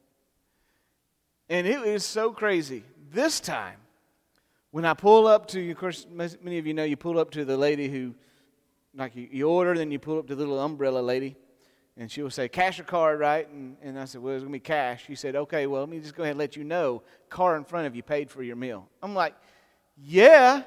And 1.49 1.65
it 1.65 1.81
was 1.81 2.05
so 2.05 2.31
crazy. 2.31 2.83
This 3.11 3.39
time, 3.39 3.77
when 4.71 4.85
I 4.85 4.93
pull 4.93 5.25
up 5.25 5.47
to, 5.47 5.59
you, 5.59 5.71
of 5.71 5.77
course, 5.77 6.05
many 6.11 6.59
of 6.59 6.67
you 6.67 6.73
know 6.73 6.83
you 6.83 6.95
pull 6.95 7.17
up 7.17 7.31
to 7.31 7.43
the 7.43 7.57
lady 7.57 7.89
who, 7.89 8.13
like 8.95 9.15
you, 9.15 9.27
you 9.31 9.49
order, 9.49 9.75
then 9.75 9.89
you 9.89 9.97
pull 9.97 10.19
up 10.19 10.27
to 10.27 10.35
the 10.35 10.39
little 10.39 10.59
umbrella 10.59 10.99
lady 10.99 11.35
and 11.97 12.09
she 12.09 12.21
will 12.21 12.29
say, 12.29 12.47
cash 12.47 12.79
or 12.79 12.83
card, 12.83 13.19
right? 13.19 13.49
And, 13.49 13.75
and 13.81 13.99
I 13.99 14.05
said, 14.05 14.21
well, 14.21 14.33
it's 14.33 14.43
going 14.43 14.53
to 14.53 14.55
be 14.55 14.61
cash. 14.61 15.05
She 15.05 15.15
said, 15.15 15.35
okay, 15.35 15.67
well, 15.67 15.81
let 15.81 15.89
me 15.89 15.99
just 15.99 16.15
go 16.15 16.23
ahead 16.23 16.31
and 16.31 16.39
let 16.39 16.55
you 16.55 16.63
know, 16.63 17.01
car 17.29 17.57
in 17.57 17.65
front 17.65 17.87
of 17.87 17.95
you 17.95 18.03
paid 18.03 18.29
for 18.31 18.41
your 18.41 18.55
meal. 18.55 18.87
I'm 19.03 19.13
like, 19.13 19.35
yeah. 20.01 20.63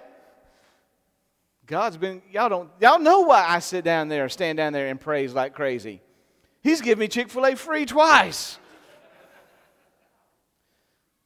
God's 1.64 1.96
been, 1.96 2.20
y'all 2.30 2.50
don't, 2.50 2.70
y'all 2.80 2.98
know 2.98 3.20
why 3.20 3.46
I 3.48 3.60
sit 3.60 3.82
down 3.82 4.08
there, 4.08 4.28
stand 4.28 4.58
down 4.58 4.74
there 4.74 4.88
and 4.88 5.00
praise 5.00 5.32
like 5.32 5.54
crazy. 5.54 6.02
He's 6.60 6.82
given 6.82 7.00
me 7.00 7.08
Chick 7.08 7.30
fil 7.30 7.46
A 7.46 7.56
free 7.56 7.86
twice. 7.86 8.58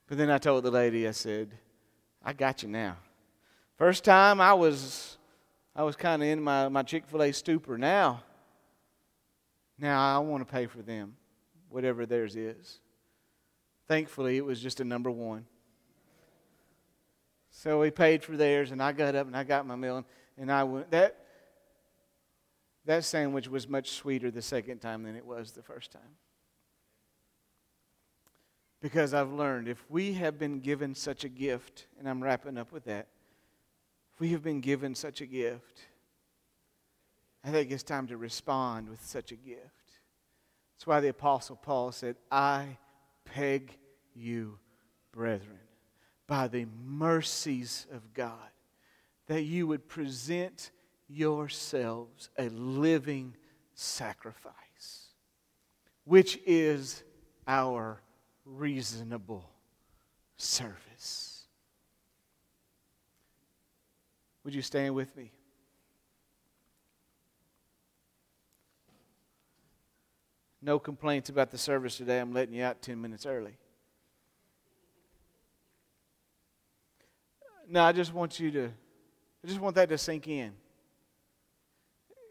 But 0.07 0.18
then 0.18 0.30
I 0.30 0.38
told 0.38 0.64
the 0.64 0.70
lady, 0.70 1.09
I 1.09 1.11
said, 1.11 1.50
I 2.24 2.32
got 2.32 2.62
you 2.62 2.68
now. 2.68 2.96
First 3.76 4.04
time 4.04 4.40
I 4.40 4.54
was, 4.54 5.18
I 5.74 5.82
was 5.82 5.96
kind 5.96 6.22
of 6.22 6.28
in 6.28 6.40
my, 6.40 6.68
my 6.68 6.82
Chick 6.82 7.07
fil 7.07 7.22
A 7.22 7.32
stupor. 7.32 7.76
Now, 7.76 8.22
now 9.78 10.16
I 10.16 10.18
want 10.20 10.46
to 10.46 10.50
pay 10.50 10.66
for 10.66 10.80
them, 10.80 11.16
whatever 11.68 12.07
theirs 12.07 12.36
is. 12.36 12.80
Thankfully, 13.88 14.36
it 14.36 14.44
was 14.44 14.61
just 14.61 14.80
a 14.80 14.84
number 14.84 15.11
one. 15.11 15.44
So 17.50 17.80
we 17.80 17.90
paid 17.90 18.22
for 18.22 18.36
theirs, 18.36 18.70
and 18.70 18.82
I 18.82 18.92
got 18.92 19.14
up 19.14 19.26
and 19.26 19.36
I 19.36 19.44
got 19.44 19.66
my 19.66 19.76
meal, 19.76 20.04
and 20.36 20.52
I 20.52 20.64
went. 20.64 20.90
That 20.90 21.16
that 22.84 23.04
sandwich 23.04 23.48
was 23.48 23.68
much 23.68 23.90
sweeter 23.90 24.30
the 24.30 24.42
second 24.42 24.78
time 24.78 25.02
than 25.02 25.16
it 25.16 25.24
was 25.24 25.52
the 25.52 25.62
first 25.62 25.90
time. 25.90 26.02
Because 28.81 29.14
I've 29.14 29.33
learned 29.33 29.68
if 29.68 29.83
we 29.89 30.14
have 30.14 30.39
been 30.39 30.61
given 30.61 30.95
such 30.95 31.24
a 31.24 31.29
gift, 31.29 31.87
and 31.99 32.09
I'm 32.09 32.22
wrapping 32.22 32.59
up 32.59 32.72
with 32.72 32.85
that, 32.85 33.09
if 34.14 34.20
we 34.20 34.31
have 34.31 34.43
been 34.43 34.61
given 34.61 34.95
such 34.95 35.20
a 35.20 35.27
gift, 35.27 35.81
I 37.45 37.51
think 37.51 37.70
it's 37.70 37.83
time 37.83 38.07
to 38.09 38.16
respond 38.16 38.89
with 38.89 39.05
such 39.05 39.33
a 39.33 39.37
gift. 39.37 39.62
That's 40.74 40.87
why 40.87 41.01
the 41.01 41.09
Apostle 41.09 41.57
Paul 41.57 41.93
said, 41.93 42.16
I 42.31 42.79
beg 43.35 43.79
you, 44.14 44.59
brethren, 45.12 45.59
by 46.27 46.49
the 46.49 46.66
mercies 46.85 47.87
of 47.93 48.12
God, 48.12 48.51
that 49.27 49.43
you 49.43 49.66
would 49.66 49.89
present 49.89 50.70
yourselves 51.09 52.31
a 52.39 52.49
living 52.49 53.37
sacrifice, 53.74 55.11
which 56.05 56.39
is 56.47 57.05
our 57.47 58.01
reasonable 58.47 59.51
service. 60.36 61.44
Would 64.44 64.55
you 64.55 64.62
stand 64.62 64.94
with 64.94 65.14
me? 65.16 65.32
No 70.62 70.78
complaints 70.78 71.28
about 71.28 71.51
the 71.51 71.59
service 71.59 71.97
today. 71.97 72.18
I'm 72.18 72.32
letting 72.32 72.55
you 72.55 72.64
out 72.64 72.80
10 72.80 73.01
minutes 73.01 73.26
early. 73.26 73.57
No, 77.68 77.82
I 77.82 77.92
just 77.92 78.14
want 78.14 78.38
you 78.38 78.51
to, 78.53 78.66
I 79.44 79.47
just 79.47 79.61
want 79.61 79.74
that 79.76 79.88
to 79.88 79.99
sink 79.99 80.28
in. 80.28 80.53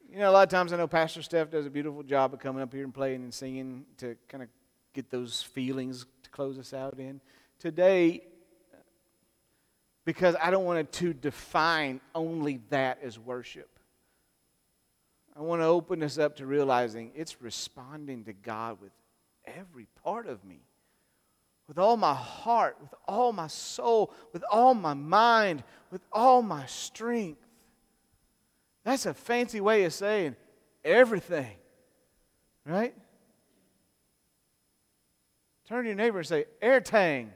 You 0.09 0.19
know, 0.19 0.29
a 0.29 0.31
lot 0.31 0.43
of 0.43 0.49
times 0.49 0.71
I 0.71 0.77
know 0.77 0.87
Pastor 0.87 1.21
Steph 1.21 1.51
does 1.51 1.65
a 1.65 1.69
beautiful 1.69 2.03
job 2.03 2.33
of 2.33 2.39
coming 2.39 2.61
up 2.61 2.73
here 2.73 2.85
and 2.85 2.93
playing 2.93 3.23
and 3.23 3.33
singing 3.33 3.85
to 3.97 4.15
kind 4.29 4.43
of 4.43 4.49
get 4.95 5.11
those 5.11 5.43
feelings 5.43 6.05
to 6.23 6.29
close 6.31 6.57
us 6.57 6.73
out 6.73 6.97
in. 6.97 7.21
Today, 7.59 8.23
because 10.05 10.35
I 10.41 10.49
don't 10.49 10.65
want 10.65 10.91
to 10.91 11.13
define 11.13 11.99
only 12.15 12.61
that 12.69 12.99
as 13.03 13.19
worship. 13.19 13.69
I 15.35 15.41
want 15.41 15.61
to 15.61 15.65
open 15.65 15.99
this 15.99 16.17
up 16.17 16.37
to 16.37 16.45
realizing 16.45 17.11
it's 17.13 17.41
responding 17.41 18.23
to 18.23 18.33
God 18.33 18.77
with 18.81 18.91
every 19.45 19.87
part 20.03 20.27
of 20.27 20.43
me. 20.45 20.61
With 21.67 21.77
all 21.77 21.97
my 21.97 22.13
heart, 22.13 22.77
with 22.79 22.93
all 23.07 23.33
my 23.33 23.47
soul, 23.47 24.13
with 24.31 24.43
all 24.49 24.73
my 24.73 24.93
mind, 24.93 25.63
with 25.91 26.01
all 26.11 26.41
my 26.41 26.65
strength. 26.67 27.41
That's 28.83 29.07
a 29.07 29.13
fancy 29.13 29.59
way 29.59 29.83
of 29.83 29.93
saying 29.93 30.35
everything, 30.83 31.51
right? 32.65 32.93
Turn 35.67 35.83
to 35.83 35.89
your 35.89 35.95
neighbor 35.95 36.19
and 36.19 36.27
say, 36.27 36.45
airtang, 36.61 37.29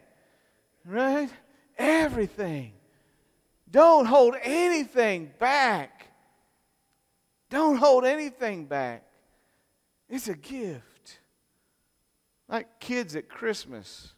right? 0.85 1.29
Everything. 1.77 2.73
Don't 3.71 4.05
hold 4.05 4.35
anything 4.41 5.31
back. 5.39 6.07
Don't 7.49 7.77
hold 7.77 8.05
anything 8.05 8.65
back. 8.65 9.03
It's 10.07 10.27
a 10.27 10.35
gift. 10.35 11.19
Like 12.47 12.79
kids 12.79 13.15
at 13.15 13.29
Christmas. 13.29 14.13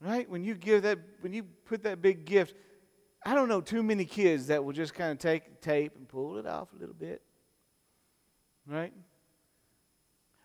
Right? 0.00 0.28
When 0.28 0.44
you 0.44 0.54
give 0.54 0.82
that, 0.82 0.98
when 1.20 1.32
you 1.32 1.44
put 1.64 1.82
that 1.84 2.02
big 2.02 2.24
gift, 2.24 2.54
I 3.24 3.34
don't 3.34 3.48
know 3.48 3.60
too 3.60 3.82
many 3.82 4.04
kids 4.04 4.48
that 4.48 4.64
will 4.64 4.72
just 4.72 4.94
kind 4.94 5.12
of 5.12 5.18
take 5.18 5.60
tape 5.60 5.96
and 5.96 6.08
pull 6.08 6.36
it 6.38 6.46
off 6.46 6.68
a 6.72 6.78
little 6.78 6.94
bit. 6.94 7.22
Right? 8.66 8.92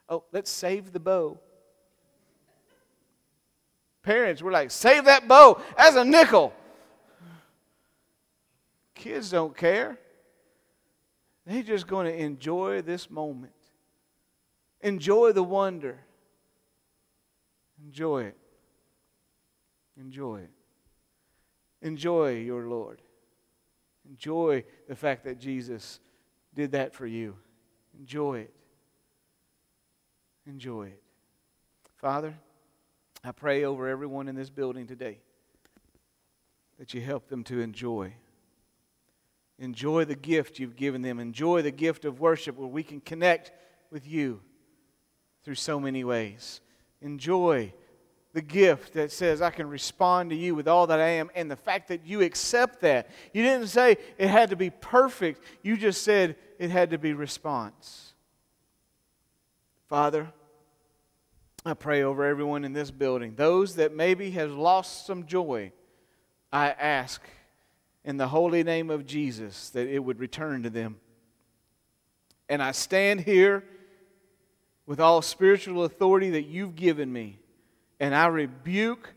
Oh, 0.09 0.23
let's 0.31 0.49
save 0.49 0.91
the 0.91 0.99
bow. 0.99 1.39
Parents, 4.03 4.41
we're 4.41 4.51
like, 4.51 4.71
save 4.71 5.05
that 5.05 5.27
bow 5.27 5.61
as 5.77 5.95
a 5.95 6.03
nickel. 6.03 6.53
Kids 8.95 9.29
don't 9.29 9.55
care. 9.55 9.97
They're 11.45 11.63
just 11.63 11.87
going 11.87 12.07
to 12.07 12.15
enjoy 12.15 12.81
this 12.81 13.09
moment. 13.09 13.53
Enjoy 14.81 15.31
the 15.31 15.43
wonder. 15.43 15.99
Enjoy 17.83 18.23
it. 18.23 18.37
Enjoy 19.99 20.37
it. 20.37 20.49
Enjoy 21.81 22.35
your 22.35 22.67
Lord. 22.67 23.01
Enjoy 24.09 24.63
the 24.87 24.95
fact 24.95 25.23
that 25.25 25.39
Jesus 25.39 25.99
did 26.53 26.71
that 26.71 26.93
for 26.93 27.05
you. 27.05 27.35
Enjoy 27.99 28.39
it. 28.39 28.53
Enjoy 30.47 30.87
it. 30.87 31.01
Father, 31.97 32.35
I 33.23 33.31
pray 33.31 33.63
over 33.63 33.87
everyone 33.87 34.27
in 34.27 34.35
this 34.35 34.49
building 34.49 34.87
today 34.87 35.19
that 36.79 36.93
you 36.93 37.01
help 37.01 37.27
them 37.27 37.43
to 37.45 37.59
enjoy 37.59 38.13
enjoy 39.61 40.05
the 40.05 40.15
gift 40.15 40.59
you've 40.59 40.75
given 40.75 41.01
them. 41.01 41.19
Enjoy 41.19 41.61
the 41.61 41.71
gift 41.71 42.03
of 42.03 42.19
worship 42.19 42.57
where 42.57 42.67
we 42.67 42.83
can 42.83 42.99
connect 42.99 43.51
with 43.91 44.07
you 44.07 44.41
through 45.43 45.55
so 45.55 45.79
many 45.79 46.03
ways. 46.03 46.61
Enjoy 47.01 47.71
the 48.33 48.41
gift 48.41 48.93
that 48.93 49.11
says, 49.11 49.41
I 49.41 49.49
can 49.49 49.69
respond 49.69 50.29
to 50.31 50.35
you 50.35 50.55
with 50.55 50.67
all 50.67 50.87
that 50.87 50.99
I 50.99 51.09
am, 51.09 51.29
and 51.35 51.51
the 51.51 51.55
fact 51.55 51.89
that 51.89 52.05
you 52.05 52.21
accept 52.21 52.81
that. 52.81 53.09
You 53.33 53.43
didn't 53.43 53.67
say 53.67 53.97
it 54.17 54.29
had 54.29 54.49
to 54.49 54.55
be 54.55 54.69
perfect, 54.69 55.43
you 55.61 55.77
just 55.77 56.01
said 56.03 56.37
it 56.57 56.71
had 56.71 56.91
to 56.91 56.97
be 56.97 57.13
response. 57.13 58.13
Father, 59.87 60.31
I 61.63 61.75
pray 61.75 62.01
over 62.01 62.25
everyone 62.25 62.65
in 62.65 62.73
this 62.73 62.89
building. 62.89 63.35
Those 63.35 63.75
that 63.75 63.95
maybe 63.95 64.31
have 64.31 64.51
lost 64.51 65.05
some 65.05 65.27
joy, 65.27 65.71
I 66.51 66.69
ask 66.69 67.21
in 68.03 68.17
the 68.17 68.27
holy 68.27 68.63
name 68.63 68.89
of 68.89 69.05
Jesus 69.05 69.69
that 69.71 69.87
it 69.87 69.99
would 69.99 70.19
return 70.19 70.63
to 70.63 70.71
them. 70.71 70.97
And 72.49 72.63
I 72.63 72.71
stand 72.71 73.21
here 73.21 73.63
with 74.87 74.99
all 74.99 75.21
spiritual 75.21 75.83
authority 75.83 76.31
that 76.31 76.47
you've 76.47 76.75
given 76.75 77.13
me, 77.13 77.39
and 77.99 78.15
I 78.15 78.25
rebuke 78.25 79.13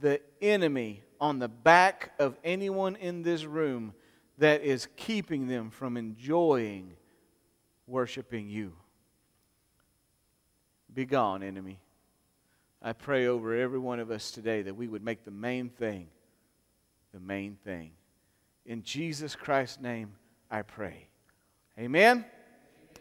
the 0.00 0.20
enemy 0.40 1.02
on 1.20 1.38
the 1.38 1.48
back 1.48 2.12
of 2.18 2.36
anyone 2.42 2.96
in 2.96 3.22
this 3.22 3.44
room 3.44 3.94
that 4.38 4.62
is 4.62 4.88
keeping 4.96 5.46
them 5.46 5.70
from 5.70 5.96
enjoying 5.96 6.94
worshiping 7.86 8.48
you. 8.48 8.72
Be 10.96 11.04
gone, 11.04 11.44
enemy. 11.44 11.78
I 12.82 12.94
pray 12.94 13.26
over 13.26 13.54
every 13.54 13.78
one 13.78 14.00
of 14.00 14.10
us 14.10 14.32
today 14.32 14.62
that 14.62 14.74
we 14.74 14.88
would 14.88 15.04
make 15.04 15.24
the 15.24 15.30
main 15.30 15.68
thing 15.68 16.08
the 17.12 17.20
main 17.20 17.56
thing. 17.64 17.92
In 18.66 18.82
Jesus 18.82 19.34
Christ's 19.34 19.80
name, 19.80 20.12
I 20.50 20.60
pray. 20.60 21.08
Amen. 21.78 22.26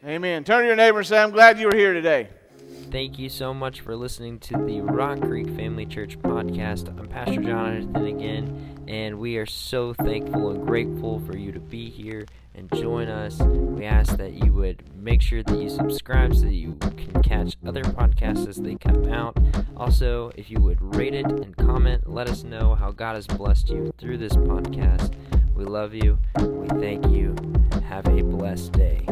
Amen. 0.05 0.45
Turn 0.45 0.61
to 0.61 0.67
your 0.67 0.77
neighbor 0.77 0.99
and 0.99 1.07
say, 1.07 1.21
I'm 1.21 1.31
glad 1.31 1.59
you 1.59 1.67
were 1.67 1.75
here 1.75 1.91
today. 1.91 2.29
Thank 2.67 3.19
you 3.19 3.29
so 3.29 3.53
much 3.53 3.81
for 3.81 3.95
listening 3.95 4.39
to 4.39 4.57
the 4.65 4.81
Rock 4.81 5.21
Creek 5.21 5.47
Family 5.49 5.85
Church 5.85 6.17
podcast. 6.19 6.87
I'm 6.97 7.07
Pastor 7.07 7.41
Jonathan 7.41 8.05
again, 8.05 8.85
and 8.87 9.19
we 9.19 9.37
are 9.37 9.45
so 9.45 9.93
thankful 9.93 10.51
and 10.51 10.65
grateful 10.65 11.19
for 11.19 11.37
you 11.37 11.51
to 11.51 11.59
be 11.59 11.89
here 11.89 12.25
and 12.55 12.71
join 12.75 13.09
us. 13.09 13.39
We 13.39 13.85
ask 13.85 14.17
that 14.17 14.33
you 14.33 14.53
would 14.53 14.83
make 14.95 15.21
sure 15.21 15.43
that 15.43 15.59
you 15.59 15.69
subscribe 15.69 16.33
so 16.33 16.41
that 16.41 16.53
you 16.53 16.75
can 16.75 17.21
catch 17.21 17.55
other 17.65 17.83
podcasts 17.83 18.47
as 18.47 18.57
they 18.57 18.75
come 18.75 19.11
out. 19.11 19.37
Also, 19.75 20.31
if 20.35 20.49
you 20.49 20.59
would 20.61 20.95
rate 20.95 21.13
it 21.13 21.25
and 21.25 21.55
comment, 21.57 22.09
let 22.09 22.29
us 22.29 22.43
know 22.43 22.75
how 22.75 22.91
God 22.91 23.15
has 23.15 23.27
blessed 23.27 23.69
you 23.69 23.93
through 23.97 24.17
this 24.17 24.33
podcast. 24.33 25.13
We 25.53 25.65
love 25.65 25.93
you. 25.93 26.17
We 26.39 26.67
thank 26.79 27.05
you. 27.07 27.35
Have 27.89 28.07
a 28.07 28.23
blessed 28.23 28.71
day. 28.71 29.05